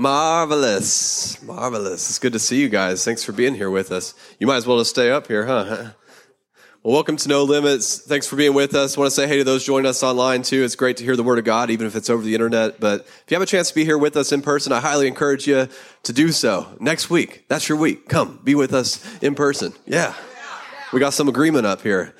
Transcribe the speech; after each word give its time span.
Marvelous. 0.00 1.42
Marvelous. 1.42 2.08
It's 2.08 2.18
good 2.18 2.32
to 2.32 2.38
see 2.38 2.58
you 2.58 2.70
guys. 2.70 3.04
Thanks 3.04 3.22
for 3.22 3.32
being 3.32 3.54
here 3.54 3.68
with 3.68 3.92
us. 3.92 4.14
You 4.38 4.46
might 4.46 4.56
as 4.56 4.66
well 4.66 4.78
just 4.78 4.88
stay 4.88 5.10
up 5.10 5.26
here, 5.26 5.44
huh? 5.44 5.90
Well, 6.82 6.94
welcome 6.94 7.18
to 7.18 7.28
No 7.28 7.44
Limits. 7.44 7.98
Thanks 7.98 8.26
for 8.26 8.36
being 8.36 8.54
with 8.54 8.74
us. 8.74 8.96
I 8.96 9.00
want 9.00 9.10
to 9.10 9.14
say 9.14 9.28
hey 9.28 9.36
to 9.36 9.44
those 9.44 9.62
joining 9.62 9.86
us 9.86 10.02
online 10.02 10.40
too. 10.40 10.64
It's 10.64 10.74
great 10.74 10.96
to 10.96 11.04
hear 11.04 11.16
the 11.16 11.22
Word 11.22 11.38
of 11.38 11.44
God, 11.44 11.68
even 11.68 11.86
if 11.86 11.96
it's 11.96 12.08
over 12.08 12.22
the 12.22 12.32
internet. 12.32 12.80
But 12.80 13.02
if 13.02 13.24
you 13.28 13.34
have 13.34 13.42
a 13.42 13.46
chance 13.46 13.68
to 13.68 13.74
be 13.74 13.84
here 13.84 13.98
with 13.98 14.16
us 14.16 14.32
in 14.32 14.40
person, 14.40 14.72
I 14.72 14.80
highly 14.80 15.06
encourage 15.06 15.46
you 15.46 15.68
to 16.04 16.12
do 16.14 16.32
so. 16.32 16.66
Next 16.80 17.10
week, 17.10 17.44
that's 17.48 17.68
your 17.68 17.76
week. 17.76 18.08
Come 18.08 18.40
be 18.42 18.54
with 18.54 18.72
us 18.72 19.04
in 19.20 19.34
person. 19.34 19.74
Yeah. 19.84 20.14
We 20.94 21.00
got 21.00 21.12
some 21.12 21.28
agreement 21.28 21.66
up 21.66 21.82
here. 21.82 22.14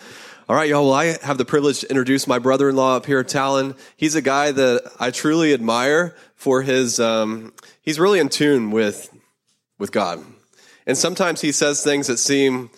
All 0.51 0.57
right, 0.57 0.69
y'all. 0.69 0.85
Well, 0.85 0.95
I 0.95 1.17
have 1.23 1.39
the 1.39 1.45
privilege 1.45 1.81
to 1.81 1.89
introduce 1.89 2.27
my 2.27 2.41
brother-in-law 2.41 2.97
up 2.97 3.07
here, 3.07 3.23
Talon. 3.25 3.75
He's 3.97 4.17
a 4.17 4.21
guy 4.21 4.51
that 4.51 4.93
I 4.99 5.13
truly 5.13 5.55
admire 5.55 6.17
for 6.41 6.63
his. 6.63 6.99
Um, 6.99 7.53
he's 7.83 8.01
really 8.01 8.19
in 8.19 8.31
tune 8.31 8.71
with 8.71 9.15
with 9.79 9.93
God, 9.93 10.25
and 10.87 10.97
sometimes 10.97 11.43
he 11.43 11.53
says 11.53 11.85
things 11.85 12.07
that 12.07 12.17
seem 12.17 12.71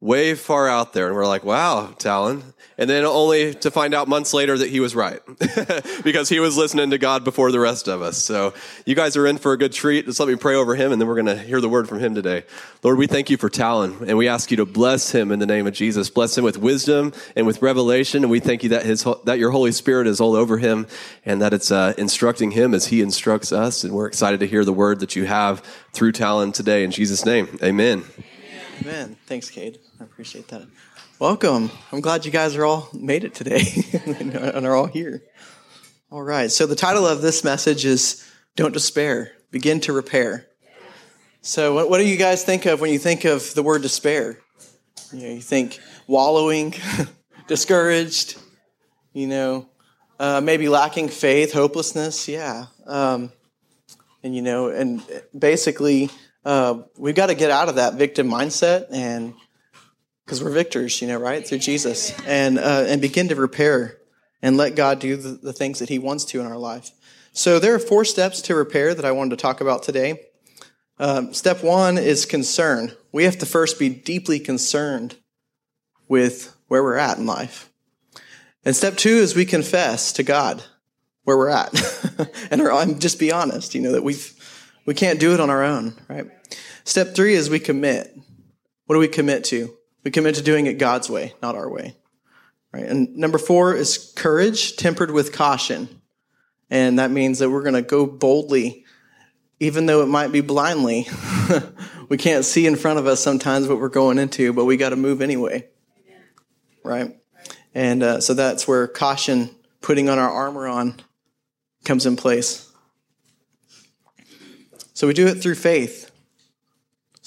way 0.00 0.34
far 0.34 0.68
out 0.68 0.92
there, 0.92 1.06
and 1.06 1.14
we're 1.14 1.26
like, 1.26 1.44
"Wow, 1.44 1.94
Talon." 1.98 2.54
And 2.78 2.90
then 2.90 3.04
only 3.04 3.54
to 3.54 3.70
find 3.70 3.94
out 3.94 4.06
months 4.06 4.34
later 4.34 4.58
that 4.58 4.68
he 4.68 4.80
was 4.80 4.94
right 4.94 5.20
because 6.04 6.28
he 6.28 6.40
was 6.40 6.58
listening 6.58 6.90
to 6.90 6.98
God 6.98 7.24
before 7.24 7.50
the 7.50 7.58
rest 7.58 7.88
of 7.88 8.02
us. 8.02 8.18
So 8.18 8.52
you 8.84 8.94
guys 8.94 9.16
are 9.16 9.26
in 9.26 9.38
for 9.38 9.54
a 9.54 9.58
good 9.58 9.72
treat. 9.72 10.04
Just 10.04 10.20
let 10.20 10.28
me 10.28 10.36
pray 10.36 10.56
over 10.56 10.74
him 10.74 10.92
and 10.92 11.00
then 11.00 11.08
we're 11.08 11.14
going 11.14 11.26
to 11.26 11.38
hear 11.38 11.62
the 11.62 11.70
word 11.70 11.88
from 11.88 12.00
him 12.00 12.14
today. 12.14 12.44
Lord, 12.82 12.98
we 12.98 13.06
thank 13.06 13.30
you 13.30 13.38
for 13.38 13.48
Talon 13.48 13.96
and 14.06 14.18
we 14.18 14.28
ask 14.28 14.50
you 14.50 14.58
to 14.58 14.66
bless 14.66 15.10
him 15.10 15.32
in 15.32 15.38
the 15.38 15.46
name 15.46 15.66
of 15.66 15.72
Jesus. 15.72 16.10
Bless 16.10 16.36
him 16.36 16.44
with 16.44 16.58
wisdom 16.58 17.14
and 17.34 17.46
with 17.46 17.62
revelation. 17.62 18.22
And 18.22 18.30
we 18.30 18.40
thank 18.40 18.62
you 18.62 18.68
that 18.70 18.84
his, 18.84 19.06
that 19.24 19.38
your 19.38 19.52
Holy 19.52 19.72
Spirit 19.72 20.06
is 20.06 20.20
all 20.20 20.36
over 20.36 20.58
him 20.58 20.86
and 21.24 21.40
that 21.40 21.54
it's 21.54 21.70
uh, 21.70 21.94
instructing 21.96 22.50
him 22.50 22.74
as 22.74 22.88
he 22.88 23.00
instructs 23.00 23.52
us. 23.52 23.84
And 23.84 23.94
we're 23.94 24.06
excited 24.06 24.40
to 24.40 24.46
hear 24.46 24.66
the 24.66 24.72
word 24.74 25.00
that 25.00 25.16
you 25.16 25.24
have 25.24 25.60
through 25.92 26.12
Talon 26.12 26.52
today 26.52 26.84
in 26.84 26.90
Jesus' 26.90 27.24
name. 27.24 27.58
Amen. 27.62 28.04
Amen. 28.80 29.16
Thanks, 29.26 29.48
Cade. 29.48 29.78
I 30.00 30.04
appreciate 30.04 30.48
that. 30.48 30.66
Welcome. 31.18 31.70
I'm 31.92 32.00
glad 32.02 32.26
you 32.26 32.30
guys 32.30 32.56
are 32.56 32.64
all 32.64 32.90
made 32.92 33.24
it 33.24 33.34
today 33.34 33.62
and 34.06 34.66
are 34.66 34.76
all 34.76 34.86
here. 34.86 35.22
All 36.10 36.22
right. 36.22 36.50
So 36.50 36.66
the 36.66 36.76
title 36.76 37.06
of 37.06 37.22
this 37.22 37.42
message 37.42 37.86
is 37.86 38.28
Don't 38.54 38.72
Despair, 38.72 39.32
Begin 39.50 39.80
to 39.80 39.94
Repair. 39.94 40.46
So 41.40 41.74
what, 41.74 41.88
what 41.88 41.98
do 41.98 42.06
you 42.06 42.18
guys 42.18 42.44
think 42.44 42.66
of 42.66 42.80
when 42.80 42.92
you 42.92 42.98
think 42.98 43.24
of 43.24 43.54
the 43.54 43.62
word 43.62 43.80
despair? 43.80 44.40
You, 45.10 45.22
know, 45.22 45.34
you 45.34 45.40
think 45.40 45.80
wallowing, 46.06 46.74
discouraged, 47.46 48.38
you 49.14 49.26
know, 49.26 49.70
uh, 50.20 50.42
maybe 50.42 50.68
lacking 50.68 51.08
faith, 51.08 51.52
hopelessness. 51.52 52.28
Yeah. 52.28 52.66
Um, 52.86 53.32
and, 54.22 54.36
you 54.36 54.42
know, 54.42 54.68
and 54.68 55.02
basically, 55.36 56.10
uh, 56.46 56.84
we've 56.96 57.16
got 57.16 57.26
to 57.26 57.34
get 57.34 57.50
out 57.50 57.68
of 57.68 57.74
that 57.74 57.94
victim 57.94 58.28
mindset 58.30 58.86
and 58.92 59.34
because 60.24 60.42
we're 60.42 60.50
victors, 60.50 61.02
you 61.02 61.08
know, 61.08 61.18
right 61.18 61.46
through 61.46 61.58
Jesus, 61.58 62.16
and 62.24 62.58
uh, 62.58 62.84
and 62.86 63.00
begin 63.00 63.28
to 63.28 63.34
repair 63.34 63.98
and 64.42 64.56
let 64.56 64.76
God 64.76 65.00
do 65.00 65.16
the, 65.16 65.30
the, 65.30 65.52
things 65.52 65.80
that 65.80 65.88
He 65.88 65.98
wants 65.98 66.24
to 66.26 66.40
in 66.40 66.46
our 66.46 66.56
life. 66.56 66.90
So 67.32 67.58
there 67.58 67.74
are 67.74 67.80
four 67.80 68.04
steps 68.04 68.40
to 68.42 68.54
repair 68.54 68.94
that 68.94 69.04
I 69.04 69.10
wanted 69.10 69.30
to 69.30 69.36
talk 69.36 69.60
about 69.60 69.82
today. 69.82 70.20
Um, 70.98 71.34
step 71.34 71.64
one 71.64 71.98
is 71.98 72.26
concern. 72.26 72.92
We 73.10 73.24
have 73.24 73.38
to 73.38 73.46
first 73.46 73.78
be 73.78 73.88
deeply 73.88 74.38
concerned 74.38 75.16
with 76.08 76.56
where 76.68 76.82
we're 76.82 76.96
at 76.96 77.18
in 77.18 77.26
life. 77.26 77.70
And 78.64 78.74
step 78.74 78.96
two 78.96 79.16
is 79.16 79.34
we 79.34 79.46
confess 79.46 80.12
to 80.12 80.22
God 80.22 80.62
where 81.24 81.36
we're 81.36 81.50
at, 81.50 81.72
and 82.52 83.00
just 83.00 83.18
be 83.18 83.32
honest, 83.32 83.74
you 83.74 83.80
know, 83.80 83.92
that 83.92 84.04
we've 84.04 84.32
we 84.86 84.94
can't 84.94 85.18
do 85.18 85.34
it 85.34 85.40
on 85.40 85.50
our 85.50 85.64
own, 85.64 85.94
right? 86.08 86.26
Step 86.86 87.16
three 87.16 87.34
is 87.34 87.50
we 87.50 87.58
commit. 87.58 88.16
What 88.86 88.94
do 88.94 89.00
we 89.00 89.08
commit 89.08 89.42
to? 89.46 89.76
We 90.04 90.12
commit 90.12 90.36
to 90.36 90.42
doing 90.42 90.66
it 90.66 90.74
God's 90.74 91.10
way, 91.10 91.34
not 91.42 91.56
our 91.56 91.68
way. 91.68 91.96
Right? 92.72 92.84
And 92.84 93.16
number 93.16 93.38
four 93.38 93.74
is 93.74 94.12
courage 94.14 94.76
tempered 94.76 95.10
with 95.10 95.32
caution. 95.32 95.88
And 96.70 97.00
that 97.00 97.10
means 97.10 97.40
that 97.40 97.50
we're 97.50 97.64
going 97.64 97.74
to 97.74 97.82
go 97.82 98.06
boldly, 98.06 98.84
even 99.58 99.86
though 99.86 100.02
it 100.02 100.06
might 100.06 100.30
be 100.30 100.42
blindly. 100.42 101.08
we 102.08 102.16
can't 102.18 102.44
see 102.44 102.68
in 102.68 102.76
front 102.76 103.00
of 103.00 103.06
us 103.08 103.20
sometimes 103.20 103.66
what 103.66 103.80
we're 103.80 103.88
going 103.88 104.18
into, 104.20 104.52
but 104.52 104.64
we 104.64 104.76
got 104.76 104.90
to 104.90 104.96
move 104.96 105.20
anyway. 105.20 105.66
Right? 106.84 107.16
And 107.74 108.04
uh, 108.04 108.20
so 108.20 108.32
that's 108.32 108.68
where 108.68 108.86
caution, 108.86 109.50
putting 109.80 110.08
on 110.08 110.20
our 110.20 110.30
armor 110.30 110.68
on, 110.68 111.00
comes 111.84 112.06
in 112.06 112.14
place. 112.14 112.70
So 114.94 115.08
we 115.08 115.14
do 115.14 115.26
it 115.26 115.42
through 115.42 115.56
faith. 115.56 116.05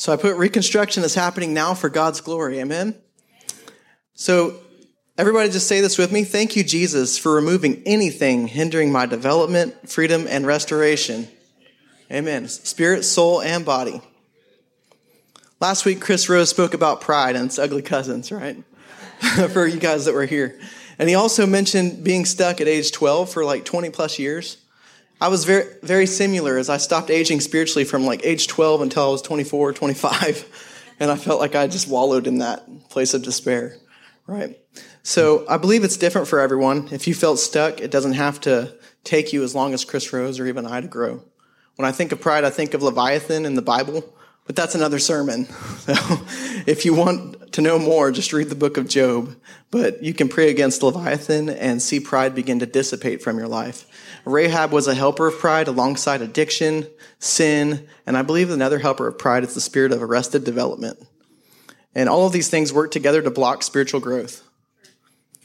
So 0.10 0.14
I 0.14 0.18
put 0.18 0.38
reconstruction 0.38 1.04
is 1.04 1.14
happening 1.14 1.54
now 1.54 1.76
for 1.76 1.88
God's 1.88 2.20
glory. 2.20 2.58
Amen? 2.58 2.96
So 4.16 4.56
everybody 5.20 5.52
just 5.52 5.68
say 5.68 5.82
this 5.82 6.00
with 6.00 6.12
me. 6.12 6.24
Thank 6.24 6.56
you, 6.56 6.64
Jesus, 6.64 7.16
for 7.16 7.32
removing 7.32 7.84
anything 7.86 8.48
hindering 8.48 8.92
my 8.92 9.06
development, 9.06 9.88
freedom, 9.88 10.26
and 10.28 10.48
restoration. 10.48 11.28
Amen. 12.12 12.48
Spirit, 12.48 13.04
soul, 13.04 13.40
and 13.44 13.64
body. 13.64 14.02
Last 15.60 15.86
week, 15.86 16.02
Chris 16.02 16.28
Rose 16.28 16.50
spoke 16.50 16.74
about 16.74 17.02
pride 17.02 17.36
and 17.36 17.46
its 17.46 17.60
ugly 17.60 17.84
cousins, 17.84 18.32
right? 18.32 18.58
for 19.52 19.68
you 19.68 19.80
guys 19.80 20.06
that 20.06 20.16
were 20.16 20.26
here. 20.26 20.60
And 20.98 21.08
he 21.08 21.14
also 21.14 21.46
mentioned 21.46 22.04
being 22.04 22.26
stuck 22.26 22.60
at 22.62 22.68
age 22.68 22.92
12 22.92 23.32
for 23.32 23.46
like 23.46 23.64
20 23.64 23.92
plus 23.92 24.18
years. 24.18 24.58
I 25.22 25.28
was 25.28 25.44
very, 25.44 25.66
very 25.84 26.06
similar 26.06 26.58
as 26.58 26.70
I 26.70 26.78
stopped 26.78 27.10
aging 27.10 27.42
spiritually 27.42 27.84
from 27.84 28.06
like 28.06 28.22
age 28.24 28.48
12 28.48 28.82
until 28.82 29.04
I 29.04 29.12
was 29.12 29.22
24, 29.22 29.74
25. 29.74 30.66
And 31.02 31.10
I 31.10 31.16
felt 31.16 31.40
like 31.40 31.56
I 31.56 31.68
just 31.68 31.88
wallowed 31.88 32.28
in 32.28 32.40
that 32.40 32.90
place 32.90 33.14
of 33.14 33.24
despair, 33.24 33.78
right? 34.28 34.60
So 35.02 35.46
I 35.48 35.56
believe 35.56 35.86
it's 35.86 35.96
different 35.96 36.28
for 36.28 36.42
everyone. 36.42 36.90
If 36.92 37.08
you 37.08 37.14
felt 37.14 37.40
stuck, 37.40 37.80
it 37.80 37.90
doesn't 37.90 38.16
have 38.16 38.42
to 38.42 38.76
take 39.06 39.32
you 39.32 39.44
as 39.44 39.56
long 39.56 39.74
as 39.74 39.86
Chris 39.86 40.12
Rose 40.12 40.42
or 40.42 40.46
even 40.46 40.66
I 40.66 40.82
to 40.82 40.88
grow. 40.88 41.24
When 41.78 41.88
I 41.88 41.94
think 41.94 42.12
of 42.12 42.20
pride, 42.20 42.44
I 42.44 42.50
think 42.50 42.74
of 42.74 42.84
Leviathan 42.84 43.46
in 43.46 43.56
the 43.56 43.62
Bible, 43.62 44.14
but 44.46 44.58
that's 44.58 44.76
another 44.76 45.00
sermon. 45.00 45.48
So 45.80 45.96
if 46.68 46.84
you 46.84 46.94
want 46.94 47.54
to 47.54 47.62
know 47.62 47.80
more, 47.80 48.12
just 48.12 48.34
read 48.34 48.50
the 48.50 48.56
book 48.56 48.76
of 48.76 48.88
Job. 48.88 49.36
But 49.72 50.04
you 50.04 50.14
can 50.14 50.28
pray 50.28 50.50
against 50.50 50.84
Leviathan 50.84 51.50
and 51.50 51.82
see 51.82 52.02
pride 52.02 52.36
begin 52.36 52.60
to 52.60 52.66
dissipate 52.66 53.24
from 53.24 53.38
your 53.38 53.48
life. 53.48 53.86
Rahab 54.32 54.72
was 54.72 54.88
a 54.88 54.96
helper 54.96 55.28
of 55.28 55.40
pride 55.40 55.68
alongside 55.68 56.22
addiction, 56.22 56.88
sin, 57.20 57.88
and 58.06 58.18
I 58.18 58.22
believe 58.22 58.50
another 58.50 58.80
helper 58.80 59.08
of 59.08 59.18
pride 59.18 59.44
is 59.44 59.54
the 59.54 59.62
spirit 59.62 59.92
of 59.92 60.02
arrested 60.02 60.44
development. 60.44 61.00
And 61.96 62.08
all 62.08 62.26
of 62.26 62.34
these 62.34 62.50
things 62.50 62.72
work 62.72 62.92
together 62.92 63.22
to 63.22 63.32
block 63.32 63.64
spiritual 63.64 64.00
growth. 64.00 64.44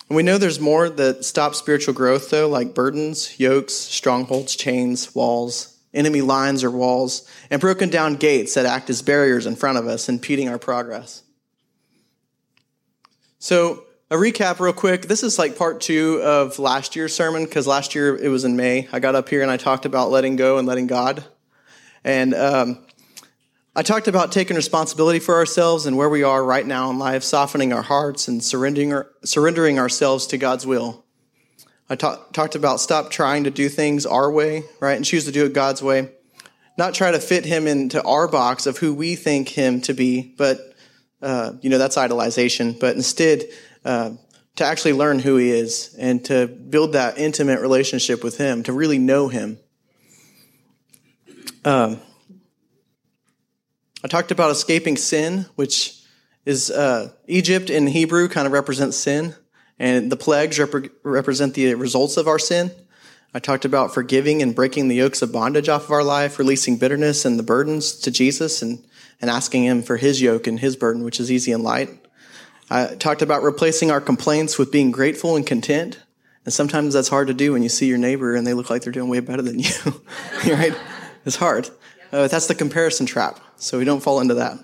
And 0.08 0.16
we 0.16 0.22
know 0.22 0.36
there's 0.36 0.60
more 0.60 0.88
that 0.88 1.24
stop 1.24 1.54
spiritual 1.54 1.94
growth, 1.94 2.30
though, 2.30 2.48
like 2.48 2.74
burdens, 2.74 3.40
yokes, 3.40 3.72
strongholds, 3.72 4.54
chains, 4.54 5.14
walls, 5.14 5.78
enemy 5.94 6.20
lines 6.20 6.62
or 6.62 6.70
walls, 6.70 7.28
and 7.50 7.60
broken 7.60 7.88
down 7.88 8.16
gates 8.16 8.54
that 8.54 8.66
act 8.66 8.90
as 8.90 9.00
barriers 9.00 9.46
in 9.46 9.56
front 9.56 9.78
of 9.78 9.86
us, 9.86 10.08
impeding 10.08 10.48
our 10.48 10.58
progress. 10.58 11.22
So, 13.38 13.83
a 14.10 14.16
recap 14.16 14.60
real 14.60 14.72
quick. 14.72 15.06
This 15.06 15.22
is 15.22 15.38
like 15.38 15.56
part 15.56 15.80
two 15.80 16.20
of 16.22 16.58
last 16.58 16.94
year's 16.94 17.14
sermon 17.14 17.44
because 17.44 17.66
last 17.66 17.94
year 17.94 18.16
it 18.16 18.28
was 18.28 18.44
in 18.44 18.56
May. 18.56 18.86
I 18.92 19.00
got 19.00 19.14
up 19.14 19.28
here 19.28 19.42
and 19.42 19.50
I 19.50 19.56
talked 19.56 19.86
about 19.86 20.10
letting 20.10 20.36
go 20.36 20.58
and 20.58 20.68
letting 20.68 20.86
God. 20.86 21.24
And 22.04 22.34
um, 22.34 22.84
I 23.74 23.82
talked 23.82 24.06
about 24.06 24.30
taking 24.30 24.56
responsibility 24.56 25.20
for 25.20 25.36
ourselves 25.36 25.86
and 25.86 25.96
where 25.96 26.10
we 26.10 26.22
are 26.22 26.44
right 26.44 26.66
now 26.66 26.90
in 26.90 26.98
life, 26.98 27.22
softening 27.22 27.72
our 27.72 27.82
hearts 27.82 28.28
and 28.28 28.44
surrendering, 28.44 29.02
surrendering 29.24 29.78
ourselves 29.78 30.26
to 30.28 30.38
God's 30.38 30.66
will. 30.66 31.04
I 31.88 31.96
talk, 31.96 32.32
talked 32.32 32.54
about 32.54 32.80
stop 32.80 33.10
trying 33.10 33.44
to 33.44 33.50
do 33.50 33.68
things 33.68 34.04
our 34.04 34.30
way, 34.30 34.64
right, 34.80 34.96
and 34.96 35.04
choose 35.04 35.24
to 35.24 35.32
do 35.32 35.46
it 35.46 35.54
God's 35.54 35.82
way. 35.82 36.10
Not 36.76 36.92
try 36.92 37.10
to 37.10 37.20
fit 37.20 37.44
Him 37.44 37.66
into 37.66 38.02
our 38.02 38.28
box 38.28 38.66
of 38.66 38.78
who 38.78 38.94
we 38.94 39.16
think 39.16 39.48
Him 39.48 39.80
to 39.82 39.94
be, 39.94 40.34
but, 40.36 40.74
uh, 41.22 41.52
you 41.60 41.70
know, 41.70 41.78
that's 41.78 41.96
idolization, 41.96 42.78
but 42.78 42.96
instead, 42.96 43.44
uh, 43.84 44.12
to 44.56 44.64
actually 44.64 44.92
learn 44.92 45.18
who 45.18 45.36
he 45.36 45.50
is 45.50 45.94
and 45.98 46.24
to 46.26 46.46
build 46.46 46.92
that 46.92 47.18
intimate 47.18 47.60
relationship 47.60 48.22
with 48.22 48.38
him, 48.38 48.62
to 48.62 48.72
really 48.72 48.98
know 48.98 49.28
him. 49.28 49.58
Um, 51.64 52.00
I 54.04 54.08
talked 54.08 54.30
about 54.30 54.50
escaping 54.50 54.96
sin, 54.96 55.46
which 55.54 56.02
is 56.44 56.70
uh, 56.70 57.10
Egypt 57.26 57.70
in 57.70 57.86
Hebrew 57.86 58.28
kind 58.28 58.46
of 58.46 58.52
represents 58.52 58.96
sin, 58.96 59.34
and 59.78 60.12
the 60.12 60.16
plagues 60.16 60.58
rep- 60.58 60.92
represent 61.02 61.54
the 61.54 61.74
results 61.74 62.16
of 62.16 62.28
our 62.28 62.38
sin. 62.38 62.70
I 63.32 63.40
talked 63.40 63.64
about 63.64 63.94
forgiving 63.94 64.42
and 64.42 64.54
breaking 64.54 64.88
the 64.88 64.96
yokes 64.96 65.22
of 65.22 65.32
bondage 65.32 65.68
off 65.68 65.84
of 65.84 65.90
our 65.90 66.04
life, 66.04 66.38
releasing 66.38 66.76
bitterness 66.76 67.24
and 67.24 67.38
the 67.38 67.42
burdens 67.42 67.92
to 68.00 68.10
Jesus, 68.10 68.62
and, 68.62 68.84
and 69.20 69.30
asking 69.30 69.64
Him 69.64 69.82
for 69.82 69.96
His 69.96 70.20
yoke 70.20 70.46
and 70.46 70.60
His 70.60 70.76
burden, 70.76 71.02
which 71.02 71.18
is 71.18 71.32
easy 71.32 71.50
and 71.50 71.64
light. 71.64 72.03
I 72.70 72.94
talked 72.94 73.22
about 73.22 73.42
replacing 73.42 73.90
our 73.90 74.00
complaints 74.00 74.58
with 74.58 74.72
being 74.72 74.90
grateful 74.90 75.36
and 75.36 75.46
content. 75.46 76.00
And 76.44 76.52
sometimes 76.52 76.94
that's 76.94 77.08
hard 77.08 77.28
to 77.28 77.34
do 77.34 77.52
when 77.52 77.62
you 77.62 77.68
see 77.68 77.86
your 77.86 77.98
neighbor 77.98 78.34
and 78.34 78.46
they 78.46 78.54
look 78.54 78.70
like 78.70 78.82
they're 78.82 78.92
doing 78.92 79.08
way 79.08 79.20
better 79.20 79.42
than 79.42 79.58
you. 79.60 79.70
right? 80.46 80.74
It's 81.24 81.36
hard. 81.36 81.70
Uh, 82.12 82.28
that's 82.28 82.46
the 82.46 82.54
comparison 82.54 83.06
trap. 83.06 83.40
So 83.56 83.78
we 83.78 83.84
don't 83.84 84.02
fall 84.02 84.20
into 84.20 84.34
that. 84.34 84.58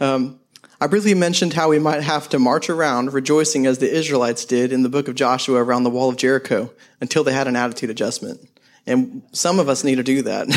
Um, 0.00 0.38
I 0.80 0.88
briefly 0.88 1.14
mentioned 1.14 1.52
how 1.52 1.68
we 1.68 1.78
might 1.78 2.02
have 2.02 2.28
to 2.30 2.38
march 2.38 2.68
around 2.68 3.12
rejoicing 3.12 3.66
as 3.66 3.78
the 3.78 3.90
Israelites 3.90 4.44
did 4.44 4.72
in 4.72 4.82
the 4.82 4.88
book 4.88 5.08
of 5.08 5.14
Joshua 5.14 5.62
around 5.62 5.84
the 5.84 5.90
wall 5.90 6.08
of 6.08 6.16
Jericho 6.16 6.72
until 7.00 7.22
they 7.22 7.32
had 7.32 7.46
an 7.46 7.56
attitude 7.56 7.88
adjustment. 7.88 8.40
And 8.84 9.22
some 9.32 9.60
of 9.60 9.68
us 9.68 9.84
need 9.84 9.96
to 9.96 10.02
do 10.02 10.22
that. 10.22 10.48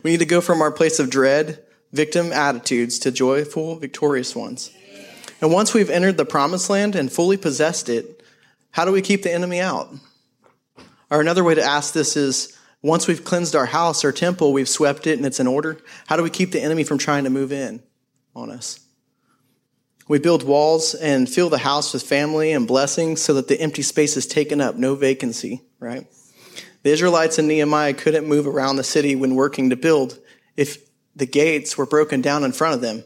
we 0.04 0.12
need 0.12 0.20
to 0.20 0.26
go 0.26 0.40
from 0.40 0.62
our 0.62 0.70
place 0.70 1.00
of 1.00 1.10
dread, 1.10 1.64
victim 1.92 2.32
attitudes 2.32 3.00
to 3.00 3.10
joyful, 3.10 3.76
victorious 3.76 4.36
ones. 4.36 4.70
And 5.44 5.52
once 5.52 5.74
we've 5.74 5.90
entered 5.90 6.16
the 6.16 6.24
promised 6.24 6.70
land 6.70 6.96
and 6.96 7.12
fully 7.12 7.36
possessed 7.36 7.90
it, 7.90 8.22
how 8.70 8.86
do 8.86 8.92
we 8.92 9.02
keep 9.02 9.24
the 9.24 9.30
enemy 9.30 9.60
out? 9.60 9.92
Or 11.10 11.20
another 11.20 11.44
way 11.44 11.54
to 11.54 11.62
ask 11.62 11.92
this 11.92 12.16
is 12.16 12.58
once 12.80 13.06
we've 13.06 13.26
cleansed 13.26 13.54
our 13.54 13.66
house 13.66 14.06
or 14.06 14.10
temple, 14.10 14.54
we've 14.54 14.70
swept 14.70 15.06
it 15.06 15.18
and 15.18 15.26
it's 15.26 15.40
in 15.40 15.46
order, 15.46 15.76
how 16.06 16.16
do 16.16 16.22
we 16.22 16.30
keep 16.30 16.52
the 16.52 16.62
enemy 16.62 16.82
from 16.82 16.96
trying 16.96 17.24
to 17.24 17.30
move 17.30 17.52
in 17.52 17.82
on 18.34 18.50
us? 18.50 18.80
We 20.08 20.18
build 20.18 20.44
walls 20.44 20.94
and 20.94 21.28
fill 21.28 21.50
the 21.50 21.58
house 21.58 21.92
with 21.92 22.04
family 22.04 22.50
and 22.50 22.66
blessings 22.66 23.20
so 23.20 23.34
that 23.34 23.46
the 23.46 23.60
empty 23.60 23.82
space 23.82 24.16
is 24.16 24.26
taken 24.26 24.62
up, 24.62 24.76
no 24.76 24.94
vacancy, 24.94 25.60
right? 25.78 26.06
The 26.84 26.90
Israelites 26.90 27.38
and 27.38 27.48
Nehemiah 27.48 27.92
couldn't 27.92 28.26
move 28.26 28.46
around 28.46 28.76
the 28.76 28.82
city 28.82 29.14
when 29.14 29.34
working 29.34 29.68
to 29.68 29.76
build 29.76 30.18
if 30.56 30.78
the 31.14 31.26
gates 31.26 31.76
were 31.76 31.84
broken 31.84 32.22
down 32.22 32.44
in 32.44 32.52
front 32.52 32.76
of 32.76 32.80
them. 32.80 33.04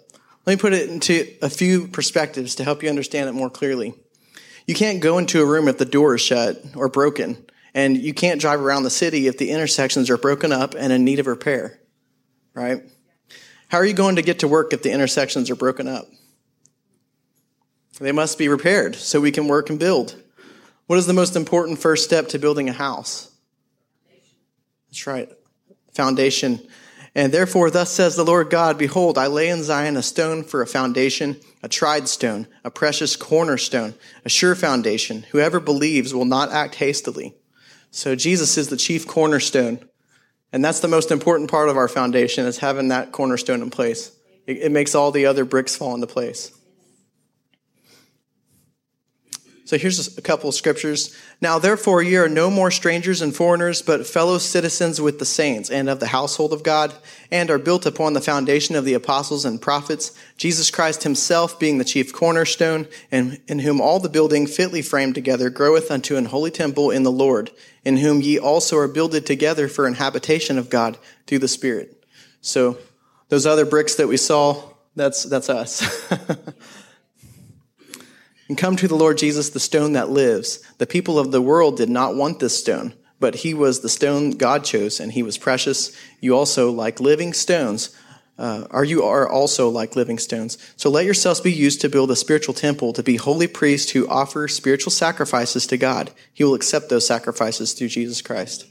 Let 0.48 0.54
me 0.54 0.60
put 0.62 0.72
it 0.72 0.88
into 0.88 1.26
a 1.42 1.50
few 1.50 1.88
perspectives 1.88 2.54
to 2.54 2.64
help 2.64 2.82
you 2.82 2.88
understand 2.88 3.28
it 3.28 3.32
more 3.32 3.50
clearly. 3.50 3.92
You 4.66 4.74
can't 4.74 5.02
go 5.02 5.18
into 5.18 5.42
a 5.42 5.44
room 5.44 5.68
if 5.68 5.76
the 5.76 5.84
door 5.84 6.14
is 6.14 6.22
shut 6.22 6.64
or 6.74 6.88
broken, 6.88 7.44
and 7.74 7.98
you 7.98 8.14
can't 8.14 8.40
drive 8.40 8.58
around 8.58 8.84
the 8.84 8.88
city 8.88 9.26
if 9.26 9.36
the 9.36 9.50
intersections 9.50 10.08
are 10.08 10.16
broken 10.16 10.50
up 10.50 10.74
and 10.74 10.90
in 10.90 11.04
need 11.04 11.18
of 11.18 11.26
repair, 11.26 11.78
right? 12.54 12.80
How 13.68 13.76
are 13.76 13.84
you 13.84 13.92
going 13.92 14.16
to 14.16 14.22
get 14.22 14.38
to 14.38 14.48
work 14.48 14.72
if 14.72 14.82
the 14.82 14.90
intersections 14.90 15.50
are 15.50 15.54
broken 15.54 15.86
up? 15.86 16.06
They 18.00 18.12
must 18.12 18.38
be 18.38 18.48
repaired 18.48 18.96
so 18.96 19.20
we 19.20 19.32
can 19.32 19.48
work 19.48 19.68
and 19.68 19.78
build. 19.78 20.16
What 20.86 20.98
is 20.98 21.06
the 21.06 21.12
most 21.12 21.36
important 21.36 21.78
first 21.78 22.04
step 22.04 22.28
to 22.28 22.38
building 22.38 22.70
a 22.70 22.72
house? 22.72 23.30
That's 24.88 25.06
right. 25.06 25.28
Foundation. 25.92 26.66
And 27.18 27.34
therefore, 27.34 27.68
thus 27.68 27.90
says 27.90 28.14
the 28.14 28.24
Lord 28.24 28.48
God 28.48 28.78
Behold, 28.78 29.18
I 29.18 29.26
lay 29.26 29.48
in 29.48 29.64
Zion 29.64 29.96
a 29.96 30.04
stone 30.04 30.44
for 30.44 30.62
a 30.62 30.68
foundation, 30.68 31.36
a 31.64 31.68
tried 31.68 32.06
stone, 32.06 32.46
a 32.62 32.70
precious 32.70 33.16
cornerstone, 33.16 33.94
a 34.24 34.28
sure 34.28 34.54
foundation. 34.54 35.26
Whoever 35.32 35.58
believes 35.58 36.14
will 36.14 36.26
not 36.26 36.52
act 36.52 36.76
hastily. 36.76 37.34
So 37.90 38.14
Jesus 38.14 38.56
is 38.56 38.68
the 38.68 38.76
chief 38.76 39.04
cornerstone. 39.04 39.80
And 40.52 40.64
that's 40.64 40.78
the 40.78 40.86
most 40.86 41.10
important 41.10 41.50
part 41.50 41.68
of 41.68 41.76
our 41.76 41.88
foundation 41.88 42.46
is 42.46 42.58
having 42.58 42.86
that 42.88 43.10
cornerstone 43.10 43.62
in 43.62 43.70
place. 43.70 44.12
It, 44.46 44.58
it 44.58 44.70
makes 44.70 44.94
all 44.94 45.10
the 45.10 45.26
other 45.26 45.44
bricks 45.44 45.74
fall 45.74 45.96
into 45.96 46.06
place. 46.06 46.56
So 49.68 49.76
here's 49.76 50.16
a 50.16 50.22
couple 50.22 50.48
of 50.48 50.54
scriptures. 50.54 51.14
Now, 51.42 51.58
therefore, 51.58 52.02
ye 52.02 52.16
are 52.16 52.26
no 52.26 52.50
more 52.50 52.70
strangers 52.70 53.20
and 53.20 53.36
foreigners, 53.36 53.82
but 53.82 54.06
fellow 54.06 54.38
citizens 54.38 54.98
with 54.98 55.18
the 55.18 55.26
saints 55.26 55.68
and 55.68 55.90
of 55.90 56.00
the 56.00 56.06
household 56.06 56.54
of 56.54 56.62
God, 56.62 56.94
and 57.30 57.50
are 57.50 57.58
built 57.58 57.84
upon 57.84 58.14
the 58.14 58.22
foundation 58.22 58.76
of 58.76 58.86
the 58.86 58.94
apostles 58.94 59.44
and 59.44 59.60
prophets, 59.60 60.18
Jesus 60.38 60.70
Christ 60.70 61.02
himself 61.02 61.60
being 61.60 61.76
the 61.76 61.84
chief 61.84 62.14
cornerstone, 62.14 62.88
and 63.12 63.42
in 63.46 63.58
whom 63.58 63.78
all 63.78 64.00
the 64.00 64.08
building 64.08 64.46
fitly 64.46 64.80
framed 64.80 65.14
together 65.14 65.50
groweth 65.50 65.90
unto 65.90 66.16
an 66.16 66.24
holy 66.24 66.50
temple 66.50 66.90
in 66.90 67.02
the 67.02 67.12
Lord, 67.12 67.50
in 67.84 67.98
whom 67.98 68.22
ye 68.22 68.38
also 68.38 68.78
are 68.78 68.88
builded 68.88 69.26
together 69.26 69.68
for 69.68 69.86
an 69.86 69.96
habitation 69.96 70.56
of 70.56 70.70
God 70.70 70.96
through 71.26 71.40
the 71.40 71.46
Spirit. 71.46 72.02
So 72.40 72.78
those 73.28 73.44
other 73.44 73.66
bricks 73.66 73.96
that 73.96 74.08
we 74.08 74.16
saw, 74.16 74.62
that's, 74.96 75.24
that's 75.24 75.50
us. 75.50 76.10
And 78.48 78.56
come 78.56 78.76
to 78.76 78.88
the 78.88 78.96
Lord 78.96 79.18
Jesus, 79.18 79.50
the 79.50 79.60
stone 79.60 79.92
that 79.92 80.10
lives. 80.10 80.60
The 80.78 80.86
people 80.86 81.18
of 81.18 81.32
the 81.32 81.42
world 81.42 81.76
did 81.76 81.90
not 81.90 82.16
want 82.16 82.40
this 82.40 82.58
stone, 82.58 82.94
but 83.20 83.36
he 83.36 83.52
was 83.52 83.80
the 83.80 83.88
stone 83.88 84.30
God 84.32 84.64
chose, 84.64 85.00
and 85.00 85.12
he 85.12 85.22
was 85.22 85.36
precious. 85.36 85.94
You 86.20 86.34
also, 86.34 86.70
like 86.70 86.98
living 86.98 87.34
stones, 87.34 87.94
uh, 88.38 88.66
are 88.70 88.84
you 88.84 89.02
are 89.02 89.28
also 89.28 89.68
like 89.68 89.96
living 89.96 90.18
stones. 90.18 90.56
So 90.76 90.88
let 90.88 91.04
yourselves 91.04 91.40
be 91.40 91.52
used 91.52 91.80
to 91.82 91.88
build 91.88 92.10
a 92.10 92.16
spiritual 92.16 92.54
temple, 92.54 92.92
to 92.92 93.02
be 93.02 93.16
holy 93.16 93.48
priests 93.48 93.90
who 93.90 94.08
offer 94.08 94.48
spiritual 94.48 94.92
sacrifices 94.92 95.66
to 95.66 95.76
God. 95.76 96.12
He 96.32 96.44
will 96.44 96.54
accept 96.54 96.88
those 96.88 97.06
sacrifices 97.06 97.72
through 97.72 97.88
Jesus 97.88 98.22
Christ. 98.22 98.66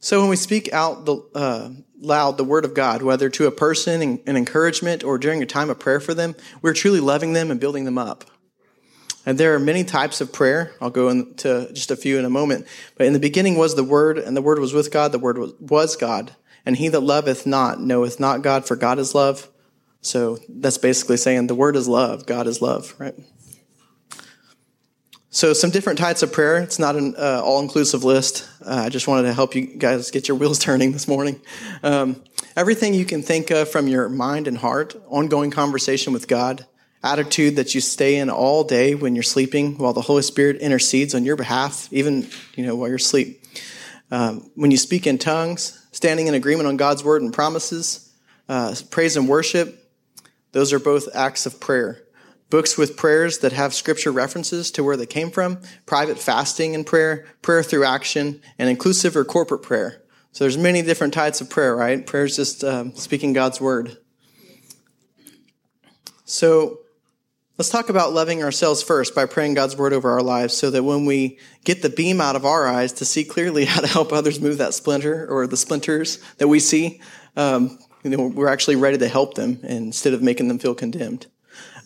So 0.00 0.20
when 0.20 0.30
we 0.30 0.36
speak 0.36 0.72
out 0.72 1.04
the, 1.04 1.16
uh, 1.34 1.70
loud 2.00 2.38
the 2.38 2.44
word 2.44 2.64
of 2.64 2.72
God, 2.72 3.02
whether 3.02 3.28
to 3.28 3.46
a 3.46 3.50
person 3.50 4.00
in, 4.00 4.18
in 4.26 4.36
encouragement 4.36 5.04
or 5.04 5.18
during 5.18 5.42
a 5.42 5.46
time 5.46 5.68
of 5.68 5.78
prayer 5.78 6.00
for 6.00 6.14
them, 6.14 6.34
we're 6.62 6.72
truly 6.72 7.00
loving 7.00 7.34
them 7.34 7.50
and 7.50 7.60
building 7.60 7.84
them 7.84 7.98
up. 7.98 8.24
And 9.26 9.36
there 9.36 9.54
are 9.54 9.58
many 9.58 9.84
types 9.84 10.22
of 10.22 10.32
prayer. 10.32 10.72
I'll 10.80 10.90
go 10.90 11.10
into 11.10 11.70
just 11.74 11.90
a 11.90 11.96
few 11.96 12.18
in 12.18 12.24
a 12.24 12.30
moment. 12.30 12.66
But 12.96 13.06
in 13.06 13.12
the 13.12 13.18
beginning 13.18 13.58
was 13.58 13.76
the 13.76 13.84
Word, 13.84 14.18
and 14.18 14.34
the 14.34 14.42
Word 14.42 14.58
was 14.58 14.72
with 14.72 14.90
God. 14.90 15.12
The 15.12 15.18
Word 15.18 15.36
was, 15.36 15.52
was 15.60 15.96
God. 15.96 16.34
And 16.64 16.76
he 16.76 16.88
that 16.88 17.00
loveth 17.00 17.46
not 17.46 17.80
knoweth 17.80 18.18
not 18.18 18.40
God, 18.40 18.66
for 18.66 18.76
God 18.76 18.98
is 18.98 19.14
love. 19.14 19.48
So 20.00 20.38
that's 20.48 20.78
basically 20.78 21.18
saying 21.18 21.46
the 21.48 21.54
Word 21.54 21.76
is 21.76 21.86
love. 21.86 22.24
God 22.24 22.46
is 22.46 22.62
love, 22.62 22.94
right? 22.98 23.14
So, 25.32 25.52
some 25.52 25.70
different 25.70 26.00
types 26.00 26.24
of 26.24 26.32
prayer. 26.32 26.56
It's 26.56 26.80
not 26.80 26.96
an 26.96 27.14
uh, 27.16 27.40
all 27.44 27.60
inclusive 27.60 28.02
list. 28.02 28.48
Uh, 28.66 28.82
I 28.86 28.88
just 28.88 29.06
wanted 29.06 29.28
to 29.28 29.32
help 29.32 29.54
you 29.54 29.64
guys 29.64 30.10
get 30.10 30.26
your 30.26 30.36
wheels 30.36 30.58
turning 30.64 30.90
this 30.90 31.06
morning. 31.06 31.40
Um, 31.84 32.24
everything 32.56 32.94
you 32.94 33.04
can 33.04 33.22
think 33.22 33.52
of 33.52 33.70
from 33.70 33.86
your 33.86 34.08
mind 34.08 34.48
and 34.48 34.58
heart, 34.58 34.96
ongoing 35.06 35.52
conversation 35.52 36.12
with 36.12 36.26
God, 36.26 36.66
attitude 37.04 37.54
that 37.56 37.76
you 37.76 37.80
stay 37.80 38.16
in 38.16 38.28
all 38.28 38.64
day 38.64 38.96
when 38.96 39.14
you're 39.14 39.22
sleeping 39.22 39.78
while 39.78 39.92
the 39.92 40.00
Holy 40.00 40.22
Spirit 40.22 40.56
intercedes 40.56 41.14
on 41.14 41.24
your 41.24 41.36
behalf, 41.36 41.88
even 41.92 42.28
you 42.56 42.66
know 42.66 42.74
while 42.74 42.88
you're 42.88 42.96
asleep. 42.96 43.40
Um, 44.10 44.50
when 44.56 44.72
you 44.72 44.78
speak 44.78 45.06
in 45.06 45.16
tongues, 45.16 45.86
standing 45.92 46.26
in 46.26 46.34
agreement 46.34 46.66
on 46.66 46.76
God's 46.76 47.04
word 47.04 47.22
and 47.22 47.32
promises, 47.32 48.12
uh, 48.48 48.74
praise 48.90 49.16
and 49.16 49.28
worship, 49.28 49.92
those 50.50 50.72
are 50.72 50.80
both 50.80 51.06
acts 51.14 51.46
of 51.46 51.60
prayer 51.60 52.02
books 52.50 52.76
with 52.76 52.96
prayers 52.96 53.38
that 53.38 53.52
have 53.52 53.72
scripture 53.72 54.10
references 54.10 54.70
to 54.72 54.84
where 54.84 54.96
they 54.96 55.06
came 55.06 55.30
from, 55.30 55.60
private 55.86 56.18
fasting 56.18 56.74
and 56.74 56.84
prayer, 56.84 57.24
prayer 57.42 57.62
through 57.62 57.84
action, 57.84 58.42
and 58.58 58.68
inclusive 58.68 59.16
or 59.16 59.24
corporate 59.24 59.62
prayer. 59.62 60.02
So 60.32 60.44
there's 60.44 60.58
many 60.58 60.82
different 60.82 61.14
types 61.14 61.40
of 61.40 61.48
prayer, 61.48 61.74
right? 61.74 62.04
Prayer 62.04 62.24
is 62.24 62.36
just 62.36 62.62
um, 62.62 62.94
speaking 62.94 63.32
God's 63.32 63.60
word. 63.60 63.96
So 66.24 66.80
let's 67.58 67.68
talk 67.68 67.88
about 67.88 68.12
loving 68.12 68.42
ourselves 68.42 68.82
first 68.82 69.14
by 69.14 69.26
praying 69.26 69.54
God's 69.54 69.76
word 69.76 69.92
over 69.92 70.10
our 70.10 70.22
lives 70.22 70.56
so 70.56 70.70
that 70.70 70.84
when 70.84 71.04
we 71.04 71.38
get 71.64 71.82
the 71.82 71.90
beam 71.90 72.20
out 72.20 72.36
of 72.36 72.44
our 72.44 72.68
eyes 72.68 72.92
to 72.94 73.04
see 73.04 73.24
clearly 73.24 73.64
how 73.66 73.80
to 73.80 73.88
help 73.88 74.12
others 74.12 74.40
move 74.40 74.58
that 74.58 74.74
splinter 74.74 75.26
or 75.28 75.46
the 75.46 75.56
splinters 75.56 76.18
that 76.38 76.48
we 76.48 76.60
see, 76.60 77.00
um, 77.36 77.78
you 78.04 78.10
know, 78.10 78.28
we're 78.28 78.48
actually 78.48 78.76
ready 78.76 78.98
to 78.98 79.08
help 79.08 79.34
them 79.34 79.58
instead 79.62 80.14
of 80.14 80.22
making 80.22 80.48
them 80.48 80.58
feel 80.58 80.74
condemned. 80.74 81.26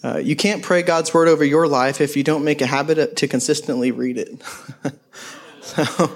Uh, 0.04 0.18
you 0.18 0.36
can't 0.36 0.62
pray 0.62 0.82
God's 0.82 1.14
word 1.14 1.28
over 1.28 1.42
your 1.42 1.66
life 1.66 2.02
if 2.02 2.14
you 2.14 2.22
don't 2.22 2.44
make 2.44 2.60
a 2.60 2.66
habit 2.66 3.16
to 3.16 3.26
consistently 3.26 3.90
read 3.90 4.18
it. 4.18 4.42
so 5.62 6.14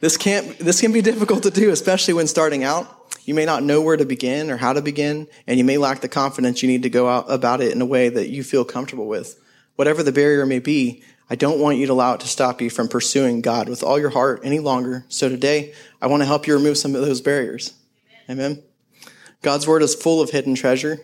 this 0.00 0.16
can't 0.16 0.58
this 0.58 0.80
can 0.80 0.90
be 0.92 1.00
difficult 1.00 1.44
to 1.44 1.50
do, 1.52 1.70
especially 1.70 2.12
when 2.12 2.26
starting 2.26 2.64
out. 2.64 2.96
You 3.24 3.34
may 3.34 3.44
not 3.44 3.62
know 3.62 3.82
where 3.82 3.96
to 3.96 4.04
begin 4.04 4.50
or 4.50 4.56
how 4.56 4.72
to 4.72 4.82
begin, 4.82 5.28
and 5.46 5.58
you 5.58 5.64
may 5.64 5.78
lack 5.78 6.00
the 6.00 6.08
confidence 6.08 6.60
you 6.60 6.68
need 6.68 6.82
to 6.82 6.90
go 6.90 7.08
out 7.08 7.30
about 7.30 7.60
it 7.60 7.72
in 7.72 7.80
a 7.80 7.86
way 7.86 8.08
that 8.08 8.30
you 8.30 8.42
feel 8.42 8.64
comfortable 8.64 9.06
with. 9.06 9.40
Whatever 9.76 10.02
the 10.02 10.10
barrier 10.10 10.44
may 10.44 10.58
be, 10.58 11.04
I 11.28 11.36
don't 11.36 11.60
want 11.60 11.78
you 11.78 11.86
to 11.86 11.92
allow 11.92 12.14
it 12.14 12.20
to 12.22 12.28
stop 12.28 12.60
you 12.60 12.68
from 12.68 12.88
pursuing 12.88 13.42
God 13.42 13.68
with 13.68 13.84
all 13.84 14.00
your 14.00 14.10
heart 14.10 14.40
any 14.42 14.58
longer. 14.58 15.04
So 15.08 15.28
today, 15.28 15.72
I 16.02 16.08
want 16.08 16.22
to 16.22 16.26
help 16.26 16.48
you 16.48 16.54
remove 16.54 16.78
some 16.78 16.96
of 16.96 17.02
those 17.02 17.20
barriers. 17.20 17.74
Amen. 18.28 18.64
God's 19.40 19.68
word 19.68 19.82
is 19.82 19.94
full 19.94 20.20
of 20.20 20.30
hidden 20.30 20.56
treasure. 20.56 20.98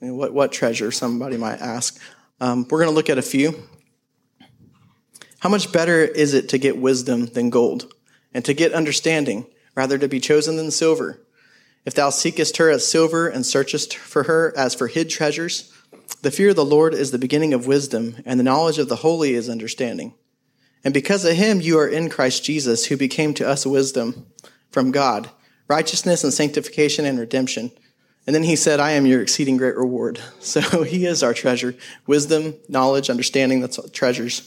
What, 0.00 0.32
what 0.32 0.52
treasure, 0.52 0.90
somebody 0.92 1.36
might 1.36 1.60
ask. 1.60 2.00
Um, 2.40 2.66
we're 2.70 2.78
going 2.78 2.90
to 2.90 2.94
look 2.94 3.10
at 3.10 3.18
a 3.18 3.22
few. 3.22 3.62
How 5.40 5.48
much 5.48 5.72
better 5.72 6.04
is 6.04 6.34
it 6.34 6.48
to 6.50 6.58
get 6.58 6.78
wisdom 6.78 7.26
than 7.26 7.50
gold, 7.50 7.92
and 8.32 8.44
to 8.44 8.54
get 8.54 8.72
understanding 8.72 9.46
rather 9.74 9.98
to 9.98 10.08
be 10.08 10.20
chosen 10.20 10.56
than 10.56 10.70
silver? 10.70 11.20
If 11.84 11.94
thou 11.94 12.10
seekest 12.10 12.58
her 12.58 12.70
as 12.70 12.86
silver 12.86 13.28
and 13.28 13.46
searchest 13.46 13.96
for 13.96 14.24
her 14.24 14.52
as 14.56 14.74
for 14.74 14.88
hid 14.88 15.10
treasures, 15.10 15.72
the 16.22 16.30
fear 16.30 16.50
of 16.50 16.56
the 16.56 16.64
Lord 16.64 16.94
is 16.94 17.10
the 17.10 17.18
beginning 17.18 17.54
of 17.54 17.66
wisdom, 17.66 18.16
and 18.24 18.38
the 18.38 18.44
knowledge 18.44 18.78
of 18.78 18.88
the 18.88 18.96
holy 18.96 19.34
is 19.34 19.48
understanding. 19.48 20.14
And 20.84 20.94
because 20.94 21.24
of 21.24 21.36
him 21.36 21.60
you 21.60 21.78
are 21.78 21.88
in 21.88 22.08
Christ 22.08 22.44
Jesus, 22.44 22.86
who 22.86 22.96
became 22.96 23.34
to 23.34 23.48
us 23.48 23.66
wisdom 23.66 24.26
from 24.70 24.92
God, 24.92 25.30
righteousness 25.66 26.24
and 26.24 26.32
sanctification 26.32 27.04
and 27.04 27.18
redemption. 27.18 27.72
And 28.28 28.34
then 28.34 28.42
he 28.42 28.56
said, 28.56 28.78
I 28.78 28.90
am 28.90 29.06
your 29.06 29.22
exceeding 29.22 29.56
great 29.56 29.74
reward. 29.74 30.20
So 30.40 30.82
he 30.82 31.06
is 31.06 31.22
our 31.22 31.32
treasure. 31.32 31.74
Wisdom, 32.06 32.56
knowledge, 32.68 33.08
understanding, 33.08 33.60
that's 33.60 33.78
treasures. 33.92 34.46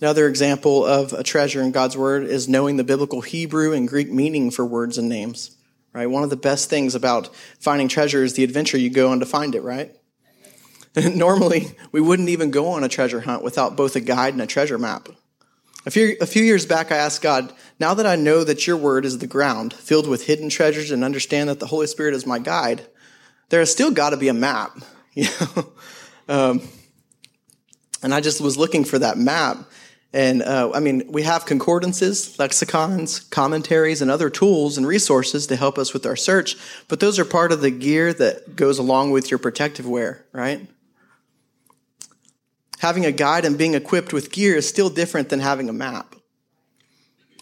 Another 0.00 0.28
example 0.28 0.84
of 0.86 1.12
a 1.12 1.24
treasure 1.24 1.60
in 1.60 1.72
God's 1.72 1.96
word 1.96 2.22
is 2.22 2.48
knowing 2.48 2.76
the 2.76 2.84
biblical 2.84 3.20
Hebrew 3.20 3.72
and 3.72 3.88
Greek 3.88 4.12
meaning 4.12 4.52
for 4.52 4.64
words 4.64 4.96
and 4.96 5.08
names. 5.08 5.56
Right? 5.92 6.06
One 6.06 6.22
of 6.22 6.30
the 6.30 6.36
best 6.36 6.70
things 6.70 6.94
about 6.94 7.34
finding 7.58 7.88
treasure 7.88 8.22
is 8.22 8.34
the 8.34 8.44
adventure 8.44 8.78
you 8.78 8.90
go 8.90 9.10
on 9.10 9.18
to 9.18 9.26
find 9.26 9.56
it, 9.56 9.62
right? 9.62 9.92
Normally, 10.96 11.72
we 11.90 12.00
wouldn't 12.00 12.28
even 12.28 12.52
go 12.52 12.68
on 12.68 12.84
a 12.84 12.88
treasure 12.88 13.22
hunt 13.22 13.42
without 13.42 13.74
both 13.74 13.96
a 13.96 14.00
guide 14.00 14.34
and 14.34 14.42
a 14.42 14.46
treasure 14.46 14.78
map. 14.78 15.08
A 15.86 15.90
few, 15.90 16.16
a 16.20 16.26
few 16.26 16.42
years 16.42 16.66
back, 16.66 16.92
I 16.92 16.96
asked 16.96 17.22
God, 17.22 17.52
now 17.78 17.94
that 17.94 18.06
I 18.06 18.16
know 18.16 18.44
that 18.44 18.66
your 18.66 18.76
word 18.76 19.06
is 19.06 19.18
the 19.18 19.26
ground 19.26 19.72
filled 19.72 20.06
with 20.06 20.26
hidden 20.26 20.50
treasures 20.50 20.90
and 20.90 21.02
understand 21.02 21.48
that 21.48 21.58
the 21.58 21.66
Holy 21.66 21.86
Spirit 21.86 22.14
is 22.14 22.26
my 22.26 22.38
guide, 22.38 22.86
there 23.48 23.60
has 23.60 23.72
still 23.72 23.90
got 23.90 24.10
to 24.10 24.16
be 24.16 24.28
a 24.28 24.34
map. 24.34 24.72
You 25.12 25.26
know? 25.40 25.72
um, 26.28 26.60
and 28.00 28.14
I 28.14 28.20
just 28.20 28.40
was 28.40 28.56
looking 28.56 28.84
for 28.84 28.96
that 29.00 29.18
map. 29.18 29.58
And 30.12 30.40
uh, 30.40 30.70
I 30.72 30.78
mean, 30.78 31.04
we 31.08 31.22
have 31.24 31.46
concordances, 31.46 32.38
lexicons, 32.38 33.18
commentaries, 33.18 34.02
and 34.02 34.10
other 34.10 34.30
tools 34.30 34.78
and 34.78 34.86
resources 34.86 35.48
to 35.48 35.56
help 35.56 35.78
us 35.78 35.92
with 35.92 36.06
our 36.06 36.14
search, 36.14 36.56
but 36.86 37.00
those 37.00 37.18
are 37.18 37.24
part 37.24 37.50
of 37.50 37.60
the 37.60 37.72
gear 37.72 38.12
that 38.14 38.54
goes 38.54 38.78
along 38.78 39.10
with 39.10 39.30
your 39.32 39.38
protective 39.38 39.86
wear, 39.86 40.24
right? 40.32 40.68
Having 42.80 43.04
a 43.04 43.12
guide 43.12 43.44
and 43.44 43.58
being 43.58 43.74
equipped 43.74 44.14
with 44.14 44.32
gear 44.32 44.56
is 44.56 44.66
still 44.66 44.88
different 44.88 45.28
than 45.28 45.40
having 45.40 45.68
a 45.68 45.72
map. 45.72 46.14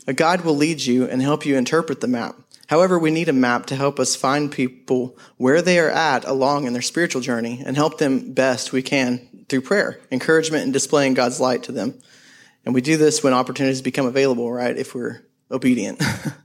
A 0.09 0.13
guide 0.13 0.45
will 0.45 0.57
lead 0.57 0.81
you 0.81 1.05
and 1.05 1.23
help 1.23 1.47
you 1.47 1.57
interpret 1.57 2.01
the 2.01 2.09
map. 2.09 2.35
However, 2.67 2.99
we 2.99 3.13
need 3.13 3.29
a 3.29 3.33
map 3.33 3.67
to 3.67 3.77
help 3.77 4.01
us 4.01 4.17
find 4.17 4.51
people 4.51 5.17
where 5.37 5.63
they 5.63 5.79
are 5.79 5.91
at 5.91 6.25
along 6.25 6.67
in 6.67 6.73
their 6.73 6.83
spiritual 6.83 7.23
journey 7.23 7.63
and 7.65 7.77
help 7.77 7.99
them 7.99 8.33
best 8.33 8.73
we 8.73 8.83
can 8.83 9.45
through 9.49 9.61
prayer, 9.61 10.01
encouragement, 10.11 10.65
and 10.65 10.73
displaying 10.73 11.15
God's 11.15 11.39
light 11.39 11.63
to 11.63 11.73
them. 11.73 11.95
And 12.65 12.75
we 12.75 12.81
do 12.81 12.97
this 12.97 13.23
when 13.23 13.33
opportunities 13.33 13.81
become 13.81 14.07
available, 14.07 14.51
right? 14.53 14.77
If 14.77 14.93
we're 14.93 15.25
obedient. 15.53 16.03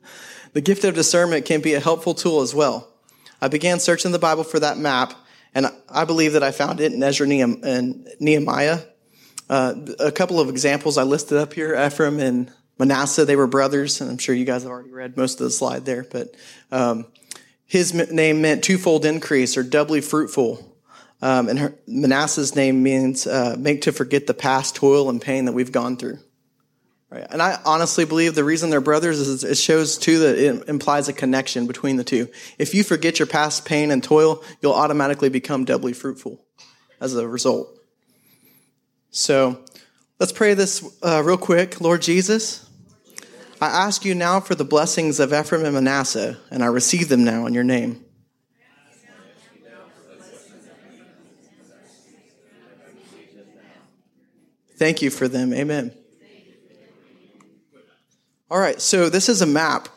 the 0.54 0.62
gift 0.62 0.84
of 0.84 0.94
discernment 0.94 1.46
can 1.46 1.62
be 1.62 1.74
a 1.74 1.80
helpful 1.80 2.14
tool 2.14 2.42
as 2.42 2.54
well. 2.54 2.94
I 3.42 3.48
began 3.48 3.80
searching 3.80 4.12
the 4.12 4.20
Bible 4.20 4.44
for 4.44 4.60
that 4.60 4.78
map, 4.78 5.16
and 5.56 5.68
I 5.90 6.06
believe 6.06 6.34
that 6.34 6.44
I 6.44 6.52
found 6.52 6.80
it 6.80 6.94
in 6.94 7.02
Ezra 7.02 7.28
and 7.28 8.08
Nehemiah. 8.20 8.80
Uh, 9.50 9.76
a 10.00 10.12
couple 10.12 10.40
of 10.40 10.50
examples 10.50 10.98
I 10.98 11.04
listed 11.04 11.38
up 11.38 11.54
here 11.54 11.76
Ephraim 11.76 12.20
and 12.20 12.52
Manasseh, 12.80 13.26
they 13.26 13.36
were 13.36 13.48
brothers, 13.48 14.02
and 14.02 14.10
I'm 14.10 14.18
sure 14.18 14.34
you 14.34 14.46
guys 14.46 14.64
have 14.64 14.72
already 14.72 14.92
read 14.92 15.16
most 15.16 15.40
of 15.40 15.46
the 15.46 15.52
slide 15.52 15.86
there, 15.86 16.06
but 16.10 16.36
um, 16.72 17.06
his 17.66 17.94
name 17.94 18.42
meant 18.42 18.64
twofold 18.64 19.06
increase 19.06 19.58
or 19.58 19.64
doubly 19.64 20.02
fruitful. 20.02 20.78
Um, 21.22 21.50
and 21.50 21.60
her, 21.60 21.76
Manasseh's 21.88 22.56
name 22.56 22.84
means 22.84 23.26
uh, 23.28 23.56
make 23.58 23.82
to 23.84 23.92
forget 23.92 24.28
the 24.28 24.34
past 24.34 24.76
toil 24.76 25.10
and 25.10 25.22
pain 25.22 25.46
that 25.46 25.54
we've 25.54 25.72
gone 25.72 25.98
through. 25.98 26.20
Right? 27.14 27.28
And 27.30 27.44
I 27.44 27.60
honestly 27.64 28.06
believe 28.06 28.34
the 28.34 28.44
reason 28.44 28.72
they're 28.72 28.82
brothers 28.82 29.20
is 29.20 29.44
it 29.44 29.56
shows 29.56 30.00
too 30.00 30.18
that 30.20 30.36
it 30.36 30.68
implies 30.68 31.08
a 31.08 31.14
connection 31.14 31.68
between 31.68 31.98
the 31.98 32.04
two. 32.04 32.28
If 32.58 32.74
you 32.74 32.84
forget 32.84 33.20
your 33.20 33.28
past 33.28 33.66
pain 33.66 33.92
and 33.92 34.04
toil, 34.04 34.44
you'll 34.62 34.74
automatically 34.74 35.30
become 35.30 35.64
doubly 35.64 35.94
fruitful 35.94 36.44
as 37.00 37.16
a 37.16 37.28
result. 37.28 37.80
So 39.12 39.64
let's 40.20 40.32
pray 40.32 40.56
this 40.56 40.84
uh, 41.04 41.22
real 41.24 41.38
quick. 41.38 41.80
Lord 41.80 42.02
Jesus, 42.02 42.68
I 43.62 43.68
ask 43.68 44.04
you 44.04 44.16
now 44.16 44.40
for 44.40 44.56
the 44.56 44.66
blessings 44.66 45.20
of 45.20 45.32
Ephraim 45.32 45.66
and 45.66 45.76
Manasseh, 45.76 46.40
and 46.50 46.64
I 46.64 46.68
receive 46.68 47.10
them 47.10 47.24
now 47.24 47.46
in 47.46 47.54
your 47.54 47.64
name. 47.64 48.04
Thank 54.78 55.04
you 55.04 55.12
for 55.12 55.28
them. 55.28 55.54
Amen. 55.54 55.94
All 58.54 58.60
right, 58.60 58.80
so 58.80 59.10
this 59.10 59.30
is 59.30 59.42
a 59.42 59.48
map 59.48 59.90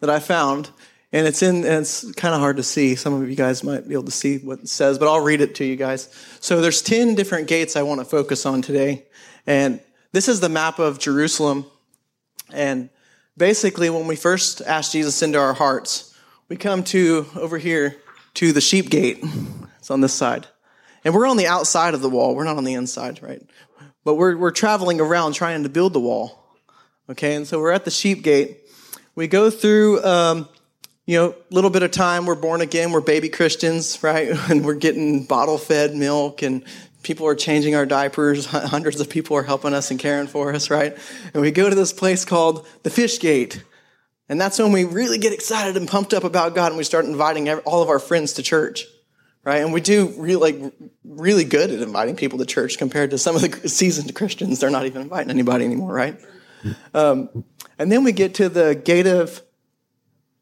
that 0.00 0.08
I 0.08 0.20
found, 0.20 0.70
and 1.12 1.26
it's 1.26 1.42
in. 1.42 1.56
And 1.56 1.82
it's 1.82 2.10
kind 2.12 2.34
of 2.34 2.40
hard 2.40 2.56
to 2.56 2.62
see. 2.62 2.94
Some 2.94 3.12
of 3.12 3.28
you 3.28 3.36
guys 3.36 3.62
might 3.62 3.86
be 3.86 3.92
able 3.92 4.04
to 4.04 4.10
see 4.10 4.38
what 4.38 4.60
it 4.60 4.70
says, 4.70 4.98
but 4.98 5.06
I'll 5.06 5.20
read 5.20 5.42
it 5.42 5.56
to 5.56 5.66
you 5.66 5.76
guys. 5.76 6.08
So 6.40 6.62
there's 6.62 6.80
ten 6.80 7.14
different 7.14 7.46
gates 7.46 7.76
I 7.76 7.82
want 7.82 8.00
to 8.00 8.06
focus 8.06 8.46
on 8.46 8.62
today, 8.62 9.04
and 9.46 9.80
this 10.12 10.28
is 10.28 10.40
the 10.40 10.48
map 10.48 10.78
of 10.78 10.98
Jerusalem. 10.98 11.66
And 12.50 12.88
basically, 13.36 13.90
when 13.90 14.06
we 14.06 14.16
first 14.16 14.62
ask 14.62 14.92
Jesus 14.92 15.20
into 15.20 15.38
our 15.38 15.52
hearts, 15.52 16.18
we 16.48 16.56
come 16.56 16.82
to 16.84 17.26
over 17.36 17.58
here 17.58 17.96
to 18.32 18.52
the 18.52 18.62
sheep 18.62 18.88
gate. 18.88 19.22
It's 19.78 19.90
on 19.90 20.00
this 20.00 20.14
side. 20.14 20.46
And 21.04 21.12
we're 21.14 21.28
on 21.28 21.36
the 21.36 21.48
outside 21.48 21.92
of 21.92 22.00
the 22.00 22.08
wall. 22.08 22.34
We're 22.34 22.44
not 22.44 22.56
on 22.56 22.64
the 22.64 22.72
inside, 22.72 23.22
right? 23.22 23.42
But 24.04 24.14
we're, 24.14 24.38
we're 24.38 24.52
traveling 24.52 25.02
around 25.02 25.34
trying 25.34 25.64
to 25.64 25.68
build 25.68 25.92
the 25.92 26.00
wall. 26.00 26.38
Okay, 27.10 27.34
and 27.34 27.44
so 27.44 27.58
we're 27.58 27.72
at 27.72 27.84
the 27.84 27.90
sheep 27.90 28.22
gate. 28.22 28.58
We 29.16 29.26
go 29.26 29.50
through, 29.50 30.00
um, 30.04 30.48
you 31.06 31.18
know, 31.18 31.30
a 31.30 31.52
little 31.54 31.70
bit 31.70 31.82
of 31.82 31.90
time. 31.90 32.24
We're 32.24 32.36
born 32.36 32.60
again. 32.60 32.92
We're 32.92 33.00
baby 33.00 33.28
Christians, 33.28 34.00
right? 34.04 34.28
And 34.48 34.64
we're 34.64 34.76
getting 34.76 35.24
bottle 35.24 35.58
fed 35.58 35.92
milk 35.96 36.42
and 36.42 36.62
people 37.02 37.26
are 37.26 37.34
changing 37.34 37.74
our 37.74 37.84
diapers. 37.84 38.46
Hundreds 38.46 39.00
of 39.00 39.10
people 39.10 39.36
are 39.36 39.42
helping 39.42 39.74
us 39.74 39.90
and 39.90 39.98
caring 39.98 40.28
for 40.28 40.54
us, 40.54 40.70
right? 40.70 40.96
And 41.34 41.42
we 41.42 41.50
go 41.50 41.68
to 41.68 41.74
this 41.74 41.92
place 41.92 42.24
called 42.24 42.64
the 42.84 42.90
fish 42.90 43.18
gate. 43.18 43.60
And 44.28 44.40
that's 44.40 44.60
when 44.60 44.70
we 44.70 44.84
really 44.84 45.18
get 45.18 45.32
excited 45.32 45.76
and 45.76 45.88
pumped 45.88 46.14
up 46.14 46.22
about 46.22 46.54
God 46.54 46.68
and 46.68 46.76
we 46.76 46.84
start 46.84 47.06
inviting 47.06 47.50
all 47.50 47.82
of 47.82 47.88
our 47.88 47.98
friends 47.98 48.34
to 48.34 48.42
church 48.42 48.86
right? 49.42 49.62
And 49.62 49.72
we 49.72 49.80
do 49.80 50.12
really 50.18 50.52
like 50.52 50.72
really 51.02 51.44
good 51.44 51.70
at 51.70 51.80
inviting 51.80 52.14
people 52.14 52.38
to 52.40 52.44
church 52.44 52.76
compared 52.76 53.12
to 53.12 53.18
some 53.18 53.36
of 53.36 53.40
the 53.40 53.68
seasoned 53.70 54.14
Christians. 54.14 54.60
They're 54.60 54.68
not 54.68 54.84
even 54.84 55.00
inviting 55.00 55.30
anybody 55.30 55.64
anymore, 55.64 55.94
right? 55.94 56.20
Um, 56.94 57.44
and 57.78 57.90
then 57.90 58.04
we 58.04 58.12
get 58.12 58.34
to 58.34 58.48
the 58.48 58.74
gate 58.74 59.06
of 59.06 59.42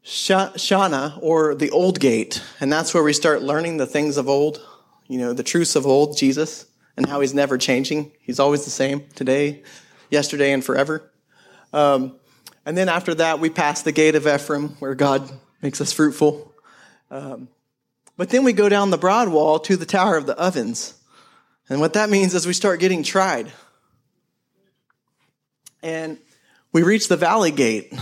Shana 0.05 1.19
or 1.23 1.55
the 1.55 1.71
old 1.71 2.01
gate, 2.01 2.43
and 2.61 2.73
that's 2.73 2.95
where 2.95 3.03
we 3.03 3.13
start 3.13 3.43
learning 3.43 3.77
the 3.77 3.87
things 3.87 4.17
of 4.17 4.29
old, 4.29 4.61
you 5.07 5.19
know, 5.19 5.33
the 5.33 5.43
truths 5.43 5.77
of 5.77 5.87
old 5.87 6.17
Jesus 6.17 6.67
and 6.97 7.07
how 7.07 7.21
he's 7.21 7.35
never 7.35 7.59
changing. 7.59 8.13
He's 8.21 8.41
always 8.41 8.65
the 8.65 8.71
same 8.71 9.07
today, 9.15 9.63
yesterday, 10.11 10.53
and 10.53 10.65
forever. 10.65 11.11
Um, 11.73 12.19
and 12.65 12.77
then 12.77 12.89
after 12.89 13.15
that, 13.15 13.39
we 13.39 13.51
pass 13.51 13.83
the 13.83 13.93
gate 13.93 14.15
of 14.15 14.27
Ephraim, 14.27 14.71
where 14.81 14.95
God 14.95 15.31
makes 15.63 15.81
us 15.81 15.93
fruitful. 15.93 16.53
Um, 17.11 17.49
but 18.17 18.31
then 18.31 18.45
we 18.45 18.53
go 18.53 18.69
down 18.69 18.91
the 18.91 18.99
broad 18.99 19.29
wall 19.29 19.59
to 19.61 19.77
the 19.77 19.87
Tower 19.87 20.17
of 20.17 20.27
the 20.27 20.37
Ovens. 20.37 20.95
And 21.69 21.81
what 21.81 21.93
that 21.93 22.11
means 22.11 22.35
is 22.35 22.47
we 22.47 22.53
start 22.53 22.81
getting 22.81 23.03
tried. 23.03 23.53
And 25.83 26.19
we 26.73 26.83
reach 26.83 27.09
the 27.09 27.17
valley 27.17 27.51
gate. 27.51 27.93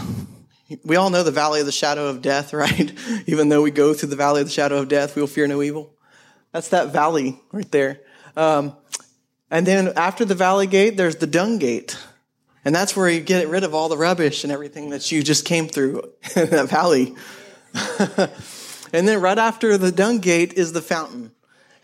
We 0.85 0.97
all 0.97 1.11
know 1.11 1.23
the 1.23 1.31
valley 1.31 1.61
of 1.61 1.67
the 1.67 1.73
shadow 1.73 2.09
of 2.09 2.23
death, 2.23 2.53
right? 2.55 2.93
Even 3.27 3.49
though 3.49 3.63
we 3.63 3.71
go 3.71 3.95
through 3.95 4.11
the 4.11 4.17
valley 4.17 4.41
of 4.41 4.49
the 4.49 4.53
shadow 4.53 4.79
of 4.79 4.89
death, 4.89 5.17
we 5.17 5.23
will 5.23 5.29
fear 5.29 5.47
no 5.47 5.63
evil. 5.63 5.95
That's 6.53 6.69
that 6.69 6.93
valley 6.93 7.41
right 7.53 7.71
there. 7.71 8.01
Um, 8.37 8.77
and 9.51 9.67
then 9.67 9.93
after 9.97 10.25
the 10.25 10.35
valley 10.35 10.67
gate, 10.67 10.97
there's 10.97 11.17
the 11.17 11.27
dung 11.27 11.59
gate. 11.59 11.97
And 12.65 12.75
that's 12.75 12.97
where 12.97 13.09
you 13.09 13.21
get 13.21 13.49
rid 13.49 13.63
of 13.63 13.75
all 13.75 13.89
the 13.89 13.97
rubbish 13.97 14.43
and 14.43 14.53
everything 14.53 14.91
that 14.91 15.13
you 15.13 15.23
just 15.23 15.45
came 15.45 15.69
through 15.69 16.03
in 16.37 16.51
that 16.51 16.69
valley. 16.69 17.15
And 18.93 19.07
then 19.07 19.21
right 19.21 19.39
after 19.39 19.77
the 19.77 19.93
dung 19.93 20.21
gate 20.21 20.55
is 20.55 20.73
the 20.73 20.83
fountain. 20.83 21.33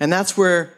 And 0.01 0.13
that's 0.13 0.37
where, 0.37 0.75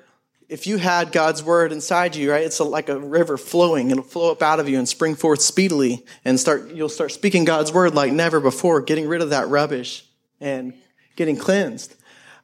if 0.55 0.69
you 0.69 0.77
had 0.77 1.11
God's 1.11 1.43
word 1.43 1.73
inside 1.73 2.15
you, 2.15 2.31
right, 2.31 2.45
it's 2.45 2.61
a, 2.61 2.65
like 2.65 2.89
a 2.89 2.97
river 2.97 3.37
flowing. 3.37 3.91
It'll 3.91 4.05
flow 4.05 4.31
up 4.31 4.41
out 4.41 4.61
of 4.61 4.69
you 4.69 4.79
and 4.79 4.89
spring 4.89 5.17
forth 5.17 5.41
speedily. 5.41 6.07
And 6.25 6.39
start, 6.39 6.71
you'll 6.71 6.89
start 6.89 7.11
speaking 7.11 7.45
God's 7.45 7.73
word 7.73 7.97
like 7.97 8.13
never 8.13 8.39
before, 8.39 8.81
getting 8.81 9.09
rid 9.09 9.21
of 9.21 9.31
that 9.31 9.49
rubbish 9.49 10.05
and 10.41 10.73
getting 11.17 11.37
cleansed. 11.37 11.97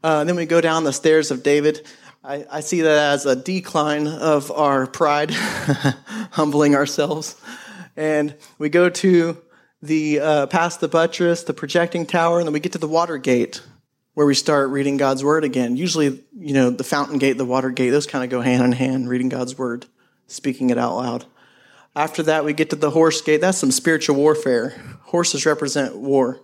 Uh, 0.02 0.24
then 0.24 0.34
we 0.34 0.44
go 0.44 0.60
down 0.60 0.82
the 0.82 0.92
stairs 0.92 1.30
of 1.30 1.44
David. 1.44 1.86
I, 2.24 2.44
I 2.50 2.60
see 2.62 2.80
that 2.80 3.12
as 3.12 3.26
a 3.26 3.36
decline 3.36 4.08
of 4.08 4.50
our 4.50 4.88
pride, 4.88 5.30
humbling 6.32 6.74
ourselves. 6.74 7.40
And 7.96 8.34
we 8.58 8.70
go 8.70 8.90
to 8.90 9.40
the 9.82 10.18
uh, 10.18 10.46
past 10.48 10.80
the 10.80 10.88
buttress, 10.88 11.44
the 11.44 11.54
projecting 11.54 12.06
tower, 12.06 12.40
and 12.40 12.48
then 12.48 12.52
we 12.52 12.58
get 12.58 12.72
to 12.72 12.78
the 12.78 12.88
water 12.88 13.18
gate 13.18 13.62
where 14.14 14.26
we 14.26 14.34
start 14.34 14.70
reading 14.70 14.96
God's 14.96 15.24
word 15.24 15.44
again. 15.44 15.76
Usually, 15.76 16.24
you 16.38 16.54
know, 16.54 16.70
the 16.70 16.84
fountain 16.84 17.18
gate, 17.18 17.38
the 17.38 17.44
water 17.44 17.70
gate, 17.70 17.90
those 17.90 18.06
kind 18.06 18.24
of 18.24 18.30
go 18.30 18.40
hand 18.40 18.62
in 18.62 18.72
hand, 18.72 19.08
reading 19.08 19.28
God's 19.28 19.56
word, 19.56 19.86
speaking 20.26 20.70
it 20.70 20.78
out 20.78 20.96
loud. 20.96 21.26
After 21.94 22.22
that, 22.24 22.44
we 22.44 22.52
get 22.52 22.70
to 22.70 22.76
the 22.76 22.90
horse 22.90 23.20
gate. 23.20 23.40
That's 23.40 23.58
some 23.58 23.70
spiritual 23.70 24.16
warfare. 24.16 24.70
Horses 25.02 25.46
represent 25.46 25.96
war. 25.96 26.40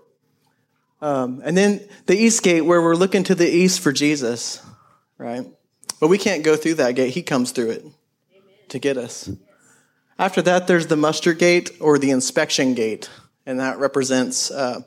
Um, 1.00 1.42
and 1.44 1.56
then 1.56 1.87
the 2.06 2.16
east 2.16 2.42
gate, 2.42 2.62
where 2.62 2.80
we're 2.82 2.96
looking 2.96 3.25
to 3.25 3.35
the 3.35 3.49
east 3.49 3.80
for 3.80 3.92
Jesus, 3.92 4.64
right? 5.18 5.46
But 6.00 6.08
we 6.08 6.18
can't 6.18 6.42
go 6.42 6.56
through 6.56 6.75
that 6.75 6.92
gate. 6.92 7.14
He 7.14 7.23
comes 7.23 7.52
through 7.52 7.70
it 7.70 7.85
to 8.68 8.78
get 8.78 8.96
us. 8.96 9.30
After 10.18 10.40
that, 10.42 10.66
there's 10.66 10.87
the 10.87 10.96
muster 10.96 11.35
gate 11.35 11.70
or 11.80 11.99
the 11.99 12.11
inspection 12.11 12.75
gate, 12.75 13.11
and 13.44 13.61
that 13.61 13.78
represents 13.78 14.50
uh, 14.50 14.80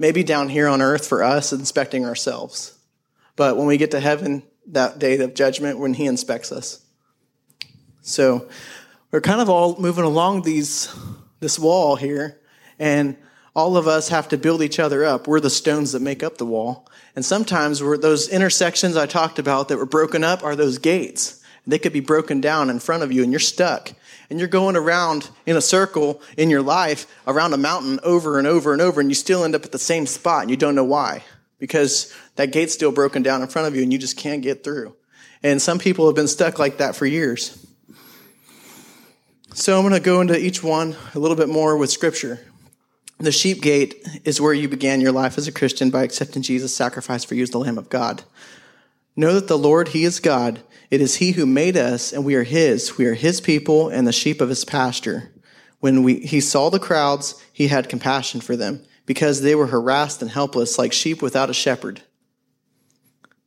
maybe 0.00 0.24
down 0.24 0.48
here 0.48 0.66
on 0.66 0.80
earth 0.80 1.06
for 1.06 1.22
us 1.22 1.52
inspecting 1.52 2.06
ourselves. 2.06 2.76
But 3.36 3.58
when 3.58 3.66
we 3.66 3.76
get 3.76 3.90
to 3.90 4.00
heaven, 4.00 4.42
that 4.68 4.98
day 4.98 5.18
of 5.18 5.34
judgment, 5.34 5.78
when 5.78 5.94
He 5.94 6.06
inspects 6.06 6.50
us. 6.50 6.80
So 8.00 8.48
we're 9.10 9.20
kind 9.20 9.42
of 9.42 9.50
all 9.50 9.78
moving 9.78 10.04
along 10.04 10.42
these 10.42 10.92
this 11.40 11.58
wall 11.58 11.96
here, 11.96 12.38
and 12.78 13.16
all 13.54 13.76
of 13.76 13.86
us 13.86 14.08
have 14.08 14.28
to 14.28 14.38
build 14.38 14.62
each 14.62 14.78
other 14.78 15.04
up. 15.04 15.26
We're 15.26 15.40
the 15.40 15.50
stones 15.50 15.92
that 15.92 16.00
make 16.00 16.22
up 16.22 16.38
the 16.38 16.46
wall. 16.46 16.88
And 17.14 17.24
sometimes 17.24 17.82
we're 17.82 17.98
those 17.98 18.28
intersections 18.28 18.96
I 18.96 19.06
talked 19.06 19.38
about 19.38 19.68
that 19.68 19.76
were 19.76 19.86
broken 19.86 20.24
up 20.24 20.42
are 20.42 20.56
those 20.56 20.78
gates. 20.78 21.42
They 21.66 21.78
could 21.78 21.92
be 21.92 22.00
broken 22.00 22.40
down 22.40 22.70
in 22.70 22.78
front 22.78 23.02
of 23.02 23.12
you 23.12 23.22
and 23.22 23.32
you're 23.32 23.38
stuck. 23.38 23.92
And 24.30 24.38
you're 24.38 24.48
going 24.48 24.76
around 24.76 25.28
in 25.44 25.56
a 25.56 25.60
circle 25.60 26.22
in 26.36 26.48
your 26.50 26.62
life 26.62 27.06
around 27.26 27.52
a 27.52 27.58
mountain 27.58 27.98
over 28.02 28.38
and 28.38 28.46
over 28.46 28.72
and 28.72 28.80
over 28.80 29.00
and 29.00 29.10
you 29.10 29.14
still 29.14 29.44
end 29.44 29.54
up 29.54 29.64
at 29.64 29.72
the 29.72 29.78
same 29.78 30.06
spot 30.06 30.42
and 30.42 30.50
you 30.50 30.56
don't 30.56 30.76
know 30.76 30.84
why. 30.84 31.24
Because 31.58 32.14
that 32.36 32.52
gate's 32.52 32.72
still 32.72 32.92
broken 32.92 33.22
down 33.22 33.42
in 33.42 33.48
front 33.48 33.68
of 33.68 33.76
you 33.76 33.82
and 33.82 33.92
you 33.92 33.98
just 33.98 34.16
can't 34.16 34.40
get 34.40 34.64
through. 34.64 34.94
And 35.42 35.60
some 35.60 35.78
people 35.78 36.06
have 36.06 36.14
been 36.14 36.28
stuck 36.28 36.58
like 36.58 36.78
that 36.78 36.96
for 36.96 37.06
years. 37.06 37.66
So 39.52 39.76
I'm 39.76 39.82
going 39.82 39.94
to 39.94 40.00
go 40.00 40.20
into 40.20 40.38
each 40.38 40.62
one 40.62 40.96
a 41.14 41.18
little 41.18 41.36
bit 41.36 41.48
more 41.48 41.76
with 41.76 41.90
scripture. 41.90 42.40
The 43.18 43.32
sheep 43.32 43.60
gate 43.60 44.06
is 44.24 44.40
where 44.40 44.54
you 44.54 44.68
began 44.68 45.00
your 45.00 45.12
life 45.12 45.36
as 45.36 45.48
a 45.48 45.52
Christian 45.52 45.90
by 45.90 46.04
accepting 46.04 46.40
Jesus' 46.40 46.74
sacrifice 46.74 47.24
for 47.24 47.34
you 47.34 47.42
as 47.42 47.50
the 47.50 47.58
Lamb 47.58 47.76
of 47.76 47.90
God. 47.90 48.22
Know 49.16 49.34
that 49.34 49.48
the 49.48 49.58
Lord, 49.58 49.88
He 49.88 50.04
is 50.04 50.20
God. 50.20 50.60
It 50.90 51.00
is 51.00 51.16
He 51.16 51.32
who 51.32 51.46
made 51.46 51.76
us, 51.76 52.12
and 52.12 52.24
we 52.24 52.34
are 52.34 52.42
His. 52.42 52.98
We 52.98 53.06
are 53.06 53.14
His 53.14 53.40
people 53.40 53.88
and 53.88 54.06
the 54.06 54.12
sheep 54.12 54.40
of 54.40 54.48
His 54.48 54.64
pasture. 54.64 55.32
When 55.78 56.02
we, 56.02 56.20
He 56.20 56.40
saw 56.40 56.68
the 56.68 56.80
crowds, 56.80 57.40
He 57.52 57.68
had 57.68 57.88
compassion 57.88 58.40
for 58.40 58.56
them, 58.56 58.82
because 59.06 59.40
they 59.40 59.54
were 59.54 59.68
harassed 59.68 60.20
and 60.20 60.30
helpless, 60.30 60.78
like 60.78 60.92
sheep 60.92 61.22
without 61.22 61.50
a 61.50 61.54
shepherd. 61.54 62.02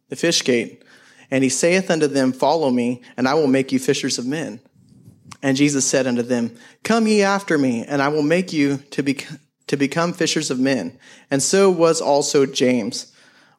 The 0.10 0.16
fish 0.16 0.44
gate. 0.44 0.84
And 1.30 1.44
He 1.44 1.50
saith 1.50 1.92
unto 1.92 2.08
them, 2.08 2.32
Follow 2.32 2.70
me, 2.70 3.02
and 3.18 3.28
I 3.28 3.34
will 3.34 3.48
make 3.48 3.72
you 3.72 3.80
fishers 3.80 4.18
of 4.18 4.26
men. 4.26 4.62
And 5.42 5.58
Jesus 5.58 5.86
said 5.86 6.08
unto 6.08 6.22
them, 6.22 6.56
Come 6.84 7.08
ye 7.08 7.22
after 7.22 7.58
me, 7.58 7.84
and 7.84 8.02
I 8.02 8.08
will 8.08 8.24
make 8.24 8.54
you 8.54 8.78
to 8.92 9.04
be 9.04 9.20
to 9.68 9.78
become 9.78 10.14
fishers 10.14 10.52
of 10.52 10.60
men. 10.60 10.98
And 11.32 11.42
so 11.42 11.70
was 11.70 12.02
also 12.02 12.46
James. 12.46 13.12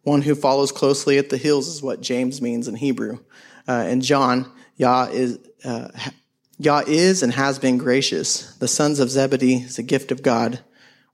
One 0.02 0.22
who 0.22 0.34
follows 0.34 0.70
closely 0.70 1.18
at 1.18 1.30
the 1.30 1.38
heels 1.38 1.66
is 1.66 1.82
what 1.82 2.02
James 2.02 2.42
means 2.42 2.68
in 2.68 2.76
Hebrew. 2.76 3.18
Uh, 3.66 3.84
and 3.86 4.02
John, 4.02 4.50
Yah 4.76 5.08
is, 5.10 5.38
uh, 5.64 5.88
Yah 6.58 6.82
is 6.86 7.22
and 7.22 7.32
has 7.32 7.58
been 7.58 7.78
gracious. 7.78 8.54
The 8.56 8.68
sons 8.68 9.00
of 9.00 9.10
Zebedee 9.10 9.62
is 9.62 9.78
a 9.78 9.82
gift 9.82 10.12
of 10.12 10.22
God, 10.22 10.60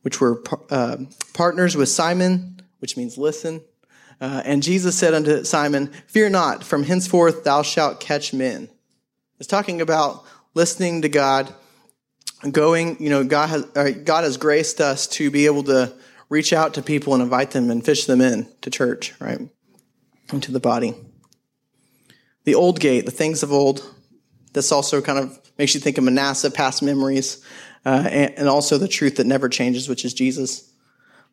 which 0.03 0.21
were 0.21 0.43
uh, 0.71 0.97
partners 1.35 1.77
with 1.77 1.89
Simon, 1.89 2.61
which 2.79 2.97
means 2.97 3.17
listen. 3.17 3.63
Uh, 4.21 4.43
and 4.45 4.63
Jesus 4.63 4.97
said 4.97 5.15
unto 5.15 5.45
Simon, 5.45 5.89
Fear 6.07 6.31
not, 6.31 6.63
from 6.65 6.83
henceforth 6.83 7.45
thou 7.45 7.63
shalt 7.63 8.01
catch 8.01 8.35
men. 8.35 8.69
It's 9.39 9.47
talking 9.47 9.81
about 9.81 10.25
listening 10.55 11.03
to 11.03 11.09
God 11.09 11.55
going, 12.51 13.03
you 13.03 13.11
know, 13.11 13.25
God 13.25 13.49
has, 13.49 13.65
God 14.05 14.25
has 14.25 14.37
graced 14.37 14.81
us 14.81 15.07
to 15.09 15.31
be 15.31 15.47
able 15.47 15.63
to 15.65 15.93
reach 16.29 16.53
out 16.53 16.75
to 16.75 16.83
people 16.83 17.15
and 17.15 17.23
invite 17.23 17.51
them 17.51 17.71
and 17.71 17.85
fish 17.85 18.07
them 18.07 18.21
in 18.21 18.49
to 18.63 18.71
church, 18.71 19.15
right? 19.21 19.41
Into 20.33 20.53
the 20.53 20.61
body. 20.61 20.95
The 22.45 22.55
old 22.55 22.81
gate, 22.81 23.05
the 23.05 23.11
things 23.11 23.43
of 23.43 23.53
old, 23.53 23.83
this 24.53 24.73
also 24.73 25.01
kind 25.01 25.19
of 25.19 25.39
makes 25.59 25.75
you 25.75 25.81
think 25.81 25.99
of 25.99 26.05
Manasseh, 26.05 26.51
past 26.51 26.83
memories, 26.83 27.45
uh, 27.85 28.07
and, 28.11 28.39
and 28.39 28.49
also 28.49 28.79
the 28.79 28.89
truth 28.89 29.17
that 29.17 29.27
never 29.27 29.49
changes, 29.49 29.89
which 29.89 30.05
is 30.05 30.15
Jesus. 30.15 30.73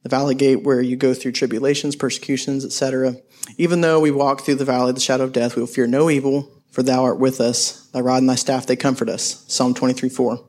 The 0.03 0.09
valley 0.09 0.35
gate 0.35 0.63
where 0.63 0.81
you 0.81 0.95
go 0.95 1.13
through 1.13 1.31
tribulations, 1.31 1.95
persecutions, 1.95 2.63
etc. 2.63 3.15
Even 3.57 3.81
though 3.81 3.99
we 3.99 4.11
walk 4.11 4.41
through 4.41 4.55
the 4.55 4.65
valley 4.65 4.89
of 4.89 4.95
the 4.95 5.01
shadow 5.01 5.23
of 5.23 5.33
death, 5.33 5.55
we 5.55 5.61
will 5.61 5.67
fear 5.67 5.87
no 5.87 6.09
evil, 6.09 6.51
for 6.71 6.83
thou 6.83 7.03
art 7.03 7.19
with 7.19 7.41
us. 7.41 7.87
Thy 7.87 8.01
rod 8.01 8.17
and 8.17 8.29
thy 8.29 8.35
staff, 8.35 8.67
they 8.67 8.75
comfort 8.75 9.09
us. 9.09 9.43
Psalm 9.47 9.73
23, 9.73 10.09
4. 10.09 10.39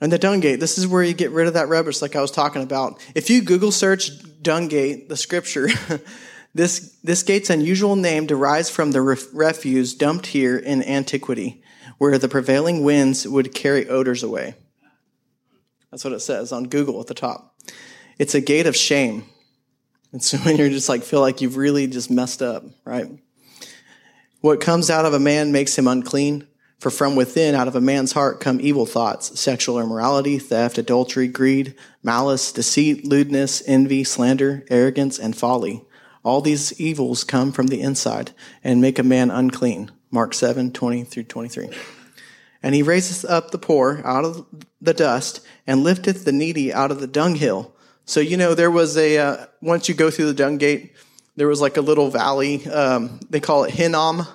And 0.00 0.12
the 0.12 0.18
dung 0.18 0.40
gate, 0.40 0.60
this 0.60 0.78
is 0.78 0.86
where 0.86 1.02
you 1.02 1.12
get 1.12 1.32
rid 1.32 1.48
of 1.48 1.54
that 1.54 1.68
rubbish 1.68 2.00
like 2.00 2.14
I 2.14 2.20
was 2.20 2.30
talking 2.30 2.62
about. 2.62 3.04
If 3.14 3.30
you 3.30 3.42
Google 3.42 3.72
search 3.72 4.10
dung 4.42 4.68
gate, 4.68 5.08
the 5.08 5.16
scripture, 5.16 5.68
this, 6.54 6.96
this 7.02 7.22
gate's 7.22 7.50
unusual 7.50 7.96
name 7.96 8.26
derives 8.26 8.70
from 8.70 8.92
the 8.92 9.02
ref- 9.02 9.26
refuse 9.32 9.94
dumped 9.94 10.26
here 10.26 10.56
in 10.56 10.82
antiquity, 10.82 11.62
where 11.98 12.18
the 12.18 12.28
prevailing 12.28 12.82
winds 12.82 13.26
would 13.26 13.54
carry 13.54 13.88
odors 13.88 14.22
away. 14.22 14.54
That's 15.90 16.04
what 16.04 16.12
it 16.12 16.20
says 16.20 16.52
on 16.52 16.64
Google 16.64 17.00
at 17.00 17.06
the 17.06 17.14
top. 17.14 17.54
It's 18.18 18.34
a 18.34 18.40
gate 18.40 18.66
of 18.66 18.76
shame. 18.76 19.24
And 20.12 20.22
so 20.22 20.38
when 20.42 20.56
you're 20.56 20.70
just 20.70 20.88
like, 20.88 21.02
feel 21.02 21.20
like 21.20 21.40
you've 21.40 21.56
really 21.56 21.86
just 21.86 22.10
messed 22.10 22.42
up, 22.42 22.64
right? 22.84 23.08
What 24.40 24.60
comes 24.60 24.90
out 24.90 25.04
of 25.04 25.14
a 25.14 25.20
man 25.20 25.52
makes 25.52 25.76
him 25.76 25.88
unclean. 25.88 26.46
For 26.78 26.90
from 26.90 27.16
within, 27.16 27.56
out 27.56 27.66
of 27.66 27.74
a 27.74 27.80
man's 27.80 28.12
heart, 28.12 28.38
come 28.38 28.60
evil 28.60 28.86
thoughts, 28.86 29.40
sexual 29.40 29.80
immorality, 29.80 30.38
theft, 30.38 30.78
adultery, 30.78 31.26
greed, 31.26 31.74
malice, 32.04 32.52
deceit, 32.52 33.04
lewdness, 33.04 33.64
envy, 33.66 34.04
slander, 34.04 34.64
arrogance, 34.70 35.18
and 35.18 35.36
folly. 35.36 35.84
All 36.28 36.40
these 36.40 36.78
evils 36.80 37.24
come 37.24 37.52
from 37.52 37.68
the 37.68 37.80
inside 37.80 38.32
and 38.62 38.80
make 38.80 38.98
a 38.98 39.02
man 39.02 39.30
unclean. 39.30 39.90
Mark 40.10 40.34
7, 40.34 40.72
20 40.72 41.04
through 41.04 41.24
23. 41.24 41.70
And 42.62 42.74
he 42.74 42.82
raiseth 42.82 43.24
up 43.28 43.50
the 43.50 43.58
poor 43.58 44.00
out 44.04 44.24
of 44.24 44.46
the 44.80 44.94
dust 44.94 45.40
and 45.66 45.82
lifteth 45.82 46.24
the 46.24 46.32
needy 46.32 46.72
out 46.72 46.90
of 46.90 47.00
the 47.00 47.06
dunghill. 47.06 47.74
So, 48.04 48.20
you 48.20 48.36
know, 48.36 48.54
there 48.54 48.70
was 48.70 48.96
a, 48.96 49.18
uh, 49.18 49.46
once 49.60 49.88
you 49.88 49.94
go 49.94 50.10
through 50.10 50.26
the 50.26 50.34
dung 50.34 50.58
gate, 50.58 50.94
there 51.36 51.48
was 51.48 51.60
like 51.60 51.76
a 51.76 51.82
little 51.82 52.10
valley. 52.10 52.66
Um, 52.66 53.20
they 53.30 53.40
call 53.40 53.64
it 53.64 53.70
Hinnom 53.70 54.26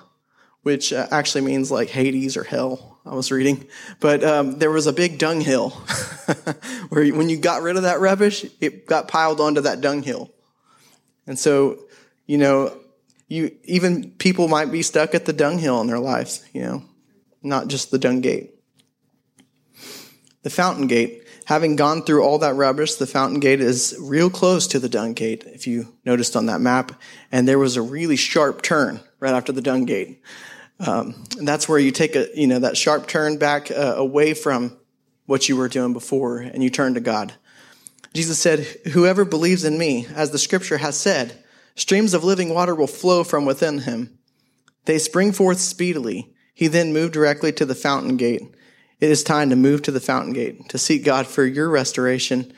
which 0.64 0.92
uh, 0.92 1.06
actually 1.10 1.42
means 1.42 1.70
like 1.70 1.88
Hades 1.90 2.36
or 2.36 2.42
hell. 2.42 2.98
I 3.06 3.14
was 3.14 3.30
reading, 3.30 3.66
but 4.00 4.24
um, 4.24 4.58
there 4.58 4.70
was 4.70 4.86
a 4.86 4.92
big 4.92 5.18
dunghill 5.18 5.70
where 6.88 7.06
when 7.14 7.28
you 7.28 7.36
got 7.36 7.60
rid 7.60 7.76
of 7.76 7.82
that 7.82 8.00
rubbish, 8.00 8.46
it 8.62 8.86
got 8.86 9.08
piled 9.08 9.42
onto 9.42 9.60
that 9.60 9.82
dunghill, 9.82 10.32
and 11.26 11.38
so 11.38 11.83
you 12.26 12.38
know, 12.38 12.76
you 13.28 13.56
even 13.64 14.10
people 14.12 14.48
might 14.48 14.70
be 14.70 14.82
stuck 14.82 15.14
at 15.14 15.24
the 15.24 15.32
dunghill 15.32 15.80
in 15.80 15.86
their 15.86 15.98
lives, 15.98 16.44
you 16.52 16.62
know, 16.62 16.84
not 17.42 17.68
just 17.68 17.90
the 17.90 17.98
dung 17.98 18.20
gate. 18.20 18.50
The 20.42 20.50
fountain 20.50 20.86
gate, 20.86 21.26
having 21.46 21.74
gone 21.74 22.02
through 22.02 22.22
all 22.22 22.38
that 22.38 22.54
rubbish, 22.54 22.96
the 22.96 23.06
fountain 23.06 23.40
gate 23.40 23.60
is 23.60 23.96
real 23.98 24.28
close 24.28 24.66
to 24.68 24.78
the 24.78 24.90
dung 24.90 25.14
gate, 25.14 25.44
if 25.46 25.66
you 25.66 25.94
noticed 26.04 26.36
on 26.36 26.46
that 26.46 26.60
map, 26.60 26.92
and 27.32 27.48
there 27.48 27.58
was 27.58 27.76
a 27.76 27.82
really 27.82 28.16
sharp 28.16 28.60
turn 28.60 29.00
right 29.20 29.32
after 29.32 29.52
the 29.52 29.62
dung 29.62 29.86
gate. 29.86 30.22
Um, 30.80 31.24
and 31.38 31.48
that's 31.48 31.68
where 31.68 31.78
you 31.78 31.90
take 31.92 32.14
a, 32.14 32.28
you 32.34 32.46
know, 32.46 32.58
that 32.58 32.76
sharp 32.76 33.06
turn 33.06 33.38
back 33.38 33.70
uh, 33.70 33.94
away 33.96 34.34
from 34.34 34.76
what 35.26 35.48
you 35.48 35.56
were 35.56 35.68
doing 35.68 35.92
before 35.92 36.40
and 36.40 36.62
you 36.62 36.68
turn 36.68 36.94
to 36.94 37.00
God. 37.00 37.32
Jesus 38.12 38.38
said, 38.38 38.60
Whoever 38.92 39.24
believes 39.24 39.64
in 39.64 39.78
me, 39.78 40.06
as 40.14 40.30
the 40.30 40.38
scripture 40.38 40.78
has 40.78 40.98
said, 40.98 41.43
streams 41.74 42.14
of 42.14 42.24
living 42.24 42.52
water 42.52 42.74
will 42.74 42.86
flow 42.86 43.24
from 43.24 43.44
within 43.44 43.80
him. 43.80 44.18
They 44.84 44.98
spring 44.98 45.32
forth 45.32 45.58
speedily. 45.58 46.34
He 46.54 46.66
then 46.66 46.92
moved 46.92 47.14
directly 47.14 47.52
to 47.52 47.64
the 47.64 47.74
fountain 47.74 48.16
gate. 48.16 48.42
It 49.00 49.10
is 49.10 49.24
time 49.24 49.50
to 49.50 49.56
move 49.56 49.82
to 49.82 49.90
the 49.90 50.00
fountain 50.00 50.32
gate, 50.32 50.68
to 50.70 50.78
seek 50.78 51.04
God 51.04 51.26
for 51.26 51.44
your 51.44 51.68
restoration 51.68 52.52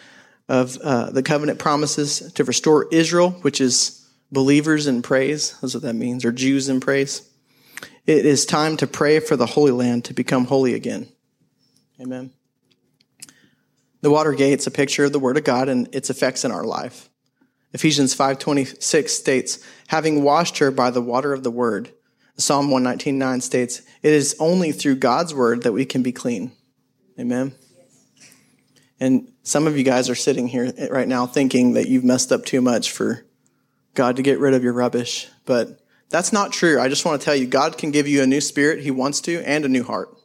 of 0.49 0.77
uh, 0.79 1.11
the 1.11 1.23
covenant 1.23 1.59
promises, 1.59 2.33
to 2.35 2.45
restore 2.45 2.89
Israel, 2.93 3.31
which 3.43 3.61
is 3.61 4.07
believers 4.31 4.87
in 4.87 5.03
praise. 5.03 5.59
That's 5.61 5.75
what 5.75 5.83
that 5.83 5.95
means, 5.95 6.25
or 6.25 6.33
Jews 6.33 6.69
in 6.69 6.81
praise 6.81 7.29
it 8.07 8.25
is 8.25 8.47
time 8.47 8.77
to 8.79 8.87
pray 8.87 9.21
for 9.21 9.37
the 9.37 9.47
Holy 9.47 9.73
Land 9.73 10.05
to 10.07 10.15
become 10.15 10.47
holy 10.47 10.75
again. 10.75 11.09
Amen. 12.01 12.33
The 14.01 14.11
water 14.11 14.33
gate's 14.33 14.67
a 14.67 14.71
picture 14.71 15.05
of 15.05 15.13
the 15.13 15.19
Word 15.19 15.37
of 15.37 15.45
God 15.45 15.69
and 15.69 15.93
its 15.95 16.11
effects 16.11 16.45
in 16.45 16.53
our 16.53 16.65
life. 16.65 17.09
Ephesians 17.73 18.15
5.26 18.17 19.09
states, 19.09 19.59
having 19.89 20.23
washed 20.23 20.59
her 20.59 20.71
by 20.71 20.91
the 20.91 21.03
water 21.03 21.33
of 21.33 21.43
the 21.43 21.51
Word. 21.51 21.93
Psalm 22.39 22.69
119.9 22.69 23.43
states, 23.43 23.83
it 24.03 24.13
is 24.13 24.37
only 24.39 24.73
through 24.73 24.97
God's 24.97 25.35
Word 25.35 25.63
that 25.63 25.73
we 25.73 25.85
can 25.85 26.03
be 26.03 26.13
clean. 26.13 26.53
Amen. 27.19 27.55
And 29.01 29.33
some 29.43 29.67
of 29.67 29.77
you 29.77 29.85
guys 29.85 30.09
are 30.09 30.15
sitting 30.15 30.49
here 30.49 30.73
right 30.91 31.09
now 31.09 31.27
thinking 31.27 31.75
that 31.75 31.89
you've 31.89 32.05
messed 32.05 32.33
up 32.33 32.45
too 32.45 32.61
much 32.61 32.91
for 32.91 33.25
God 33.95 34.17
to 34.17 34.23
get 34.23 34.39
rid 34.39 34.55
of 34.55 34.63
your 34.63 34.73
rubbish. 34.73 35.29
But 35.45 35.81
that's 36.09 36.33
not 36.33 36.53
true. 36.53 36.81
I 36.81 36.89
just 36.89 37.05
want 37.05 37.21
to 37.21 37.25
tell 37.25 37.35
you, 37.35 37.47
God 37.47 37.79
can 37.79 37.91
give 37.91 38.07
you 38.07 38.23
a 38.23 38.27
new 38.27 38.41
spirit. 38.41 38.83
He 38.83 38.91
wants 38.91 39.21
to, 39.23 39.43
and 39.43 39.65
a 39.65 39.69
new 39.69 39.85
heart. 39.85 40.17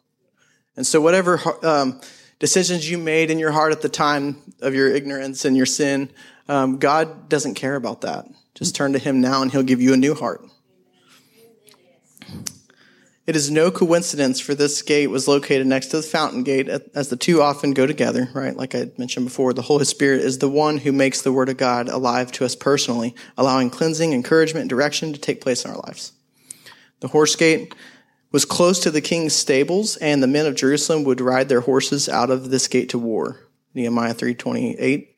And 0.76 0.86
so, 0.86 1.02
whatever 1.02 1.40
um, 1.64 2.00
decisions 2.40 2.90
you 2.90 2.98
made 2.98 3.30
in 3.30 3.40
your 3.40 3.52
heart 3.52 3.72
at 3.72 3.82
the 3.82 3.90
time 3.90 4.38
of 4.62 4.74
your 4.74 4.94
ignorance 4.94 5.44
and 5.44 5.58
your 5.58 5.66
sin, 5.66 6.10
um, 6.48 6.78
God 6.78 7.30
doesn't 7.30 7.56
care 7.56 7.76
about 7.76 8.02
that. 8.02 8.26
Just 8.56 8.76
turn 8.76 8.94
to 8.94 9.00
Him 9.00 9.22
now, 9.22 9.42
and 9.42 9.52
He'll 9.52 9.64
give 9.64 9.82
you 9.82 9.94
a 9.94 9.98
new 9.98 10.16
heart. 10.16 10.46
It 13.28 13.36
is 13.36 13.52
no 13.52 13.70
coincidence 13.72 14.40
for 14.40 14.56
this 14.56 14.82
gate 14.82 15.08
was 15.08 15.28
located 15.28 15.68
next 15.68 15.88
to 15.88 15.98
the 15.98 16.04
fountain 16.04 16.44
gate, 16.44 16.68
as 16.68 17.10
the 17.10 17.16
two 17.16 17.42
often 17.42 17.72
go 17.72 17.86
together, 17.86 18.30
right? 18.34 18.58
Like 18.58 18.74
I 18.74 18.92
mentioned 18.98 19.28
before, 19.28 19.54
the 19.54 19.62
Holy 19.62 19.86
Spirit 19.86 20.22
is 20.22 20.40
the 20.40 20.50
one 20.50 20.80
who 20.80 20.92
makes 20.92 21.22
the 21.22 21.32
Word 21.32 21.48
of 21.48 21.58
God 21.58 21.88
alive 21.88 22.32
to 22.34 22.46
us 22.46 22.56
personally, 22.56 23.16
allowing 23.38 23.70
cleansing, 23.70 24.12
encouragement, 24.12 24.64
and 24.64 24.70
direction 24.70 25.14
to 25.14 25.20
take 25.20 25.40
place 25.40 25.64
in 25.64 25.72
our 25.72 25.78
lives. 25.78 26.14
The 27.02 27.10
horse 27.10 27.36
gate 27.36 27.76
was 28.32 28.44
close 28.44 28.80
to 28.82 28.92
the 28.92 29.02
king's 29.02 29.34
stables, 29.34 29.98
and 29.98 30.22
the 30.22 30.28
men 30.28 30.46
of 30.46 30.56
Jerusalem 30.56 31.04
would 31.04 31.22
ride 31.22 31.48
their 31.48 31.62
horses 31.62 32.10
out 32.10 32.32
of 32.32 32.50
this 32.50 32.68
gate 32.68 32.90
to 32.90 33.00
war. 33.00 33.40
Nehemiah 33.74 34.14
328. 34.14 35.11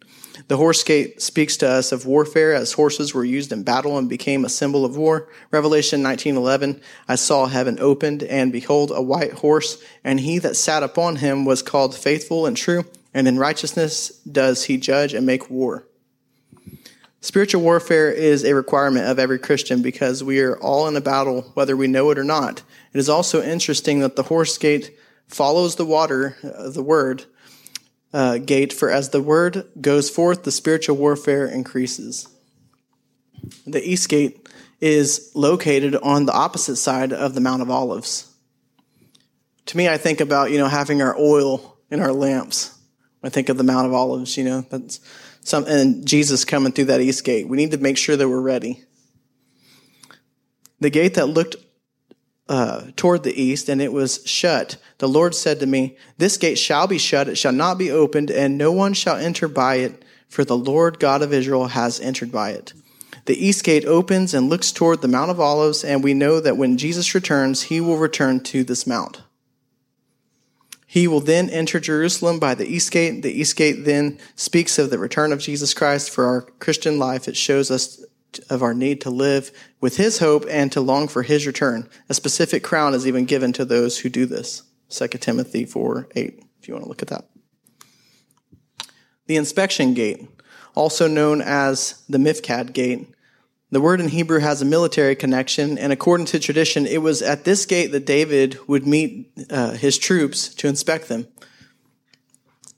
The 0.47 0.57
horse 0.57 0.83
gate 0.83 1.21
speaks 1.21 1.57
to 1.57 1.69
us 1.69 1.91
of 1.91 2.05
warfare 2.05 2.53
as 2.53 2.73
horses 2.73 3.13
were 3.13 3.23
used 3.23 3.51
in 3.51 3.63
battle 3.63 3.97
and 3.97 4.09
became 4.09 4.43
a 4.43 4.49
symbol 4.49 4.83
of 4.83 4.97
war. 4.97 5.27
Revelation 5.51 6.01
19:11 6.01 6.81
I 7.07 7.15
saw 7.15 7.45
heaven 7.45 7.77
opened 7.79 8.23
and 8.23 8.51
behold 8.51 8.91
a 8.91 9.01
white 9.01 9.33
horse 9.33 9.77
and 10.03 10.19
he 10.19 10.39
that 10.39 10.55
sat 10.55 10.81
upon 10.81 11.17
him 11.17 11.45
was 11.45 11.61
called 11.61 11.95
faithful 11.95 12.45
and 12.45 12.57
true 12.57 12.85
and 13.13 13.27
in 13.27 13.37
righteousness 13.37 14.09
does 14.29 14.65
he 14.65 14.77
judge 14.77 15.13
and 15.13 15.25
make 15.25 15.49
war. 15.49 15.85
Spiritual 17.21 17.61
warfare 17.61 18.11
is 18.11 18.43
a 18.43 18.55
requirement 18.55 19.07
of 19.07 19.19
every 19.19 19.39
Christian 19.39 19.81
because 19.81 20.23
we 20.23 20.41
are 20.41 20.57
all 20.57 20.87
in 20.87 20.95
a 20.95 21.01
battle 21.01 21.51
whether 21.53 21.77
we 21.77 21.87
know 21.87 22.09
it 22.09 22.17
or 22.17 22.23
not. 22.23 22.63
It 22.91 22.97
is 22.97 23.07
also 23.07 23.41
interesting 23.41 23.99
that 23.99 24.15
the 24.15 24.23
horse 24.23 24.57
gate 24.57 24.97
follows 25.27 25.75
the 25.75 25.85
water, 25.85 26.35
uh, 26.43 26.69
the 26.69 26.83
word, 26.83 27.25
uh, 28.13 28.37
gate, 28.37 28.71
for 28.71 28.89
as 28.89 29.09
the 29.09 29.21
word 29.21 29.67
goes 29.81 30.09
forth, 30.09 30.43
the 30.43 30.51
spiritual 30.51 30.95
warfare 30.95 31.47
increases. 31.47 32.27
The 33.65 33.83
east 33.83 34.07
gate 34.07 34.47
is 34.79 35.31
located 35.33 35.95
on 35.95 36.25
the 36.25 36.33
opposite 36.33 36.75
side 36.75 37.11
of 37.11 37.33
the 37.33 37.41
Mount 37.41 37.61
of 37.61 37.69
Olives. 37.69 38.29
To 39.67 39.77
me, 39.77 39.89
I 39.89 39.97
think 39.97 40.21
about, 40.21 40.51
you 40.51 40.57
know, 40.57 40.67
having 40.67 41.01
our 41.01 41.17
oil 41.17 41.77
in 41.89 41.99
our 41.99 42.11
lamps. 42.11 42.77
I 43.23 43.29
think 43.29 43.49
of 43.49 43.57
the 43.57 43.63
Mount 43.63 43.87
of 43.87 43.93
Olives, 43.93 44.37
you 44.37 44.43
know, 44.43 44.61
that's 44.61 44.99
some, 45.41 45.65
and 45.65 46.05
Jesus 46.05 46.45
coming 46.45 46.73
through 46.73 46.85
that 46.85 47.01
east 47.01 47.23
gate. 47.23 47.47
We 47.47 47.57
need 47.57 47.71
to 47.71 47.77
make 47.77 47.97
sure 47.97 48.15
that 48.15 48.27
we're 48.27 48.41
ready. 48.41 48.83
The 50.79 50.89
gate 50.89 51.15
that 51.15 51.27
looked 51.27 51.55
uh, 52.49 52.87
toward 52.95 53.23
the 53.23 53.41
east, 53.41 53.69
and 53.69 53.81
it 53.81 53.93
was 53.93 54.21
shut. 54.25 54.77
The 54.97 55.07
Lord 55.07 55.33
said 55.33 55.59
to 55.59 55.65
me, 55.65 55.97
This 56.17 56.37
gate 56.37 56.57
shall 56.57 56.87
be 56.87 56.97
shut, 56.97 57.27
it 57.27 57.37
shall 57.37 57.53
not 57.53 57.77
be 57.77 57.91
opened, 57.91 58.31
and 58.31 58.57
no 58.57 58.71
one 58.71 58.93
shall 58.93 59.15
enter 59.15 59.47
by 59.47 59.75
it, 59.75 60.03
for 60.27 60.43
the 60.43 60.57
Lord 60.57 60.99
God 60.99 61.21
of 61.21 61.33
Israel 61.33 61.67
has 61.67 61.99
entered 61.99 62.31
by 62.31 62.51
it. 62.51 62.73
The 63.25 63.45
east 63.45 63.63
gate 63.63 63.85
opens 63.85 64.33
and 64.33 64.49
looks 64.49 64.71
toward 64.71 65.01
the 65.01 65.07
Mount 65.07 65.31
of 65.31 65.39
Olives, 65.39 65.83
and 65.83 66.03
we 66.03 66.13
know 66.13 66.39
that 66.39 66.57
when 66.57 66.77
Jesus 66.77 67.15
returns, 67.15 67.63
he 67.63 67.79
will 67.79 67.97
return 67.97 68.41
to 68.41 68.63
this 68.63 68.85
mount. 68.85 69.21
He 70.85 71.07
will 71.07 71.21
then 71.21 71.49
enter 71.49 71.79
Jerusalem 71.79 72.37
by 72.37 72.53
the 72.53 72.67
east 72.67 72.91
gate. 72.91 73.23
The 73.23 73.31
east 73.31 73.55
gate 73.55 73.83
then 73.85 74.19
speaks 74.35 74.77
of 74.77 74.91
the 74.91 74.99
return 74.99 75.31
of 75.31 75.39
Jesus 75.39 75.73
Christ 75.73 76.11
for 76.11 76.25
our 76.25 76.41
Christian 76.41 76.99
life. 76.99 77.27
It 77.27 77.35
shows 77.35 77.71
us 77.71 78.05
of 78.49 78.61
our 78.61 78.73
need 78.73 79.01
to 79.01 79.09
live 79.09 79.51
with 79.81 79.97
his 79.97 80.19
hope 80.19 80.45
and 80.49 80.71
to 80.71 80.81
long 80.81 81.07
for 81.07 81.23
his 81.23 81.47
return. 81.47 81.89
A 82.09 82.13
specific 82.13 82.63
crown 82.63 82.93
is 82.93 83.07
even 83.07 83.25
given 83.25 83.53
to 83.53 83.65
those 83.65 83.99
who 83.99 84.09
do 84.09 84.25
this. 84.25 84.63
2 84.89 85.07
Timothy 85.07 85.65
4 85.65 86.09
8, 86.15 86.43
if 86.61 86.67
you 86.67 86.73
want 86.73 86.85
to 86.85 86.89
look 86.89 87.01
at 87.01 87.07
that. 87.09 87.29
The 89.27 89.37
inspection 89.37 89.93
gate, 89.93 90.27
also 90.75 91.07
known 91.07 91.41
as 91.41 92.03
the 92.09 92.17
Mifkad 92.17 92.73
gate, 92.73 93.07
the 93.71 93.81
word 93.81 93.99
in 93.99 94.09
Hebrew 94.09 94.39
has 94.39 94.61
a 94.61 94.65
military 94.65 95.15
connection, 95.15 95.79
and 95.79 95.91
according 95.91 96.27
to 96.27 96.39
tradition, 96.39 96.85
it 96.85 97.01
was 97.01 97.23
at 97.23 97.43
this 97.43 97.65
gate 97.65 97.91
that 97.93 98.05
David 98.05 98.59
would 98.67 98.85
meet 98.85 99.31
uh, 99.49 99.71
his 99.71 99.97
troops 99.97 100.53
to 100.55 100.67
inspect 100.67 101.07
them. 101.07 101.27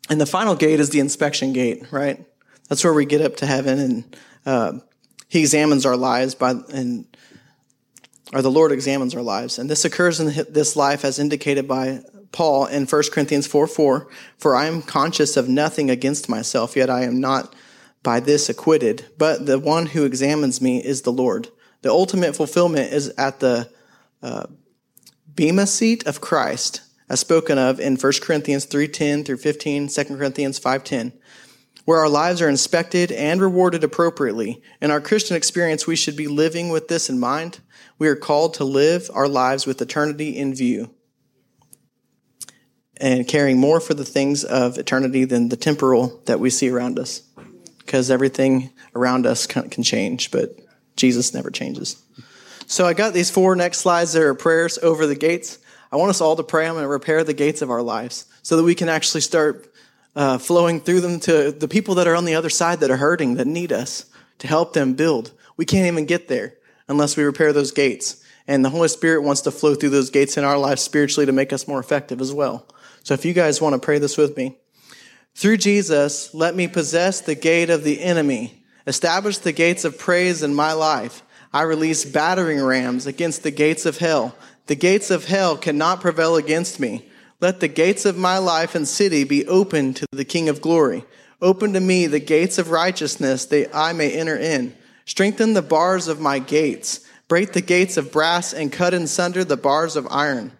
And 0.09 0.21
the 0.21 0.25
final 0.25 0.55
gate 0.55 0.79
is 0.79 0.91
the 0.91 1.01
inspection 1.01 1.51
gate, 1.51 1.91
right? 1.91 2.25
That's 2.69 2.83
where 2.83 2.93
we 2.93 3.05
get 3.05 3.19
up 3.19 3.35
to 3.37 3.45
heaven 3.45 3.79
and 3.79 4.17
uh, 4.45 4.79
he 5.27 5.39
examines 5.39 5.85
our 5.85 5.97
lives 5.97 6.35
by, 6.35 6.51
and, 6.73 7.05
or 8.33 8.41
the 8.41 8.51
Lord 8.51 8.71
examines 8.71 9.15
our 9.15 9.21
lives. 9.21 9.59
And 9.59 9.69
this 9.69 9.85
occurs 9.85 10.19
in 10.19 10.27
this 10.49 10.75
life 10.75 11.03
as 11.03 11.19
indicated 11.19 11.67
by 11.67 12.01
Paul 12.31 12.65
in 12.65 12.85
1 12.85 13.03
Corinthians 13.11 13.47
4 13.47 13.67
4. 13.67 14.07
For 14.37 14.55
I 14.55 14.65
am 14.65 14.81
conscious 14.81 15.37
of 15.37 15.47
nothing 15.47 15.89
against 15.89 16.29
myself, 16.29 16.75
yet 16.75 16.89
I 16.89 17.03
am 17.03 17.19
not 17.19 17.55
by 18.03 18.19
this 18.19 18.49
acquitted. 18.49 19.05
But 19.17 19.45
the 19.45 19.59
one 19.59 19.87
who 19.87 20.05
examines 20.05 20.61
me 20.61 20.83
is 20.83 21.01
the 21.01 21.11
Lord. 21.11 21.49
The 21.81 21.89
ultimate 21.89 22.35
fulfillment 22.35 22.91
is 22.93 23.09
at 23.17 23.39
the 23.39 23.69
uh, 24.21 24.47
Bema 25.33 25.67
seat 25.67 26.05
of 26.07 26.21
Christ, 26.21 26.81
as 27.09 27.19
spoken 27.19 27.57
of 27.57 27.79
in 27.79 27.95
1 27.95 28.13
Corinthians 28.21 28.65
3.10 28.65 29.25
through 29.25 29.37
15, 29.37 29.87
2 29.89 30.03
Corinthians 30.05 30.59
5.10 30.59 31.13
where 31.85 31.99
our 31.99 32.09
lives 32.09 32.41
are 32.41 32.49
inspected 32.49 33.11
and 33.11 33.39
rewarded 33.39 33.83
appropriately. 33.83 34.61
In 34.81 34.91
our 34.91 34.99
Christian 34.99 35.37
experience, 35.37 35.87
we 35.87 35.95
should 35.95 36.17
be 36.17 36.27
living 36.27 36.69
with 36.69 36.87
this 36.87 37.09
in 37.09 37.19
mind. 37.19 37.59
We 37.97 38.07
are 38.07 38.15
called 38.15 38.55
to 38.55 38.63
live 38.63 39.09
our 39.13 39.27
lives 39.27 39.65
with 39.65 39.81
eternity 39.81 40.35
in 40.35 40.53
view 40.53 40.89
and 42.97 43.27
caring 43.27 43.57
more 43.57 43.79
for 43.79 43.93
the 43.93 44.05
things 44.05 44.43
of 44.43 44.77
eternity 44.77 45.25
than 45.25 45.49
the 45.49 45.57
temporal 45.57 46.21
that 46.25 46.39
we 46.39 46.49
see 46.49 46.69
around 46.69 46.97
us. 46.97 47.21
Because 47.77 48.09
everything 48.09 48.71
around 48.95 49.27
us 49.27 49.45
can 49.45 49.83
change, 49.83 50.31
but 50.31 50.57
Jesus 50.95 51.33
never 51.33 51.51
changes. 51.51 52.01
So 52.65 52.87
I 52.87 52.93
got 52.93 53.13
these 53.13 53.29
four 53.29 53.55
next 53.55 53.79
slides. 53.79 54.13
There 54.13 54.27
are 54.29 54.33
prayers 54.33 54.79
over 54.79 55.05
the 55.05 55.15
gates. 55.15 55.59
I 55.91 55.97
want 55.97 56.09
us 56.09 56.19
all 56.19 56.35
to 56.35 56.43
pray. 56.43 56.65
I'm 56.65 56.73
going 56.73 56.83
to 56.83 56.87
repair 56.87 57.23
the 57.23 57.33
gates 57.33 57.61
of 57.61 57.69
our 57.69 57.83
lives 57.83 58.25
so 58.41 58.57
that 58.57 58.63
we 58.63 58.73
can 58.73 58.89
actually 58.89 59.21
start 59.21 59.71
uh, 60.15 60.37
flowing 60.37 60.79
through 60.79 61.01
them 61.01 61.19
to 61.21 61.51
the 61.51 61.67
people 61.67 61.95
that 61.95 62.07
are 62.07 62.15
on 62.15 62.25
the 62.25 62.35
other 62.35 62.49
side 62.49 62.79
that 62.79 62.91
are 62.91 62.97
hurting, 62.97 63.35
that 63.35 63.47
need 63.47 63.71
us 63.71 64.05
to 64.39 64.47
help 64.47 64.73
them 64.73 64.93
build. 64.93 65.31
We 65.57 65.65
can't 65.65 65.87
even 65.87 66.05
get 66.05 66.27
there 66.27 66.55
unless 66.87 67.17
we 67.17 67.23
repair 67.23 67.53
those 67.53 67.71
gates. 67.71 68.23
And 68.47 68.63
the 68.63 68.69
Holy 68.69 68.87
Spirit 68.87 69.23
wants 69.23 69.41
to 69.41 69.51
flow 69.51 69.75
through 69.75 69.89
those 69.89 70.09
gates 70.09 70.37
in 70.37 70.43
our 70.43 70.57
lives 70.57 70.81
spiritually 70.81 71.25
to 71.25 71.31
make 71.31 71.51
us 71.51 71.67
more 71.67 71.79
effective 71.79 72.21
as 72.21 72.31
well. 72.31 72.67
So 73.03 73.13
if 73.13 73.25
you 73.25 73.33
guys 73.33 73.61
want 73.61 73.73
to 73.73 73.79
pray 73.79 73.99
this 73.99 74.17
with 74.17 74.37
me. 74.37 74.57
Through 75.33 75.57
Jesus, 75.57 76.33
let 76.33 76.55
me 76.55 76.67
possess 76.67 77.21
the 77.21 77.35
gate 77.35 77.69
of 77.69 77.83
the 77.83 78.01
enemy. 78.01 78.63
Establish 78.87 79.39
the 79.39 79.51
gates 79.51 79.83
of 79.83 79.97
praise 79.97 80.43
in 80.43 80.53
my 80.53 80.73
life. 80.73 81.23
I 81.51 81.63
release 81.63 82.05
battering 82.05 82.61
rams 82.63 83.05
against 83.05 83.43
the 83.43 83.51
gates 83.51 83.85
of 83.85 83.97
hell. 83.97 84.35
The 84.67 84.75
gates 84.75 85.11
of 85.11 85.25
hell 85.25 85.57
cannot 85.57 86.01
prevail 86.01 86.35
against 86.35 86.79
me. 86.79 87.09
Let 87.45 87.59
the 87.59 87.67
gates 87.67 88.05
of 88.05 88.17
my 88.17 88.39
life 88.39 88.73
and 88.73 88.87
city 88.87 89.23
be 89.23 89.45
open 89.45 89.93
to 89.93 90.07
the 90.11 90.25
King 90.25 90.49
of 90.49 90.61
glory. 90.61 91.05
Open 91.43 91.73
to 91.73 91.79
me 91.79 92.07
the 92.07 92.19
gates 92.19 92.57
of 92.57 92.71
righteousness 92.71 93.45
that 93.45 93.69
I 93.71 93.93
may 93.93 94.11
enter 94.13 94.35
in. 94.35 94.75
Strengthen 95.05 95.53
the 95.53 95.61
bars 95.61 96.07
of 96.07 96.19
my 96.19 96.39
gates. 96.39 97.01
Break 97.27 97.53
the 97.53 97.61
gates 97.61 97.97
of 97.97 98.11
brass 98.11 98.51
and 98.51 98.71
cut 98.71 98.95
in 98.95 99.05
sunder 99.05 99.43
the 99.43 99.57
bars 99.57 99.95
of 99.95 100.07
iron. 100.09 100.53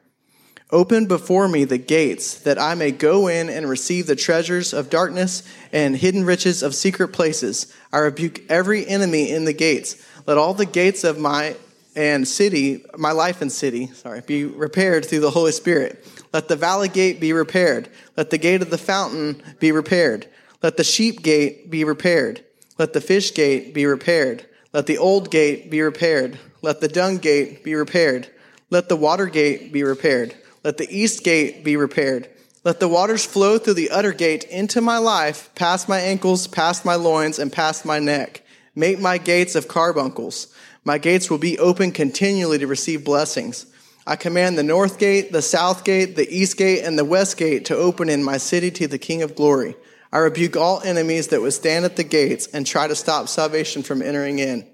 Open 0.70 1.08
before 1.08 1.48
me 1.48 1.64
the 1.64 1.80
gates 1.80 2.36
that 2.42 2.60
I 2.60 2.76
may 2.76 2.92
go 2.92 3.30
in 3.30 3.50
and 3.50 3.68
receive 3.68 4.06
the 4.06 4.16
treasures 4.16 4.72
of 4.72 4.92
darkness 4.92 5.42
and 5.74 5.98
hidden 5.98 6.24
riches 6.24 6.62
of 6.62 6.76
secret 6.76 7.08
places. 7.08 7.74
I 7.92 7.98
rebuke 7.98 8.44
every 8.48 8.86
enemy 8.86 9.32
in 9.32 9.46
the 9.46 9.54
gates. 9.54 10.06
Let 10.28 10.38
all 10.38 10.54
the 10.54 10.68
gates 10.68 11.04
of 11.04 11.18
my 11.18 11.56
and 11.96 12.28
city, 12.28 12.84
my 12.98 13.12
life 13.12 13.42
and 13.42 13.52
city, 13.52 13.88
sorry, 13.88 14.22
be 14.22 14.44
repaired 14.44 15.06
through 15.06 15.22
the 15.22 15.32
Holy 15.32 15.54
Spirit. 15.54 16.06
Let 16.36 16.50
the 16.50 16.58
valley 16.58 16.90
gate 16.90 17.22
be 17.22 17.32
repaired. 17.32 17.88
Let 18.18 18.30
the 18.30 18.38
gate 18.38 18.62
of 18.62 18.70
the 18.70 18.78
fountain 18.78 19.42
be 19.62 19.72
repaired. 19.72 20.28
Let 20.62 20.76
the 20.76 20.84
sheep 20.84 21.24
gate 21.24 21.72
be 21.72 21.86
repaired. 21.86 22.44
Let 22.78 22.92
the 22.92 23.00
fish 23.00 23.34
gate 23.34 23.74
be 23.74 23.86
repaired. 23.86 24.46
Let 24.74 24.86
the 24.86 24.98
old 24.98 25.32
gate 25.32 25.72
be 25.72 25.82
repaired. 25.82 26.38
Let 26.62 26.82
the 26.82 26.90
dung 26.90 27.20
gate 27.20 27.64
be 27.64 27.74
repaired. 27.74 28.28
Let 28.70 28.90
the 28.90 28.98
water 28.98 29.28
gate 29.28 29.72
be 29.72 29.84
repaired. 29.84 30.36
Let 30.62 30.76
the 30.76 30.90
east 30.90 31.24
gate 31.24 31.64
be 31.64 31.78
repaired. 31.78 32.28
Let 32.66 32.82
the 32.82 32.90
waters 32.90 33.26
flow 33.26 33.58
through 33.58 33.76
the 33.76 33.92
utter 33.92 34.12
gate 34.12 34.44
into 34.44 34.82
my 34.82 34.98
life, 34.98 35.50
past 35.56 35.88
my 35.88 36.02
ankles, 36.02 36.48
past 36.48 36.84
my 36.84 36.96
loins, 36.96 37.40
and 37.40 37.50
past 37.50 37.86
my 37.86 38.00
neck. 38.00 38.42
Make 38.76 39.00
my 39.00 39.20
gates 39.20 39.56
of 39.56 39.70
carbuncles. 39.70 40.54
My 40.84 40.98
gates 40.98 41.30
will 41.30 41.38
be 41.38 41.58
open 41.60 41.94
continually 41.94 42.58
to 42.58 42.68
receive 42.68 43.06
blessings. 43.06 43.68
I 44.08 44.16
command 44.16 44.58
the 44.58 44.64
north 44.64 45.00
gate, 45.00 45.32
the 45.32 45.42
south 45.42 45.84
gate, 45.84 46.16
the 46.16 46.30
east 46.30 46.58
gate, 46.58 46.84
and 46.84 46.98
the 46.98 47.06
west 47.06 47.38
gate 47.38 47.66
to 47.66 47.76
open 47.76 48.08
in 48.08 48.24
my 48.24 48.38
city 48.38 48.70
to 48.72 48.88
the 48.88 49.00
King 49.00 49.24
of 49.24 49.36
glory. 49.36 49.76
I 50.12 50.20
rebuke 50.20 50.56
all 50.56 50.80
enemies 50.82 51.30
that 51.30 51.42
would 51.42 51.54
stand 51.54 51.86
at 51.86 51.96
the 51.96 52.04
gates 52.04 52.46
and 52.48 52.68
try 52.68 52.88
to 52.88 52.96
stop 52.96 53.28
salvation 53.28 53.82
from 53.82 54.04
entering 54.04 54.38
in. 54.40 54.68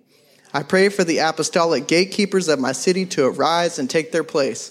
I 0.53 0.63
pray 0.63 0.89
for 0.89 1.05
the 1.05 1.19
apostolic 1.19 1.87
gatekeepers 1.87 2.49
of 2.49 2.59
my 2.59 2.73
city 2.73 3.05
to 3.07 3.25
arise 3.25 3.79
and 3.79 3.89
take 3.89 4.11
their 4.11 4.25
place. 4.25 4.69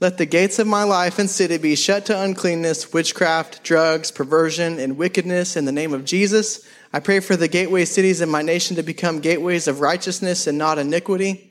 Let 0.00 0.18
the 0.18 0.26
gates 0.26 0.58
of 0.58 0.66
my 0.66 0.84
life 0.84 1.18
and 1.18 1.28
city 1.28 1.56
be 1.56 1.76
shut 1.76 2.06
to 2.06 2.22
uncleanness, 2.22 2.92
witchcraft, 2.92 3.62
drugs, 3.62 4.10
perversion, 4.10 4.78
and 4.78 4.98
wickedness 4.98 5.56
in 5.56 5.64
the 5.64 5.72
name 5.72 5.94
of 5.94 6.04
Jesus. 6.04 6.66
I 6.92 7.00
pray 7.00 7.20
for 7.20 7.36
the 7.36 7.48
gateway 7.48 7.86
cities 7.86 8.20
in 8.20 8.28
my 8.28 8.42
nation 8.42 8.76
to 8.76 8.82
become 8.82 9.20
gateways 9.20 9.66
of 9.66 9.80
righteousness 9.80 10.46
and 10.46 10.58
not 10.58 10.78
iniquity. 10.78 11.50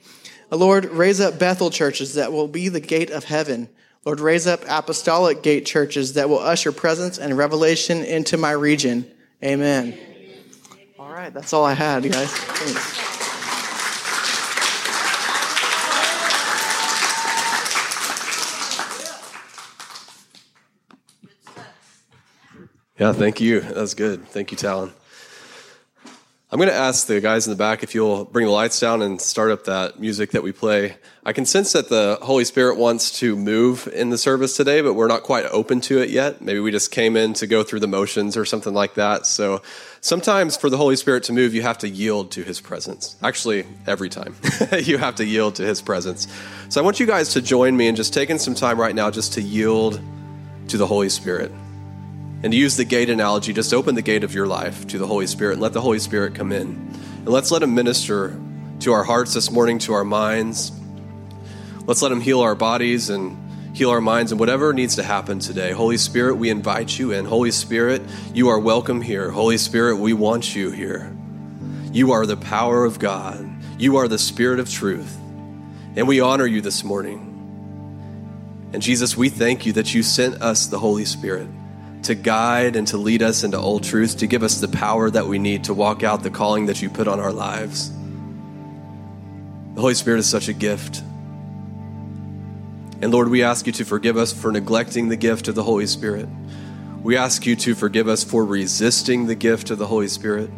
Lord, 0.51 0.85
raise 0.85 1.21
up 1.21 1.37
Bethel 1.37 1.69
churches 1.69 2.15
that 2.15 2.31
will 2.31 2.47
be 2.47 2.69
the 2.69 2.79
gate 2.79 3.11
of 3.11 3.25
heaven. 3.25 3.69
Lord, 4.05 4.19
raise 4.19 4.47
up 4.47 4.63
apostolic 4.67 5.43
gate 5.43 5.65
churches 5.65 6.13
that 6.13 6.29
will 6.29 6.39
usher 6.39 6.71
presence 6.71 7.17
and 7.17 7.37
revelation 7.37 8.03
into 8.03 8.37
my 8.37 8.51
region. 8.51 9.09
Amen. 9.43 9.97
All 10.97 11.11
right, 11.11 11.33
that's 11.33 11.53
all 11.53 11.65
I 11.65 11.73
had, 11.73 12.03
guys. 12.03 12.31
Thanks. 12.31 13.09
Yeah, 22.97 23.13
thank 23.13 23.39
you. 23.39 23.61
That's 23.61 23.93
good. 23.93 24.27
Thank 24.27 24.51
you, 24.51 24.57
Talon. 24.57 24.91
I'm 26.51 26.57
going 26.57 26.69
to 26.69 26.75
ask 26.75 27.05
the 27.05 27.21
guys 27.21 27.45
in 27.45 27.51
the 27.51 27.57
back 27.57 27.83
if 27.83 27.93
you'll 27.93 28.25
bring 28.25 28.47
the 28.47 28.51
lights 28.51 28.79
down 28.79 29.03
and 29.03 29.21
start 29.21 29.51
up 29.51 29.65
that 29.65 29.99
music 29.99 30.31
that 30.31 30.41
we 30.41 30.51
play. 30.51 30.95
I 31.23 31.31
can 31.31 31.45
sense 31.45 31.73
that 31.73 31.89
the 31.89 32.17
Holy 32.23 32.43
Spirit 32.43 32.75
wants 32.75 33.19
to 33.19 33.35
move 33.35 33.87
in 33.93 34.09
the 34.09 34.17
service 34.17 34.57
today, 34.57 34.81
but 34.81 34.95
we're 34.95 35.05
not 35.05 35.21
quite 35.21 35.45
open 35.45 35.79
to 35.81 36.01
it 36.01 36.09
yet. 36.09 36.41
Maybe 36.41 36.59
we 36.59 36.71
just 36.71 36.89
came 36.89 37.15
in 37.15 37.33
to 37.33 37.45
go 37.45 37.61
through 37.61 37.81
the 37.81 37.87
motions 37.87 38.35
or 38.35 38.45
something 38.45 38.73
like 38.73 38.95
that. 38.95 39.27
So 39.27 39.61
sometimes 40.01 40.57
for 40.57 40.71
the 40.71 40.77
Holy 40.77 40.95
Spirit 40.95 41.21
to 41.25 41.33
move, 41.33 41.53
you 41.53 41.61
have 41.61 41.77
to 41.79 41.87
yield 41.87 42.31
to 42.31 42.41
his 42.41 42.59
presence. 42.59 43.15
Actually, 43.21 43.67
every 43.85 44.09
time 44.09 44.35
you 44.79 44.97
have 44.97 45.13
to 45.17 45.25
yield 45.25 45.53
to 45.55 45.63
his 45.63 45.83
presence. 45.83 46.27
So 46.69 46.81
I 46.81 46.83
want 46.83 46.99
you 46.99 47.05
guys 47.05 47.31
to 47.33 47.43
join 47.43 47.77
me 47.77 47.87
in 47.87 47.95
just 47.95 48.11
taking 48.11 48.39
some 48.39 48.55
time 48.55 48.79
right 48.79 48.95
now 48.95 49.11
just 49.11 49.33
to 49.33 49.41
yield 49.43 50.01
to 50.69 50.77
the 50.77 50.87
Holy 50.87 51.09
Spirit. 51.09 51.51
And 52.41 52.53
to 52.53 52.57
use 52.57 52.77
the 52.77 52.85
gate 52.85 53.09
analogy, 53.09 53.51
just 53.51 53.73
open 53.73 53.95
the 53.95 54.01
gate 54.01 54.23
of 54.23 54.33
your 54.33 54.47
life 54.47 54.87
to 54.87 54.97
the 54.97 55.05
Holy 55.05 55.27
Spirit 55.27 55.53
and 55.53 55.61
let 55.61 55.73
the 55.73 55.81
Holy 55.81 55.99
Spirit 55.99 56.35
come 56.35 56.53
in. 56.53 56.67
And 56.67 57.27
let's 57.27 57.51
let 57.51 57.61
Him 57.61 57.75
minister 57.75 58.39
to 58.79 58.93
our 58.93 59.03
hearts 59.03 59.33
this 59.33 59.51
morning, 59.51 59.77
to 59.79 59.93
our 59.93 60.05
minds. 60.05 60.71
Let's 61.85 62.01
let 62.01 62.13
Him 62.13 62.21
heal 62.21 62.39
our 62.39 62.55
bodies 62.55 63.09
and 63.09 63.75
heal 63.75 63.89
our 63.89 63.99
minds 63.99 64.31
and 64.31 64.39
whatever 64.39 64.71
needs 64.71 64.95
to 64.95 65.03
happen 65.03 65.39
today. 65.39 65.71
Holy 65.71 65.97
Spirit, 65.97 66.35
we 66.35 66.49
invite 66.49 66.97
you 66.97 67.11
in. 67.11 67.25
Holy 67.25 67.51
Spirit, 67.51 68.01
you 68.33 68.47
are 68.47 68.59
welcome 68.59 69.01
here. 69.01 69.31
Holy 69.31 69.57
Spirit, 69.57 69.97
we 69.97 70.13
want 70.13 70.55
you 70.55 70.71
here. 70.71 71.13
You 71.91 72.13
are 72.13 72.25
the 72.25 72.37
power 72.37 72.85
of 72.85 72.99
God, 72.99 73.49
you 73.77 73.97
are 73.97 74.07
the 74.07 74.17
Spirit 74.17 74.61
of 74.61 74.69
truth. 74.69 75.17
And 75.97 76.07
we 76.07 76.21
honor 76.21 76.45
you 76.45 76.61
this 76.61 76.85
morning. 76.85 77.25
And 78.71 78.81
Jesus, 78.81 79.17
we 79.17 79.27
thank 79.27 79.65
you 79.65 79.73
that 79.73 79.93
you 79.93 80.03
sent 80.03 80.41
us 80.41 80.67
the 80.67 80.79
Holy 80.79 81.03
Spirit 81.03 81.49
to 82.03 82.15
guide 82.15 82.75
and 82.75 82.87
to 82.87 82.97
lead 82.97 83.21
us 83.21 83.43
into 83.43 83.59
all 83.59 83.79
truth, 83.79 84.17
to 84.17 84.27
give 84.27 84.43
us 84.43 84.61
the 84.61 84.67
power 84.67 85.09
that 85.09 85.27
we 85.27 85.39
need 85.39 85.65
to 85.65 85.73
walk 85.73 86.03
out 86.03 86.23
the 86.23 86.29
calling 86.29 86.67
that 86.67 86.81
you 86.81 86.89
put 86.89 87.07
on 87.07 87.19
our 87.19 87.33
lives. 87.33 87.91
The 89.75 89.81
Holy 89.81 89.93
Spirit 89.93 90.19
is 90.19 90.29
such 90.29 90.47
a 90.47 90.53
gift. 90.53 91.01
And 93.01 93.11
Lord, 93.11 93.29
we 93.29 93.43
ask 93.43 93.65
you 93.65 93.73
to 93.73 93.85
forgive 93.85 94.17
us 94.17 94.33
for 94.33 94.51
neglecting 94.51 95.09
the 95.09 95.15
gift 95.15 95.47
of 95.47 95.55
the 95.55 95.63
Holy 95.63 95.87
Spirit. 95.87 96.27
We 97.01 97.15
ask 97.15 97.45
you 97.45 97.55
to 97.57 97.75
forgive 97.75 98.09
us 98.09 98.23
for 98.23 98.43
resisting 98.43 99.27
the 99.27 99.35
gift 99.35 99.71
of 99.71 99.77
the 99.77 99.87
Holy 99.87 100.09
Spirit. 100.09 100.49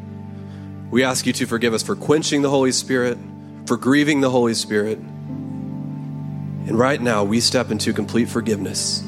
We 0.89 1.03
ask 1.03 1.25
you 1.25 1.33
to 1.33 1.45
forgive 1.45 1.73
us 1.73 1.83
for 1.83 1.95
quenching 1.95 2.41
the 2.41 2.49
Holy 2.49 2.71
Spirit, 2.71 3.17
for 3.67 3.77
grieving 3.77 4.21
the 4.21 4.29
Holy 4.29 4.55
Spirit. 4.55 4.97
And 4.97 6.77
right 6.77 6.99
now, 6.99 7.23
we 7.23 7.39
step 7.39 7.69
into 7.69 7.93
complete 7.93 8.27
forgiveness. 8.27 9.03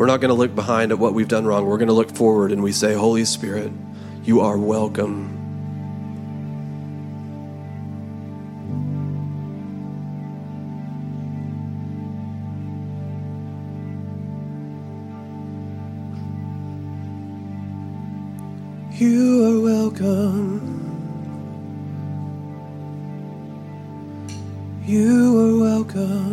We're 0.00 0.06
not 0.06 0.22
going 0.22 0.30
to 0.30 0.34
look 0.34 0.54
behind 0.54 0.92
at 0.92 0.98
what 0.98 1.12
we've 1.12 1.28
done 1.28 1.44
wrong. 1.44 1.66
We're 1.66 1.76
going 1.76 1.88
to 1.88 1.92
look 1.92 2.16
forward 2.16 2.52
and 2.52 2.62
we 2.62 2.72
say, 2.72 2.94
Holy 2.94 3.26
Spirit, 3.26 3.70
you 4.24 4.40
are 4.40 4.56
welcome. 4.56 5.36
You 18.92 19.44
are 19.44 19.60
welcome. 19.60 20.78
You 24.86 25.38
are 25.38 25.60
welcome 25.60 26.29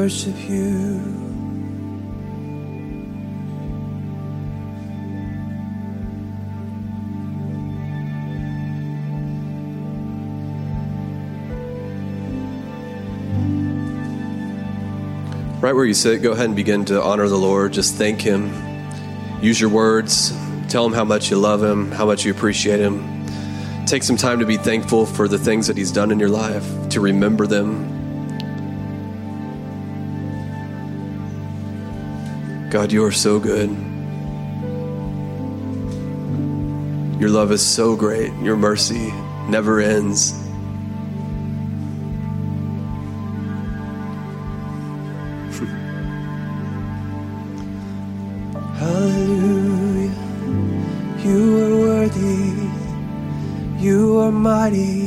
worship 0.00 0.48
you. 0.48 0.98
Right 15.60 15.74
where 15.74 15.84
you 15.84 15.92
sit, 15.92 16.22
go 16.22 16.32
ahead 16.32 16.46
and 16.46 16.56
begin 16.56 16.86
to 16.86 17.02
honor 17.02 17.28
the 17.28 17.36
Lord. 17.36 17.74
Just 17.74 17.96
thank 17.96 18.22
Him. 18.22 18.50
Use 19.42 19.60
your 19.60 19.68
words. 19.68 20.32
Tell 20.70 20.86
Him 20.86 20.94
how 20.94 21.04
much 21.04 21.30
you 21.30 21.36
love 21.36 21.62
Him, 21.62 21.90
how 21.90 22.06
much 22.06 22.24
you 22.24 22.32
appreciate 22.32 22.80
Him. 22.80 23.26
Take 23.84 24.02
some 24.02 24.16
time 24.16 24.38
to 24.38 24.46
be 24.46 24.56
thankful 24.56 25.04
for 25.04 25.28
the 25.28 25.36
things 25.36 25.66
that 25.66 25.76
He's 25.76 25.92
done 25.92 26.10
in 26.10 26.18
your 26.18 26.30
life, 26.30 26.88
to 26.88 27.02
remember 27.02 27.46
them. 27.46 27.99
God, 32.70 32.92
you 32.92 33.04
are 33.04 33.10
so 33.10 33.40
good. 33.40 33.68
Your 37.20 37.28
love 37.28 37.50
is 37.50 37.66
so 37.66 37.96
great. 37.96 38.32
Your 38.34 38.56
mercy 38.56 39.10
never 39.48 39.80
ends. 39.80 40.30
Hallelujah. 48.78 50.14
You 51.24 51.58
are 51.58 51.76
worthy. 51.80 52.70
You 53.84 54.18
are 54.18 54.30
mighty. 54.30 54.99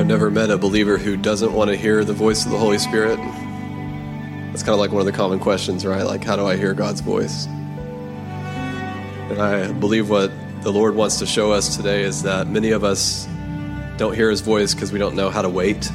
I've 0.00 0.06
never 0.06 0.30
met 0.30 0.48
a 0.48 0.56
believer 0.56 0.96
who 0.96 1.14
doesn't 1.14 1.52
want 1.52 1.68
to 1.68 1.76
hear 1.76 2.06
the 2.06 2.14
voice 2.14 2.46
of 2.46 2.50
the 2.50 2.56
Holy 2.56 2.78
Spirit. 2.78 3.18
That's 3.18 4.62
kind 4.62 4.72
of 4.72 4.78
like 4.78 4.92
one 4.92 5.00
of 5.00 5.04
the 5.04 5.12
common 5.12 5.38
questions, 5.38 5.84
right? 5.84 6.04
Like, 6.04 6.24
how 6.24 6.36
do 6.36 6.46
I 6.46 6.56
hear 6.56 6.72
God's 6.72 7.02
voice? 7.02 7.44
And 9.28 9.42
I 9.42 9.70
believe 9.72 10.08
what 10.08 10.32
the 10.62 10.72
Lord 10.72 10.94
wants 10.94 11.18
to 11.18 11.26
show 11.26 11.52
us 11.52 11.76
today 11.76 12.02
is 12.02 12.22
that 12.22 12.46
many 12.46 12.70
of 12.70 12.82
us 12.82 13.28
don't 13.98 14.14
hear 14.14 14.30
his 14.30 14.40
voice 14.40 14.72
because 14.72 14.90
we 14.90 14.98
don't 14.98 15.14
know 15.14 15.28
how 15.28 15.42
to 15.42 15.50
wait 15.50 15.90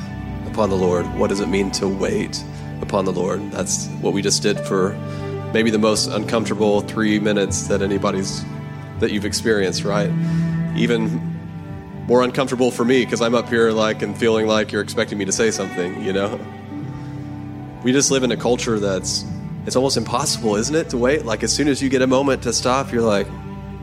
upon 0.46 0.70
the 0.70 0.78
Lord. 0.78 1.08
What 1.16 1.32
does 1.32 1.40
it 1.40 1.48
mean 1.48 1.72
to 1.72 1.88
wait 1.88 2.44
upon 2.82 3.06
the 3.06 3.12
Lord? 3.12 3.52
That's 3.52 3.88
what 4.02 4.14
we 4.14 4.22
just 4.22 4.44
did 4.44 4.60
for 4.60 4.92
maybe 5.52 5.72
the 5.72 5.80
most 5.80 6.12
uncomfortable 6.12 6.82
three 6.82 7.20
minutes 7.20 7.66
that 7.70 7.82
anybody's 7.82 8.46
that 9.00 9.12
you've 9.12 9.26
experienced, 9.26 9.84
right? 9.84 10.12
Even 10.78 11.35
more 12.08 12.24
uncomfortable 12.24 12.72
for 12.72 12.86
me 12.86 13.04
because 13.04 13.22
I'm 13.22 13.34
up 13.34 13.50
here 13.50 13.72
like 13.72 14.02
and 14.02 14.18
feeling 14.18 14.48
like 14.48 14.72
you're 14.72 14.82
expecting 14.82 15.18
me 15.18 15.26
to 15.26 15.32
say 15.32 15.52
something, 15.52 16.04
you 16.04 16.14
know? 16.14 16.40
We 17.84 17.92
just 17.92 18.12
live 18.12 18.24
in 18.24 18.32
a 18.32 18.38
culture 18.38 18.80
that's 18.80 19.26
it's 19.66 19.76
almost 19.76 19.98
impossible, 19.98 20.56
isn't 20.56 20.76
it, 20.76 20.90
to 20.90 20.98
wait? 20.98 21.26
Like 21.26 21.44
as 21.44 21.52
soon 21.52 21.68
as 21.68 21.82
you 21.82 21.90
get 21.90 22.04
a 22.04 22.08
moment 22.08 22.44
to 22.44 22.54
stop, 22.54 22.92
you're 22.92 23.02
like, 23.02 23.28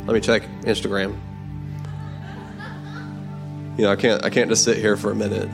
let 0.06 0.14
me 0.14 0.20
check 0.20 0.42
Instagram. 0.62 1.18
You 3.76 3.84
know, 3.84 3.90
I 3.90 3.96
can't 3.96 4.24
I 4.24 4.30
can't 4.30 4.48
just 4.48 4.64
sit 4.64 4.78
here 4.78 4.96
for 4.96 5.10
a 5.10 5.14
minute. 5.14 5.48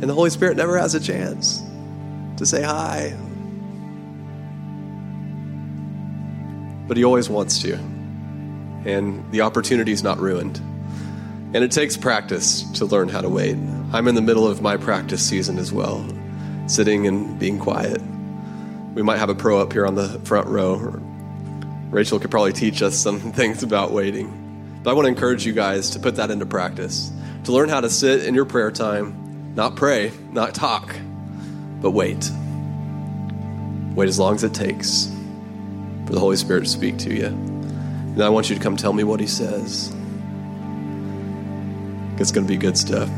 And 0.00 0.02
the 0.02 0.14
Holy 0.14 0.30
Spirit 0.30 0.56
never 0.56 0.78
has 0.78 0.94
a 0.94 1.00
chance 1.00 1.62
to 2.36 2.46
say 2.46 2.62
hi. 2.62 3.16
But 6.86 6.96
he 6.96 7.04
always 7.04 7.28
wants 7.30 7.60
to. 7.62 7.93
And 8.84 9.30
the 9.32 9.40
opportunity 9.40 9.92
is 9.92 10.02
not 10.02 10.18
ruined. 10.18 10.58
And 11.54 11.56
it 11.56 11.70
takes 11.70 11.96
practice 11.96 12.62
to 12.72 12.84
learn 12.84 13.08
how 13.08 13.20
to 13.20 13.28
wait. 13.28 13.56
I'm 13.92 14.08
in 14.08 14.14
the 14.14 14.22
middle 14.22 14.46
of 14.46 14.60
my 14.60 14.76
practice 14.76 15.24
season 15.24 15.58
as 15.58 15.72
well, 15.72 16.04
sitting 16.66 17.06
and 17.06 17.38
being 17.38 17.58
quiet. 17.58 18.02
We 18.94 19.02
might 19.02 19.18
have 19.18 19.28
a 19.28 19.34
pro 19.34 19.60
up 19.60 19.72
here 19.72 19.86
on 19.86 19.94
the 19.94 20.20
front 20.24 20.48
row. 20.48 20.76
Rachel 21.90 22.18
could 22.18 22.30
probably 22.30 22.52
teach 22.52 22.82
us 22.82 22.96
some 22.96 23.20
things 23.32 23.62
about 23.62 23.92
waiting. 23.92 24.80
But 24.82 24.90
I 24.90 24.92
want 24.94 25.06
to 25.06 25.10
encourage 25.10 25.46
you 25.46 25.52
guys 25.52 25.90
to 25.90 26.00
put 26.00 26.16
that 26.16 26.30
into 26.30 26.44
practice, 26.44 27.10
to 27.44 27.52
learn 27.52 27.68
how 27.68 27.80
to 27.80 27.88
sit 27.88 28.24
in 28.24 28.34
your 28.34 28.44
prayer 28.44 28.70
time, 28.70 29.54
not 29.54 29.76
pray, 29.76 30.12
not 30.32 30.54
talk, 30.54 30.94
but 31.80 31.92
wait. 31.92 32.30
Wait 33.94 34.08
as 34.08 34.18
long 34.18 34.34
as 34.34 34.42
it 34.42 34.54
takes 34.54 35.08
for 36.04 36.12
the 36.12 36.20
Holy 36.20 36.36
Spirit 36.36 36.64
to 36.64 36.70
speak 36.70 36.98
to 36.98 37.14
you. 37.14 37.53
And 38.14 38.22
I 38.22 38.28
want 38.28 38.48
you 38.48 38.54
to 38.54 38.62
come 38.62 38.76
tell 38.76 38.92
me 38.92 39.02
what 39.02 39.18
He 39.18 39.26
says. 39.26 39.92
It's 42.16 42.30
going 42.30 42.46
to 42.46 42.52
be 42.52 42.56
good 42.56 42.78
stuff. 42.78 43.08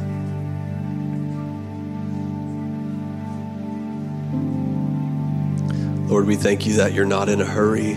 Lord, 6.09 6.27
we 6.27 6.37
thank 6.37 6.65
you 6.65 6.77
that 6.77 6.95
you're 6.95 7.05
not 7.05 7.29
in 7.29 7.43
a 7.43 7.45
hurry, 7.45 7.93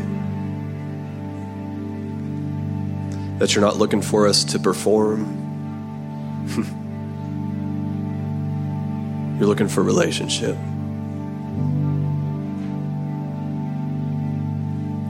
that 3.39 3.55
you're 3.55 3.63
not 3.63 3.77
looking 3.77 4.01
for 4.01 4.27
us 4.27 4.43
to 4.43 4.59
perform. 4.59 5.37
you're 9.39 9.47
looking 9.47 9.69
for 9.69 9.83
relationship. 9.83 10.57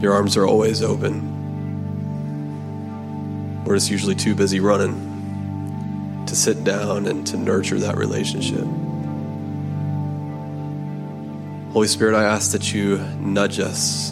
Your 0.03 0.13
arms 0.13 0.37
are 0.37 0.45
always 0.45 0.83
open. 0.83 1.28
We're 3.69 3.75
just 3.75 3.91
usually 3.91 4.15
too 4.15 4.33
busy 4.33 4.59
running 4.59 6.25
to 6.25 6.35
sit 6.35 6.63
down 6.63 7.05
and 7.05 7.27
to 7.27 7.37
nurture 7.37 7.77
that 7.77 7.97
relationship. 7.97 8.65
Holy 11.71 11.85
Spirit, 11.87 12.15
I 12.15 12.23
ask 12.23 12.51
that 12.53 12.73
you 12.73 12.97
nudge 13.19 13.59
us 13.59 14.11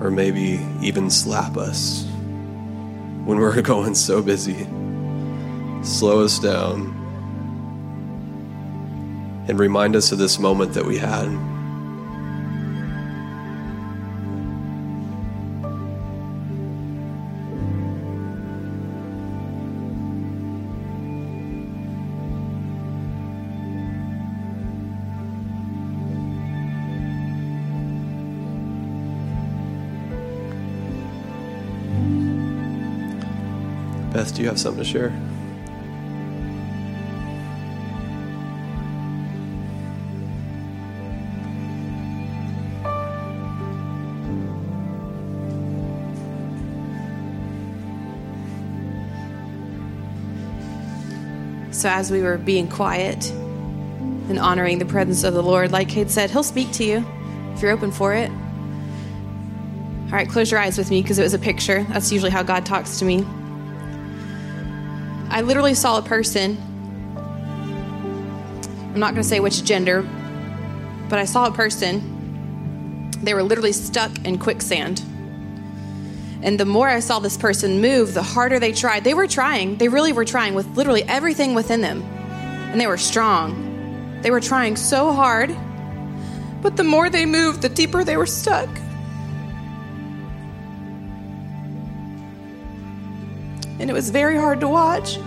or 0.00 0.12
maybe 0.12 0.64
even 0.82 1.10
slap 1.10 1.56
us 1.56 2.04
when 3.24 3.38
we're 3.38 3.60
going 3.62 3.96
so 3.96 4.22
busy. 4.22 4.68
Slow 5.82 6.22
us 6.22 6.38
down 6.38 6.94
and 9.48 9.58
remind 9.58 9.96
us 9.96 10.12
of 10.12 10.18
this 10.18 10.38
moment 10.38 10.74
that 10.74 10.86
we 10.86 10.98
had. 10.98 11.51
Beth, 34.22 34.36
do 34.36 34.42
you 34.42 34.46
have 34.46 34.60
something 34.60 34.84
to 34.84 34.88
share? 34.88 35.10
So, 51.72 51.88
as 51.88 52.12
we 52.12 52.22
were 52.22 52.38
being 52.38 52.68
quiet 52.68 53.28
and 53.32 54.38
honoring 54.38 54.78
the 54.78 54.84
presence 54.84 55.24
of 55.24 55.34
the 55.34 55.42
Lord, 55.42 55.72
like 55.72 55.88
Cade 55.88 56.12
said, 56.12 56.30
He'll 56.30 56.44
speak 56.44 56.70
to 56.74 56.84
you 56.84 57.04
if 57.54 57.60
you're 57.62 57.72
open 57.72 57.90
for 57.90 58.14
it. 58.14 58.30
All 58.30 60.12
right, 60.12 60.28
close 60.28 60.52
your 60.52 60.60
eyes 60.60 60.78
with 60.78 60.90
me 60.90 61.02
because 61.02 61.18
it 61.18 61.24
was 61.24 61.34
a 61.34 61.40
picture. 61.40 61.82
That's 61.88 62.12
usually 62.12 62.30
how 62.30 62.44
God 62.44 62.64
talks 62.64 63.00
to 63.00 63.04
me. 63.04 63.26
I 65.32 65.40
literally 65.40 65.72
saw 65.72 65.96
a 65.96 66.02
person. 66.02 66.58
I'm 68.92 69.00
not 69.00 69.14
going 69.14 69.22
to 69.22 69.28
say 69.28 69.40
which 69.40 69.64
gender, 69.64 70.02
but 71.08 71.18
I 71.18 71.24
saw 71.24 71.46
a 71.46 71.52
person. 71.52 73.10
They 73.22 73.32
were 73.32 73.42
literally 73.42 73.72
stuck 73.72 74.26
in 74.26 74.38
quicksand. 74.38 75.00
And 76.42 76.60
the 76.60 76.66
more 76.66 76.86
I 76.86 77.00
saw 77.00 77.18
this 77.18 77.38
person 77.38 77.80
move, 77.80 78.12
the 78.12 78.22
harder 78.22 78.58
they 78.58 78.72
tried. 78.72 79.04
They 79.04 79.14
were 79.14 79.26
trying. 79.26 79.78
They 79.78 79.88
really 79.88 80.12
were 80.12 80.26
trying 80.26 80.52
with 80.52 80.66
literally 80.76 81.04
everything 81.04 81.54
within 81.54 81.80
them. 81.80 82.02
And 82.02 82.78
they 82.78 82.86
were 82.86 82.98
strong. 82.98 84.20
They 84.20 84.30
were 84.30 84.40
trying 84.40 84.76
so 84.76 85.12
hard. 85.12 85.56
But 86.60 86.76
the 86.76 86.84
more 86.84 87.08
they 87.08 87.24
moved, 87.24 87.62
the 87.62 87.70
deeper 87.70 88.04
they 88.04 88.18
were 88.18 88.26
stuck. 88.26 88.68
And 93.82 93.90
it 93.90 93.94
was 93.94 94.10
very 94.10 94.36
hard 94.36 94.60
to 94.60 94.68
watch. 94.68 95.18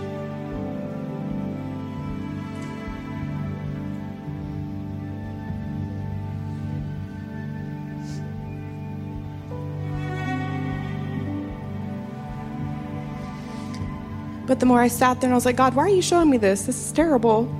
But 14.46 14.60
the 14.60 14.64
more 14.64 14.80
I 14.80 14.88
sat 14.88 15.20
there 15.20 15.28
and 15.28 15.34
I 15.34 15.36
was 15.36 15.44
like, 15.44 15.56
God, 15.56 15.74
why 15.74 15.82
are 15.82 15.90
you 15.90 16.00
showing 16.00 16.30
me 16.30 16.38
this? 16.38 16.62
This 16.62 16.82
is 16.82 16.92
terrible. 16.92 17.54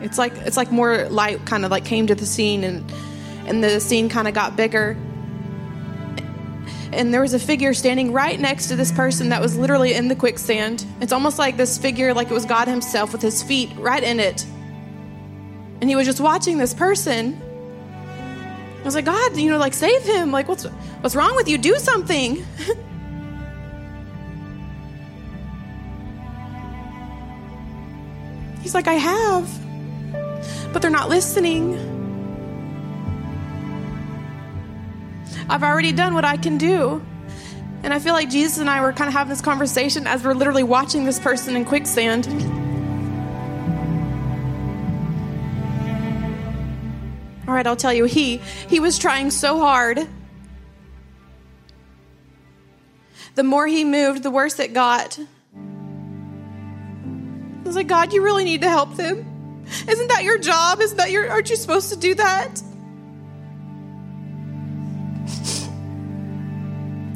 It's 0.00 0.16
like 0.16 0.32
it's 0.38 0.56
like 0.56 0.72
more 0.72 1.06
light 1.10 1.44
kind 1.44 1.66
of 1.66 1.70
like 1.70 1.84
came 1.84 2.06
to 2.06 2.14
the 2.14 2.24
scene 2.24 2.64
and 2.64 2.90
and 3.46 3.62
the 3.62 3.78
scene 3.78 4.08
kind 4.08 4.26
of 4.26 4.32
got 4.32 4.56
bigger. 4.56 4.96
And 6.92 7.12
there 7.12 7.22
was 7.22 7.32
a 7.32 7.38
figure 7.38 7.72
standing 7.72 8.12
right 8.12 8.38
next 8.38 8.68
to 8.68 8.76
this 8.76 8.92
person 8.92 9.30
that 9.30 9.40
was 9.40 9.56
literally 9.56 9.94
in 9.94 10.08
the 10.08 10.16
quicksand. 10.16 10.84
It's 11.00 11.12
almost 11.12 11.38
like 11.38 11.56
this 11.56 11.78
figure, 11.78 12.12
like 12.12 12.30
it 12.30 12.34
was 12.34 12.44
God 12.44 12.68
Himself 12.68 13.12
with 13.12 13.22
His 13.22 13.42
feet 13.42 13.70
right 13.76 14.02
in 14.02 14.20
it. 14.20 14.44
And 15.80 15.88
He 15.88 15.96
was 15.96 16.06
just 16.06 16.20
watching 16.20 16.58
this 16.58 16.74
person. 16.74 17.40
I 18.82 18.84
was 18.84 18.94
like, 18.94 19.04
God, 19.04 19.36
you 19.36 19.48
know, 19.48 19.58
like 19.58 19.74
save 19.74 20.02
him. 20.02 20.32
Like, 20.32 20.48
what's 20.48 20.64
what's 20.64 21.14
wrong 21.14 21.36
with 21.36 21.48
you? 21.48 21.56
Do 21.56 21.78
something. 21.78 22.44
He's 28.60 28.74
like, 28.74 28.88
I 28.88 28.94
have, 28.94 29.48
but 30.72 30.82
they're 30.82 30.90
not 30.90 31.08
listening. 31.08 32.01
I've 35.52 35.62
already 35.62 35.92
done 35.92 36.14
what 36.14 36.24
I 36.24 36.38
can 36.38 36.56
do. 36.56 37.04
And 37.82 37.92
I 37.92 37.98
feel 37.98 38.14
like 38.14 38.30
Jesus 38.30 38.56
and 38.56 38.70
I 38.70 38.80
were 38.80 38.94
kind 38.94 39.08
of 39.08 39.12
having 39.12 39.28
this 39.28 39.42
conversation 39.42 40.06
as 40.06 40.24
we're 40.24 40.32
literally 40.32 40.62
watching 40.62 41.04
this 41.04 41.20
person 41.20 41.56
in 41.56 41.66
quicksand. 41.66 42.26
All 47.46 47.52
right, 47.52 47.66
I'll 47.66 47.76
tell 47.76 47.92
you, 47.92 48.06
he 48.06 48.38
he 48.70 48.80
was 48.80 48.98
trying 48.98 49.30
so 49.30 49.58
hard. 49.58 50.08
The 53.34 53.42
more 53.42 53.66
he 53.66 53.84
moved, 53.84 54.22
the 54.22 54.30
worse 54.30 54.58
it 54.58 54.72
got. 54.72 55.18
I 55.18 55.62
was 57.62 57.76
like, 57.76 57.88
God, 57.88 58.14
you 58.14 58.22
really 58.22 58.44
need 58.44 58.62
to 58.62 58.70
help 58.70 58.96
them. 58.96 59.64
Isn't 59.86 60.08
that 60.08 60.24
your 60.24 60.38
job? 60.38 60.80
Isn't 60.80 60.96
that 60.96 61.10
your, 61.10 61.28
aren't 61.28 61.50
you 61.50 61.56
supposed 61.56 61.90
to 61.90 61.96
do 61.98 62.14
that? 62.14 62.62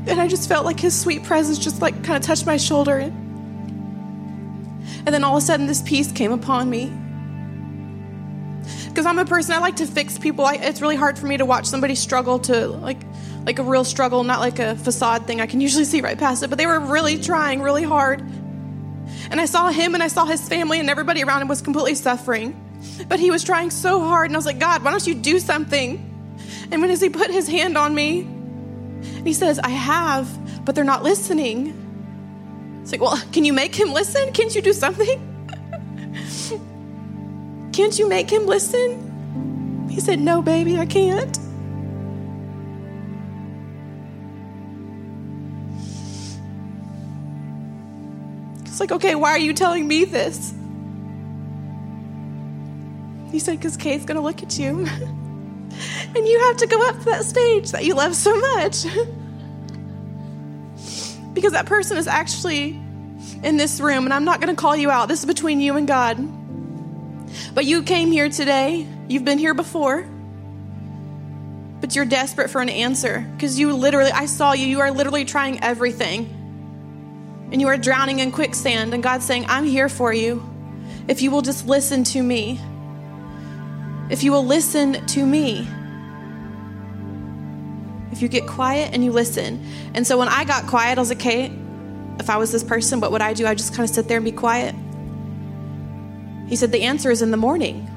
And 0.07 0.21
I 0.21 0.29
just 0.29 0.49
felt 0.49 0.65
like 0.65 0.79
his 0.79 0.99
sweet 0.99 1.25
presence 1.25 1.59
just 1.59 1.83
like 1.83 2.05
kind 2.05 2.17
of 2.17 2.23
touched 2.23 2.47
my 2.47 2.57
shoulder. 2.57 2.99
And 2.99 3.13
then 5.07 5.25
all 5.25 5.37
of 5.37 5.43
a 5.43 5.47
sudden, 5.47 5.67
this 5.67 5.83
peace 5.83 6.13
came 6.13 6.33
upon 6.33 6.71
me. 6.71 6.93
Because 8.89 9.07
I'm 9.07 9.19
a 9.19 9.25
person, 9.25 9.55
I 9.55 9.59
like 9.59 9.77
to 9.77 9.87
fix 9.87 10.19
people. 10.19 10.45
I, 10.45 10.55
it's 10.55 10.81
really 10.81 10.97
hard 10.97 11.19
for 11.19 11.27
me 11.27 11.37
to 11.37 11.45
watch 11.45 11.67
somebody 11.67 11.95
struggle 11.95 12.39
to 12.41 12.69
like, 12.69 12.99
like 13.45 13.59
a 13.59 13.63
real 13.63 13.85
struggle, 13.85 14.25
not 14.25 14.41
like 14.41 14.59
a 14.59 14.77
facade 14.77 15.27
thing. 15.27 15.41
I 15.41 15.47
can 15.47 15.61
usually 15.61 15.85
see 15.85 16.01
right 16.01 16.19
past 16.19 16.43
it, 16.43 16.49
but 16.49 16.59
they 16.59 16.67
were 16.67 16.81
really 16.81 17.19
trying 17.19 17.63
really 17.63 17.83
hard. 17.83 18.21
And 19.31 19.41
I 19.41 19.45
saw 19.45 19.69
him 19.69 19.95
and 19.95 20.03
I 20.03 20.09
saw 20.09 20.25
his 20.25 20.49
family, 20.49 20.81
and 20.81 20.89
everybody 20.89 21.23
around 21.23 21.43
him 21.43 21.49
was 21.49 21.63
completely 21.63 21.95
suffering. 21.95 22.63
But 23.09 23.21
he 23.21 23.31
was 23.31 23.45
trying 23.45 23.71
so 23.71 24.01
hard, 24.01 24.31
and 24.31 24.37
I 24.37 24.39
was 24.39 24.47
like, 24.47 24.59
God, 24.59 24.83
why 24.83 24.91
don't 24.91 25.07
you 25.07 25.15
do 25.15 25.39
something? 25.39 26.03
And 26.71 26.81
when 26.81 26.91
as 26.91 27.01
he 27.01 27.09
put 27.09 27.31
his 27.31 27.49
hand 27.49 27.79
on 27.79 27.95
me, 27.95 28.29
he 29.27 29.35
says, 29.35 29.59
I 29.59 29.71
have, 29.71 30.65
but 30.65 30.75
they're 30.75 30.85
not 30.85 31.03
listening. 31.03 31.83
It's 32.83 32.93
like, 32.93 33.01
well, 33.01 33.21
can 33.33 33.45
you 33.45 33.53
make 33.53 33.75
him 33.75 33.93
listen? 33.93 34.33
Can't 34.33 34.55
you 34.55 34.63
do 34.63 34.73
something? 34.73 35.33
can't 37.73 37.99
you 37.99 38.09
make 38.09 38.31
him 38.31 38.47
listen? 38.47 39.89
He 39.91 40.01
said, 40.01 40.21
No, 40.21 40.43
baby, 40.43 40.79
I 40.79 40.87
can't. 40.87 41.37
It's 48.77 48.81
like, 48.81 48.93
okay, 48.93 49.15
why 49.15 49.31
are 49.31 49.39
you 49.39 49.55
telling 49.55 49.89
me 49.89 50.05
this? 50.05 50.53
He 53.33 53.39
said, 53.39 53.59
because 53.59 53.79
Kate's 53.79 54.05
going 54.05 54.17
to 54.17 54.23
look 54.23 54.43
at 54.43 54.59
you. 54.59 54.87
and 56.15 56.27
you 56.27 56.39
have 56.41 56.57
to 56.59 56.67
go 56.67 56.89
up 56.89 56.99
to 56.99 57.05
that 57.07 57.25
stage 57.25 57.71
that 57.73 57.85
you 57.85 57.95
love 57.95 58.15
so 58.15 58.37
much. 58.37 58.85
because 61.35 61.53
that 61.53 61.67
person 61.67 61.99
is 61.99 62.07
actually 62.07 62.81
in 63.43 63.57
this 63.57 63.79
room, 63.81 64.05
and 64.05 64.15
I'm 64.15 64.25
not 64.25 64.41
going 64.41 64.55
to 64.55 64.61
call 64.61 64.75
you 64.75 64.91
out. 64.91 65.09
This 65.09 65.21
is 65.21 65.27
between 65.27 65.61
you 65.61 65.77
and 65.77 65.87
God. 65.87 66.17
But 67.55 67.67
you 67.67 67.83
came 67.83 68.11
here 68.11 68.31
today, 68.31 68.87
you've 69.09 69.25
been 69.25 69.39
here 69.39 69.53
before, 69.55 70.09
but 71.81 71.95
you're 71.95 72.07
desperate 72.07 72.49
for 72.49 72.61
an 72.63 72.71
answer 72.71 73.29
because 73.35 73.59
you 73.59 73.75
literally, 73.75 74.11
I 74.11 74.27
saw 74.27 74.53
you, 74.53 74.67
you 74.67 74.81
are 74.81 74.91
literally 74.91 75.25
trying 75.25 75.63
everything. 75.63 76.33
And 77.53 77.61
you 77.61 77.69
are 77.69 77.77
drowning 77.77 78.19
in 78.19 78.33
quicksand, 78.33 78.95
and 78.95 79.03
God's 79.03 79.25
saying, 79.25 79.45
I'm 79.49 79.65
here 79.65 79.89
for 79.89 80.13
you 80.13 80.43
if 81.07 81.23
you 81.23 81.31
will 81.31 81.43
just 81.43 81.67
listen 81.67 82.03
to 82.05 82.23
me. 82.23 82.61
If 84.11 84.23
you 84.23 84.33
will 84.33 84.45
listen 84.45 85.05
to 85.07 85.27
me 85.27 85.69
if 88.17 88.23
you 88.23 88.29
get 88.29 88.47
quiet 88.47 88.95
and 88.95 89.05
you 89.05 89.13
listen. 89.13 89.63
And 89.93 90.07
so 90.07 90.17
when 90.17 90.29
I 90.29 90.45
got 90.45 90.67
quiet, 90.67 90.97
I 90.97 91.01
was 91.01 91.11
like, 91.11 91.19
okay, 91.19 91.53
if 92.19 92.31
I 92.31 92.39
was 92.39 92.51
this 92.51 92.65
person, 92.65 92.99
what 92.99 93.13
would 93.13 93.21
I 93.21 93.35
do? 93.35 93.47
I 93.47 93.55
just 93.55 93.75
kind 93.75 93.87
of 93.87 93.95
sit 93.95 94.09
there 94.09 94.17
and 94.17 94.25
be 94.25 94.33
quiet. 94.33 94.75
He 96.49 96.57
said, 96.57 96.73
the 96.73 96.83
answer 96.85 97.11
is 97.11 97.21
in 97.21 97.31
the 97.31 97.37
morning. 97.37 97.93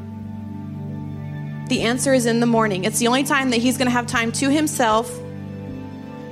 The 1.70 1.84
answer 1.84 2.14
is 2.14 2.26
in 2.26 2.42
the 2.42 2.46
morning. 2.46 2.84
It's 2.84 3.00
the 3.00 3.08
only 3.08 3.24
time 3.24 3.52
that 3.52 3.58
he's 3.58 3.78
going 3.78 3.86
to 3.86 3.92
have 3.92 4.08
time 4.08 4.34
to 4.34 4.50
himself. 4.50 5.10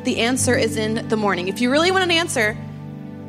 The 0.03 0.19
answer 0.19 0.57
is 0.57 0.75
in 0.75 1.07
the 1.07 1.15
morning. 1.15 1.47
If 1.47 1.61
you 1.61 1.71
really 1.71 1.91
want 1.91 2.03
an 2.03 2.11
answer, 2.11 2.57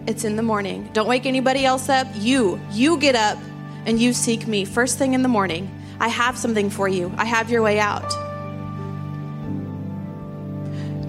it's 0.09 0.25
in 0.25 0.35
the 0.35 0.43
morning. 0.43 0.91
Don't 0.93 1.07
wake 1.07 1.25
anybody 1.27 1.65
else 1.67 1.89
up. 1.89 2.09
You, 2.15 2.61
you 2.73 2.99
get 2.99 3.15
up 3.15 3.39
and 3.87 4.01
you 4.01 4.13
seek 4.13 4.49
me 4.49 4.65
first 4.65 4.99
thing 4.99 5.15
in 5.15 5.23
the 5.23 5.29
morning. 5.29 5.71
I 6.01 6.09
have 6.09 6.39
something 6.39 6.71
for 6.71 6.89
you. 6.89 7.13
I 7.17 7.25
have 7.25 7.51
your 7.51 7.63
way 7.63 7.81
out. 7.81 8.09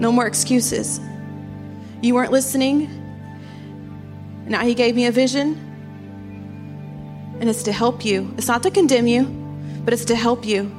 No 0.00 0.10
more 0.10 0.26
excuses. 0.26 1.00
You 2.02 2.14
weren't 2.14 2.32
listening. 2.32 2.88
Now 4.46 4.62
he 4.62 4.74
gave 4.74 4.96
me 4.96 5.06
a 5.06 5.12
vision. 5.12 5.66
And 7.40 7.48
it's 7.48 7.62
to 7.64 7.72
help 7.72 8.04
you. 8.04 8.34
It's 8.36 8.48
not 8.48 8.62
to 8.64 8.70
condemn 8.70 9.06
you, 9.06 9.24
but 9.84 9.94
it's 9.94 10.06
to 10.06 10.16
help 10.16 10.44
you. 10.44 10.72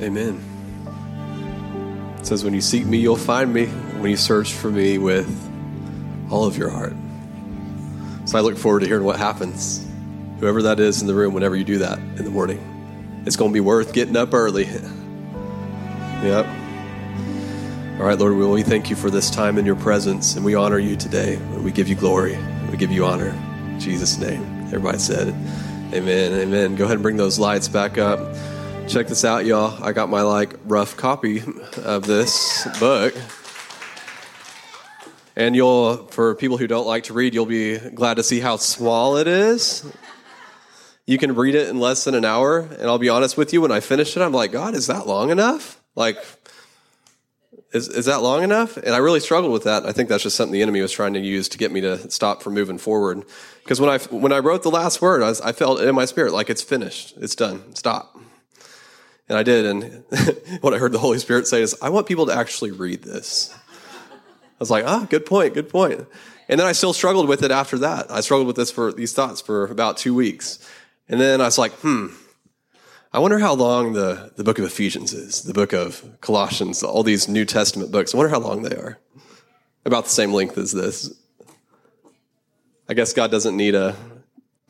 Amen. 0.00 0.49
It 2.20 2.26
says, 2.26 2.44
When 2.44 2.52
you 2.52 2.60
seek 2.60 2.84
me, 2.84 2.98
you'll 2.98 3.16
find 3.16 3.52
me. 3.52 3.66
When 3.66 4.10
you 4.10 4.16
search 4.16 4.52
for 4.52 4.70
me 4.70 4.98
with 4.98 5.28
all 6.30 6.44
of 6.44 6.56
your 6.56 6.68
heart. 6.68 6.92
So 8.26 8.38
I 8.38 8.42
look 8.42 8.56
forward 8.56 8.80
to 8.80 8.86
hearing 8.86 9.04
what 9.04 9.18
happens. 9.18 9.86
Whoever 10.38 10.62
that 10.62 10.80
is 10.80 11.00
in 11.00 11.06
the 11.06 11.14
room, 11.14 11.34
whenever 11.34 11.56
you 11.56 11.64
do 11.64 11.78
that 11.78 11.98
in 11.98 12.24
the 12.24 12.30
morning, 12.30 13.22
it's 13.26 13.36
going 13.36 13.50
to 13.50 13.54
be 13.54 13.60
worth 13.60 13.92
getting 13.92 14.16
up 14.16 14.32
early. 14.32 14.64
yep. 16.22 16.46
All 17.98 18.06
right, 18.06 18.18
Lord, 18.18 18.34
we 18.34 18.62
thank 18.62 18.88
you 18.88 18.96
for 18.96 19.10
this 19.10 19.30
time 19.30 19.58
in 19.58 19.66
your 19.66 19.76
presence, 19.76 20.36
and 20.36 20.44
we 20.44 20.54
honor 20.54 20.78
you 20.78 20.96
today. 20.96 21.36
We 21.36 21.72
give 21.72 21.88
you 21.88 21.94
glory. 21.94 22.38
We 22.70 22.76
give 22.76 22.90
you 22.90 23.04
honor. 23.04 23.30
In 23.68 23.80
Jesus' 23.80 24.16
name. 24.18 24.42
Everybody 24.66 24.98
said. 24.98 25.28
Amen. 25.92 26.32
Amen. 26.32 26.76
Go 26.76 26.84
ahead 26.84 26.94
and 26.94 27.02
bring 27.02 27.16
those 27.16 27.38
lights 27.38 27.68
back 27.68 27.98
up. 27.98 28.29
Check 28.90 29.06
this 29.06 29.24
out, 29.24 29.46
y'all. 29.46 29.80
I 29.84 29.92
got 29.92 30.10
my 30.10 30.22
like 30.22 30.56
rough 30.64 30.96
copy 30.96 31.44
of 31.84 32.06
this 32.08 32.66
book. 32.80 33.14
And 35.36 35.54
you'll, 35.54 36.08
for 36.08 36.34
people 36.34 36.56
who 36.56 36.66
don't 36.66 36.88
like 36.88 37.04
to 37.04 37.12
read, 37.12 37.32
you'll 37.32 37.46
be 37.46 37.78
glad 37.78 38.14
to 38.14 38.24
see 38.24 38.40
how 38.40 38.56
small 38.56 39.16
it 39.16 39.28
is. 39.28 39.88
You 41.06 41.18
can 41.18 41.36
read 41.36 41.54
it 41.54 41.68
in 41.68 41.78
less 41.78 42.02
than 42.02 42.16
an 42.16 42.24
hour. 42.24 42.58
And 42.58 42.82
I'll 42.82 42.98
be 42.98 43.08
honest 43.08 43.36
with 43.36 43.52
you, 43.52 43.60
when 43.60 43.70
I 43.70 43.78
finished 43.78 44.16
it, 44.16 44.22
I'm 44.22 44.32
like, 44.32 44.50
God, 44.50 44.74
is 44.74 44.88
that 44.88 45.06
long 45.06 45.30
enough? 45.30 45.80
Like, 45.94 46.18
is, 47.72 47.86
is 47.86 48.06
that 48.06 48.22
long 48.22 48.42
enough? 48.42 48.76
And 48.76 48.92
I 48.92 48.98
really 48.98 49.20
struggled 49.20 49.52
with 49.52 49.62
that. 49.62 49.86
I 49.86 49.92
think 49.92 50.08
that's 50.08 50.24
just 50.24 50.34
something 50.34 50.52
the 50.52 50.62
enemy 50.62 50.80
was 50.80 50.90
trying 50.90 51.14
to 51.14 51.20
use 51.20 51.48
to 51.50 51.58
get 51.58 51.70
me 51.70 51.80
to 51.82 52.10
stop 52.10 52.42
from 52.42 52.54
moving 52.54 52.78
forward. 52.78 53.22
Because 53.62 53.80
when 53.80 53.88
I, 53.88 53.98
when 53.98 54.32
I 54.32 54.40
wrote 54.40 54.64
the 54.64 54.70
last 54.72 55.00
word, 55.00 55.22
I, 55.22 55.28
was, 55.28 55.40
I 55.40 55.52
felt 55.52 55.80
in 55.80 55.94
my 55.94 56.06
spirit 56.06 56.32
like 56.32 56.50
it's 56.50 56.62
finished, 56.62 57.14
it's 57.18 57.36
done, 57.36 57.72
stop. 57.76 58.16
And 59.30 59.38
I 59.38 59.44
did. 59.44 59.64
And 59.64 60.04
what 60.60 60.74
I 60.74 60.78
heard 60.78 60.90
the 60.90 60.98
Holy 60.98 61.20
Spirit 61.20 61.46
say 61.46 61.62
is, 61.62 61.76
I 61.80 61.88
want 61.88 62.08
people 62.08 62.26
to 62.26 62.34
actually 62.34 62.72
read 62.72 63.04
this. 63.04 63.56
I 64.10 64.58
was 64.58 64.72
like, 64.72 64.84
ah, 64.84 65.06
good 65.08 65.24
point, 65.24 65.54
good 65.54 65.68
point. 65.68 66.04
And 66.48 66.58
then 66.58 66.66
I 66.66 66.72
still 66.72 66.92
struggled 66.92 67.28
with 67.28 67.44
it 67.44 67.52
after 67.52 67.78
that. 67.78 68.10
I 68.10 68.22
struggled 68.22 68.48
with 68.48 68.56
this 68.56 68.72
for 68.72 68.92
these 68.92 69.12
thoughts 69.12 69.40
for 69.40 69.68
about 69.68 69.96
two 69.96 70.16
weeks. 70.16 70.58
And 71.08 71.20
then 71.20 71.40
I 71.40 71.44
was 71.44 71.58
like, 71.58 71.70
hmm, 71.74 72.08
I 73.12 73.20
wonder 73.20 73.38
how 73.38 73.54
long 73.54 73.92
the, 73.92 74.32
the 74.34 74.42
book 74.42 74.58
of 74.58 74.64
Ephesians 74.64 75.12
is, 75.12 75.42
the 75.42 75.54
book 75.54 75.72
of 75.72 76.04
Colossians, 76.20 76.82
all 76.82 77.04
these 77.04 77.28
New 77.28 77.44
Testament 77.44 77.92
books. 77.92 78.12
I 78.12 78.16
wonder 78.16 78.30
how 78.30 78.40
long 78.40 78.62
they 78.62 78.74
are. 78.74 78.98
About 79.84 80.04
the 80.04 80.10
same 80.10 80.32
length 80.32 80.58
as 80.58 80.72
this. 80.72 81.14
I 82.88 82.94
guess 82.94 83.12
God 83.12 83.30
doesn't 83.30 83.56
need 83.56 83.76
a 83.76 83.94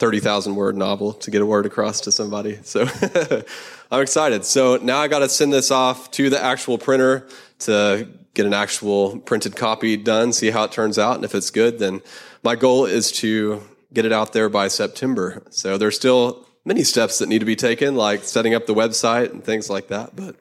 30,000 0.01 0.57
word 0.57 0.77
novel 0.77 1.13
to 1.13 1.31
get 1.31 1.43
a 1.43 1.47
word 1.47 1.67
across 1.67 2.01
to 2.01 2.13
somebody. 2.13 2.59
So 2.63 2.89
I'm 3.93 4.01
excited. 4.01 4.45
So 4.45 4.77
now 4.77 4.99
I 4.99 5.09
got 5.09 5.21
to 5.21 5.29
send 5.29 5.53
this 5.53 5.71
off 5.71 6.11
to 6.13 6.31
the 6.31 6.43
actual 6.43 6.79
printer 6.79 7.29
to 7.61 8.09
get 8.35 8.47
an 8.47 8.55
actual 8.55 9.19
printed 9.19 9.55
copy 9.57 9.97
done, 9.97 10.33
see 10.33 10.51
how 10.51 10.65
it 10.65 10.73
turns 10.73 10.99
out. 10.99 11.17
And 11.17 11.25
if 11.25 11.35
it's 11.35 11.51
good, 11.51 11.79
then 11.79 12.01
my 12.43 12.57
goal 12.57 12.87
is 12.87 13.13
to 13.13 13.63
get 13.93 14.05
it 14.05 14.13
out 14.13 14.33
there 14.33 14.49
by 14.49 14.69
September. 14.69 15.43
So 15.51 15.77
there's 15.77 15.97
still 15.97 16.47
many 16.65 16.83
steps 16.83 17.19
that 17.19 17.29
need 17.29 17.41
to 17.41 17.45
be 17.45 17.57
taken, 17.57 17.95
like 17.95 18.25
setting 18.25 18.55
up 18.55 18.67
the 18.67 18.75
website 18.75 19.31
and 19.33 19.45
things 19.45 19.69
like 19.69 19.89
that. 19.89 20.17
But 20.17 20.37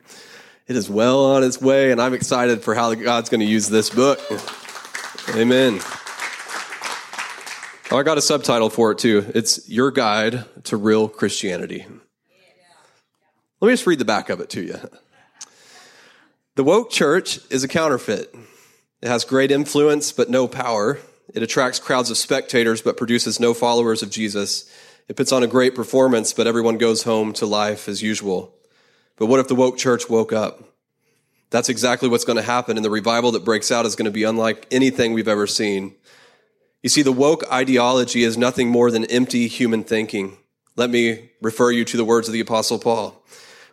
it 0.68 0.76
is 0.76 0.90
well 0.90 1.26
on 1.26 1.44
its 1.44 1.60
way, 1.60 1.92
and 1.92 2.02
I'm 2.02 2.14
excited 2.14 2.62
for 2.62 2.76
how 2.76 2.94
God's 2.94 3.30
going 3.30 3.42
to 3.42 3.46
use 3.46 3.68
this 3.68 3.90
book. 3.90 4.20
Amen. 5.36 5.80
Oh, 7.92 7.98
I 7.98 8.04
got 8.04 8.20
a 8.20 8.22
subtitle 8.22 8.70
for 8.70 8.92
it 8.92 9.00
too. 9.00 9.26
It's 9.34 9.68
Your 9.68 9.90
Guide 9.90 10.46
to 10.66 10.78
Real 10.78 11.08
Christianity. 11.08 11.88
Let 13.60 13.68
me 13.68 13.74
just 13.74 13.88
read 13.88 13.98
the 13.98 14.06
back 14.06 14.30
of 14.30 14.40
it 14.40 14.52
to 14.52 14.62
you. 14.62 14.76
The 16.54 16.64
woke 16.64 16.92
church 16.92 17.40
is 17.50 17.64
a 17.64 17.68
counterfeit. 17.68 18.36
It 19.02 19.08
has 19.08 19.26
great 19.26 19.50
influence, 19.50 20.12
but 20.12 20.30
no 20.30 20.48
power. 20.48 21.00
It 21.34 21.42
attracts 21.42 21.80
crowds 21.80 22.12
of 22.12 22.18
spectators, 22.18 22.84
but 22.84 22.96
produces 22.96 23.40
no 23.40 23.56
followers 23.56 24.04
of 24.04 24.12
Jesus. 24.12 24.72
It 25.08 25.16
puts 25.16 25.32
on 25.32 25.42
a 25.42 25.48
great 25.48 25.74
performance, 25.74 26.32
but 26.32 26.46
everyone 26.46 26.78
goes 26.78 27.02
home 27.04 27.34
to 27.34 27.48
life 27.48 27.90
as 27.90 28.04
usual. 28.04 28.54
But 29.16 29.26
what 29.26 29.40
if 29.40 29.48
the 29.48 29.56
woke 29.56 29.80
church 29.80 30.08
woke 30.08 30.32
up? 30.32 30.64
That's 31.50 31.70
exactly 31.70 32.08
what's 32.08 32.26
going 32.26 32.38
to 32.38 32.44
happen, 32.44 32.78
and 32.78 32.86
the 32.86 32.92
revival 32.92 33.32
that 33.32 33.46
breaks 33.46 33.72
out 33.72 33.88
is 33.88 33.96
going 33.96 34.06
to 34.06 34.12
be 34.12 34.26
unlike 34.26 34.68
anything 34.70 35.14
we've 35.14 35.28
ever 35.28 35.48
seen. 35.48 35.96
You 36.82 36.90
see, 36.90 37.02
the 37.02 37.12
woke 37.12 37.44
ideology 37.52 38.24
is 38.24 38.38
nothing 38.38 38.70
more 38.70 38.90
than 38.90 39.04
empty 39.06 39.48
human 39.48 39.84
thinking. 39.84 40.38
Let 40.78 40.90
me 40.90 41.32
refer 41.42 41.72
you 41.72 41.84
to 41.84 41.98
the 41.98 42.06
words 42.06 42.30
of 42.30 42.34
the 42.34 42.40
Apostle 42.40 42.80
Paul. 42.80 43.22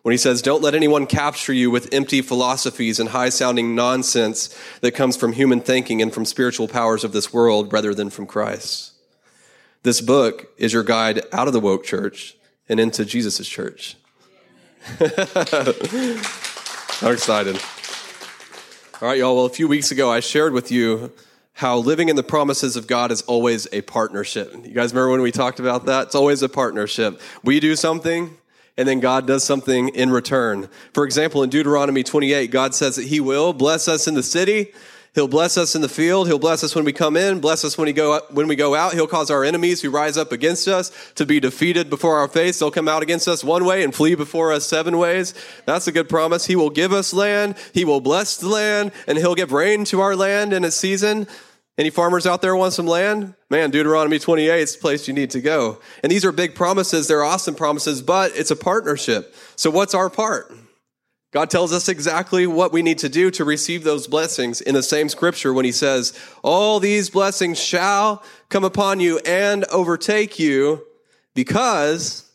when 0.03 0.13
he 0.13 0.19
says, 0.19 0.43
Don't 0.43 0.63
let 0.63 0.75
anyone 0.75 1.07
capture 1.07 1.53
you 1.53 1.71
with 1.71 1.93
empty 1.93 2.21
philosophies 2.21 2.99
and 2.99 3.11
high 3.11 3.29
sounding 3.29 3.77
nonsense 3.77 4.57
that 4.81 4.93
comes 4.93 5.17
from 5.17 5.33
human 5.33 5.61
thinking 5.61 6.03
and 6.03 6.13
from 6.13 6.25
spiritual 6.25 6.67
powers 6.67 7.05
of 7.05 7.13
this 7.13 7.33
world 7.33 7.73
rather 7.73 7.95
than 7.95 8.11
from 8.11 8.27
Christ. 8.27 8.93
This 9.85 10.01
book 10.01 10.49
is 10.59 10.73
your 10.73 10.83
guide 10.83 11.23
out 11.33 11.47
of 11.47 11.53
the 11.53 11.61
woke 11.61 11.85
church 11.85 12.37
and 12.69 12.81
into 12.81 13.05
Jesus' 13.05 13.47
church. 13.47 13.97
I'm 15.01 15.07
excited. 17.13 17.61
All 19.01 19.09
right, 19.09 19.19
y'all. 19.19 19.37
Well, 19.37 19.45
a 19.45 19.51
few 19.51 19.69
weeks 19.69 19.93
ago, 19.93 20.11
I 20.11 20.19
shared 20.19 20.53
with 20.53 20.73
you 20.73 21.13
how 21.57 21.79
living 21.79 22.11
in 22.11 22.17
the 22.17 22.23
promises 22.23 22.77
of 22.77 22.87
God 22.87 23.11
is 23.11 23.23
always 23.23 23.67
a 23.73 23.81
partnership. 23.81 24.53
You 24.53 24.75
guys 24.75 24.93
remember 24.93 25.13
when 25.13 25.23
we 25.23 25.33
talked 25.33 25.59
about 25.59 25.87
that? 25.87 26.09
It's 26.09 26.15
always 26.15 26.43
a 26.43 26.51
partnership. 26.51 27.19
We 27.43 27.61
do 27.61 27.75
something, 27.77 28.37
and 28.77 28.87
then 28.87 29.01
God 29.01 29.27
does 29.27 29.43
something 29.43 29.89
in 29.89 30.11
return. 30.11 30.69
For 30.93 31.07
example, 31.07 31.43
in 31.43 31.49
Deuteronomy 31.49 32.03
28, 32.03 32.51
God 32.51 32.75
says 32.75 32.97
that 32.97 33.07
He 33.07 33.21
will 33.21 33.55
bless 33.55 33.89
us 33.89 34.07
in 34.07 34.13
the 34.13 34.23
city 34.23 34.75
He'll 35.17 35.27
bless 35.27 35.57
us 35.57 35.75
in 35.75 35.81
the 35.81 35.89
field. 35.89 36.27
He'll 36.27 36.39
bless 36.39 36.63
us 36.63 36.75
when 36.75 36.85
we 36.85 36.93
come 36.93 37.17
in, 37.17 37.41
bless 37.41 37.65
us 37.65 37.79
when 37.79 37.87
we 37.87 37.95
go 37.95 38.21
when 38.33 38.49
we 38.49 38.55
go 38.55 38.75
out. 38.75 38.93
He'll 38.93 39.07
cause 39.07 39.31
our 39.31 39.45
enemies 39.45 39.81
who 39.81 39.89
rise 39.89 40.19
up 40.19 40.31
against 40.31 40.69
us 40.69 40.93
to 41.15 41.25
be 41.25 41.41
defeated 41.41 41.89
before 41.89 42.19
our 42.19 42.29
face. 42.29 42.59
They'll 42.59 42.71
come 42.71 42.87
out 42.87 43.03
against 43.03 43.27
us 43.27 43.43
one 43.43 43.65
way 43.65 43.83
and 43.83 43.95
flee 43.95 44.15
before 44.15 44.53
us 44.53 44.67
seven 44.67 44.99
ways. 44.99 45.33
That's 45.65 45.87
a 45.87 45.93
good 45.93 46.11
promise. 46.11 46.45
He 46.45 46.55
will 46.55 46.69
give 46.69 46.93
us 46.93 47.15
land. 47.15 47.57
He 47.73 47.83
will 47.83 48.03
bless 48.03 48.37
the 48.37 48.49
land 48.49 48.93
and 49.07 49.17
he'll 49.17 49.35
give 49.35 49.53
rain 49.53 49.87
to 49.87 50.03
our 50.03 50.15
land 50.15 50.53
in 50.53 50.67
its 50.67 50.77
season. 50.77 51.27
Any 51.79 51.89
farmers 51.89 52.27
out 52.27 52.43
there 52.43 52.55
want 52.55 52.75
some 52.75 52.87
land? 52.87 53.33
Man, 53.49 53.71
Deuteronomy 53.71 54.19
28 54.19 54.61
is 54.61 54.75
the 54.75 54.83
place 54.83 55.09
you 55.09 55.15
need 55.15 55.31
to 55.31 55.41
go. 55.41 55.81
And 56.03 56.13
these 56.13 56.27
are 56.27 56.33
big 56.33 56.55
promises. 56.55 57.09
They're 57.09 57.25
awesome 57.25 57.55
promises, 57.55 58.03
but 58.03 58.33
it's 58.37 58.51
a 58.51 58.57
partnership. 58.57 59.35
So 59.57 59.71
what's 59.71 59.95
our 59.95 60.11
part? 60.11 60.53
God 61.37 61.51
tells 61.51 61.71
us 61.71 61.91
exactly 61.91 62.47
what 62.47 62.73
we 62.73 62.81
need 62.81 62.97
to 63.01 63.11
do 63.11 63.31
to 63.33 63.45
receive 63.45 63.85
those 63.85 64.07
blessings 64.07 64.63
in 64.63 64.73
the 64.73 64.83
same 64.83 65.11
scripture 65.11 65.53
when 65.53 65.67
he 65.67 65.71
says, 65.71 66.19
All 66.43 66.81
these 66.81 67.11
blessings 67.11 67.61
shall 67.61 68.23
come 68.49 68.65
upon 68.65 69.01
you 69.01 69.19
and 69.19 69.67
overtake 69.67 70.39
you 70.39 70.87
because 71.35 72.33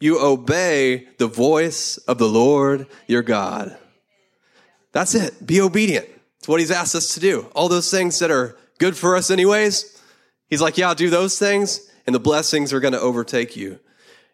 you 0.00 0.20
obey 0.20 1.08
the 1.16 1.28
voice 1.28 1.96
of 1.96 2.18
the 2.18 2.28
Lord 2.28 2.88
your 3.06 3.22
God. 3.22 3.74
That's 4.92 5.14
it. 5.14 5.46
Be 5.46 5.62
obedient. 5.62 6.10
It's 6.38 6.46
what 6.46 6.60
he's 6.60 6.70
asked 6.70 6.94
us 6.94 7.14
to 7.14 7.20
do. 7.20 7.46
All 7.54 7.70
those 7.70 7.90
things 7.90 8.18
that 8.18 8.30
are 8.30 8.54
good 8.76 8.98
for 8.98 9.16
us, 9.16 9.30
anyways. 9.30 9.98
He's 10.50 10.60
like, 10.60 10.76
Yeah, 10.76 10.92
do 10.92 11.08
those 11.08 11.38
things, 11.38 11.90
and 12.06 12.14
the 12.14 12.20
blessings 12.20 12.74
are 12.74 12.80
going 12.80 12.92
to 12.92 13.00
overtake 13.00 13.56
you. 13.56 13.80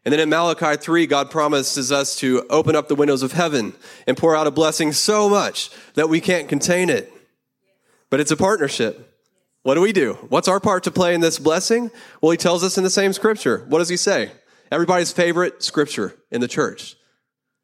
And 0.04 0.12
then 0.12 0.20
in 0.20 0.28
Malachi 0.28 0.76
3, 0.76 1.06
God 1.06 1.30
promises 1.30 1.92
us 1.92 2.16
to 2.16 2.46
open 2.48 2.74
up 2.74 2.88
the 2.88 2.94
windows 2.94 3.22
of 3.22 3.32
heaven 3.32 3.74
and 4.06 4.16
pour 4.16 4.34
out 4.34 4.46
a 4.46 4.50
blessing 4.50 4.92
so 4.92 5.28
much 5.28 5.70
that 5.94 6.08
we 6.08 6.20
can't 6.20 6.48
contain 6.48 6.88
it. 6.88 7.12
But 8.10 8.20
it's 8.20 8.30
a 8.30 8.36
partnership. 8.36 9.04
What 9.64 9.74
do 9.74 9.80
we 9.80 9.92
do? 9.92 10.14
What's 10.28 10.48
our 10.48 10.60
part 10.60 10.84
to 10.84 10.90
play 10.90 11.14
in 11.14 11.20
this 11.20 11.38
blessing? 11.38 11.90
Well, 12.22 12.30
he 12.30 12.38
tells 12.38 12.64
us 12.64 12.78
in 12.78 12.84
the 12.84 12.90
same 12.90 13.12
scripture. 13.12 13.66
What 13.68 13.80
does 13.80 13.90
he 13.90 13.96
say? 13.98 14.30
Everybody's 14.70 15.12
favorite 15.12 15.62
scripture 15.62 16.14
in 16.30 16.40
the 16.40 16.48
church. 16.48 16.96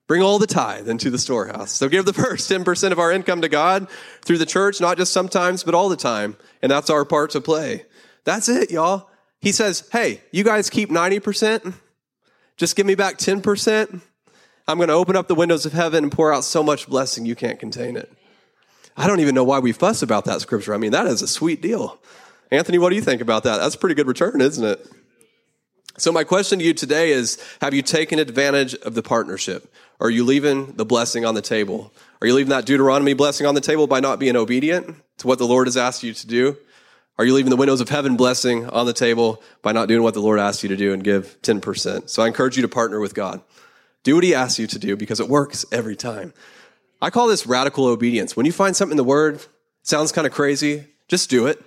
Bring 0.07 0.21
all 0.21 0.39
the 0.39 0.47
tithe 0.47 0.89
into 0.89 1.09
the 1.09 1.19
storehouse. 1.19 1.71
So 1.71 1.89
give 1.89 2.05
the 2.05 2.13
first 2.13 2.51
10% 2.51 2.93
of 2.93 2.99
our 2.99 3.11
income 3.11 3.41
to 3.41 3.49
God 3.49 3.89
through 4.23 4.37
the 4.39 4.45
church, 4.45 4.81
not 4.81 4.99
just 4.99 5.15
sometimes, 5.15 5.65
but 5.65 5.75
all 5.75 5.89
the 5.89 5.97
time. 5.97 6.37
And 6.61 6.71
that's 6.71 6.91
our 6.91 7.07
part 7.07 7.31
to 7.31 7.41
play. 7.41 7.87
That's 8.25 8.51
it, 8.51 8.71
y'all. 8.71 9.09
He 9.41 9.53
says, 9.53 9.89
hey, 9.93 10.21
you 10.31 10.45
guys 10.45 10.69
keep 10.69 10.91
90%. 10.91 11.75
Just 12.57 12.77
give 12.77 12.87
me 12.87 12.95
back 12.95 13.19
10%. 13.19 14.01
I'm 14.67 14.77
going 14.79 14.89
to 14.89 14.95
open 14.95 15.17
up 15.17 15.29
the 15.29 15.35
windows 15.35 15.67
of 15.67 15.73
heaven 15.73 16.05
and 16.05 16.13
pour 16.13 16.33
out 16.33 16.45
so 16.45 16.63
much 16.63 16.89
blessing 16.89 17.27
you 17.27 17.35
can't 17.35 17.59
contain 17.59 17.97
it. 17.97 18.11
I 18.97 19.07
don't 19.07 19.21
even 19.21 19.35
know 19.35 19.45
why 19.45 19.59
we 19.59 19.73
fuss 19.73 20.03
about 20.03 20.25
that 20.27 20.41
scripture. 20.41 20.73
I 20.73 20.79
mean, 20.79 20.93
that 20.93 21.07
is 21.07 21.21
a 21.21 21.29
sweet 21.29 21.61
deal. 21.61 21.99
Anthony, 22.51 22.79
what 22.79 22.91
do 22.91 22.97
you 22.97 23.03
think 23.03 23.21
about 23.21 23.43
that? 23.43 23.59
That's 23.59 23.75
a 23.75 23.79
pretty 23.79 23.97
good 23.97 24.07
return, 24.07 24.41
isn't 24.41 24.65
it? 24.65 24.87
So, 25.97 26.11
my 26.11 26.25
question 26.25 26.59
to 26.59 26.65
you 26.65 26.75
today 26.75 27.11
is 27.11 27.39
Have 27.61 27.75
you 27.75 27.83
taken 27.83 28.19
advantage 28.19 28.75
of 28.75 28.95
the 28.95 29.03
partnership? 29.03 29.73
Are 30.01 30.11
you 30.11 30.25
leaving 30.25 30.73
the 30.73 30.85
blessing 30.85 31.25
on 31.25 31.35
the 31.35 31.43
table? 31.43 31.93
Are 32.21 32.27
you 32.27 32.35
leaving 32.35 32.51
that 32.51 32.67
Deuteronomy 32.67 33.15
blessing 33.15 33.47
on 33.47 33.55
the 33.55 33.61
table 33.61 33.87
by 33.87 34.01
not 34.01 34.19
being 34.19 34.37
obedient 34.37 34.97
to 35.19 35.27
what 35.27 35.39
the 35.39 35.47
Lord 35.47 35.67
has 35.67 35.77
asked 35.77 36.03
you 36.03 36.13
to 36.13 36.27
do? 36.27 36.57
Are 37.17 37.25
you 37.25 37.33
leaving 37.33 37.51
the 37.51 37.57
windows 37.57 37.81
of 37.81 37.89
heaven 37.89 38.17
blessing 38.17 38.69
on 38.71 38.87
the 38.87 38.93
table 38.93 39.41
by 39.63 39.71
not 39.71 39.87
doing 39.87 40.03
what 40.03 40.15
the 40.15 40.21
Lord 40.21 40.41
asked 40.41 40.65
you 40.65 40.69
to 40.71 40.77
do 40.77 40.93
and 40.93 41.05
give 41.05 41.41
10%? 41.43 42.11
So 42.11 42.23
I 42.25 42.27
encourage 42.27 42.57
you 42.57 42.63
to 42.63 42.69
partner 42.69 42.99
with 42.99 43.15
God. 43.15 43.41
Do 44.03 44.17
what 44.17 44.25
He 44.25 44.35
asks 44.35 44.59
you 44.59 44.67
to 44.67 44.79
do 44.81 44.97
because 44.97 45.21
it 45.21 45.29
works 45.29 45.65
every 45.71 45.95
time. 45.95 46.33
I 47.01 47.11
call 47.11 47.29
this 47.29 47.47
radical 47.47 47.87
obedience. 47.87 48.37
When 48.37 48.47
you 48.47 48.53
find 48.53 48.75
something 48.75 48.95
in 48.95 48.97
the 48.97 49.05
Word, 49.05 49.41
sounds 49.83 50.11
kind 50.11 50.27
of 50.27 50.33
crazy, 50.33 50.87
just 51.07 51.31
do 51.31 51.47
it 51.47 51.63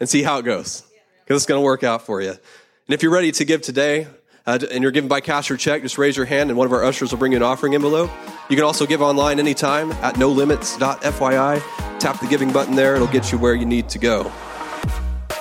and 0.00 0.08
see 0.08 0.24
how 0.24 0.38
it 0.38 0.44
goes 0.44 0.82
because 1.24 1.42
it's 1.42 1.46
going 1.46 1.60
to 1.60 1.64
work 1.64 1.84
out 1.84 2.02
for 2.02 2.20
you. 2.20 2.30
And 2.30 2.94
if 2.94 3.02
you're 3.02 3.12
ready 3.12 3.30
to 3.30 3.44
give 3.44 3.62
today, 3.62 4.08
uh, 4.46 4.58
and 4.72 4.82
you're 4.82 4.92
giving 4.92 5.08
by 5.08 5.20
cash 5.20 5.50
or 5.50 5.56
check, 5.58 5.82
just 5.82 5.98
raise 5.98 6.16
your 6.16 6.24
hand 6.24 6.50
and 6.50 6.56
one 6.56 6.66
of 6.66 6.72
our 6.72 6.82
ushers 6.82 7.12
will 7.12 7.18
bring 7.18 7.32
you 7.32 7.36
an 7.36 7.42
offering 7.42 7.74
envelope. 7.74 8.10
You 8.48 8.56
can 8.56 8.64
also 8.64 8.86
give 8.86 9.02
online 9.02 9.38
anytime 9.38 9.92
at 9.92 10.14
nolimits.fyi. 10.14 12.00
Tap 12.00 12.20
the 12.20 12.26
giving 12.26 12.50
button 12.50 12.74
there, 12.74 12.96
it'll 12.96 13.08
get 13.08 13.30
you 13.30 13.38
where 13.38 13.54
you 13.54 13.66
need 13.66 13.90
to 13.90 13.98
go. 13.98 14.32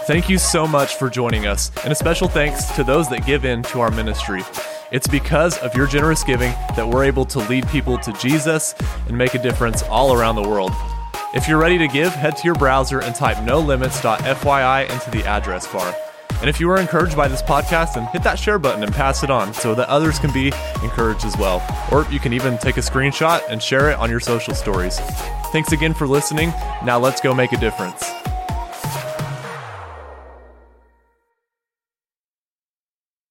Thank 0.07 0.29
you 0.29 0.37
so 0.37 0.65
much 0.65 0.95
for 0.95 1.09
joining 1.09 1.47
us, 1.47 1.69
and 1.83 1.91
a 1.91 1.95
special 1.95 2.29
thanks 2.29 2.63
to 2.77 2.83
those 2.85 3.09
that 3.09 3.25
give 3.25 3.43
in 3.43 3.61
to 3.63 3.81
our 3.81 3.91
ministry. 3.91 4.41
It's 4.89 5.05
because 5.05 5.57
of 5.57 5.75
your 5.75 5.85
generous 5.85 6.23
giving 6.23 6.51
that 6.77 6.87
we're 6.87 7.03
able 7.03 7.25
to 7.25 7.39
lead 7.39 7.67
people 7.67 7.97
to 7.97 8.13
Jesus 8.13 8.73
and 9.09 9.17
make 9.17 9.33
a 9.33 9.43
difference 9.43 9.83
all 9.83 10.13
around 10.13 10.37
the 10.37 10.47
world. 10.47 10.71
If 11.33 11.49
you're 11.49 11.59
ready 11.59 11.77
to 11.79 11.89
give, 11.89 12.13
head 12.13 12.37
to 12.37 12.45
your 12.45 12.55
browser 12.55 13.01
and 13.01 13.13
type 13.13 13.35
nolimits.fyi 13.39 14.89
into 14.89 15.11
the 15.11 15.27
address 15.27 15.67
bar. 15.73 15.93
And 16.39 16.49
if 16.49 16.61
you 16.61 16.69
were 16.69 16.79
encouraged 16.79 17.17
by 17.17 17.27
this 17.27 17.41
podcast, 17.41 17.95
then 17.95 18.07
hit 18.13 18.23
that 18.23 18.39
share 18.39 18.59
button 18.59 18.83
and 18.83 18.93
pass 18.93 19.23
it 19.23 19.29
on 19.29 19.53
so 19.53 19.75
that 19.75 19.89
others 19.89 20.19
can 20.19 20.31
be 20.31 20.53
encouraged 20.83 21.25
as 21.25 21.35
well. 21.35 21.61
Or 21.91 22.09
you 22.09 22.21
can 22.21 22.31
even 22.31 22.57
take 22.59 22.77
a 22.77 22.79
screenshot 22.79 23.41
and 23.49 23.61
share 23.61 23.91
it 23.91 23.97
on 23.97 24.09
your 24.09 24.21
social 24.21 24.55
stories. 24.55 24.99
Thanks 25.51 25.73
again 25.73 25.93
for 25.93 26.07
listening. 26.07 26.51
Now 26.85 26.97
let's 26.97 27.19
go 27.19 27.33
make 27.33 27.51
a 27.51 27.57
difference. 27.57 28.05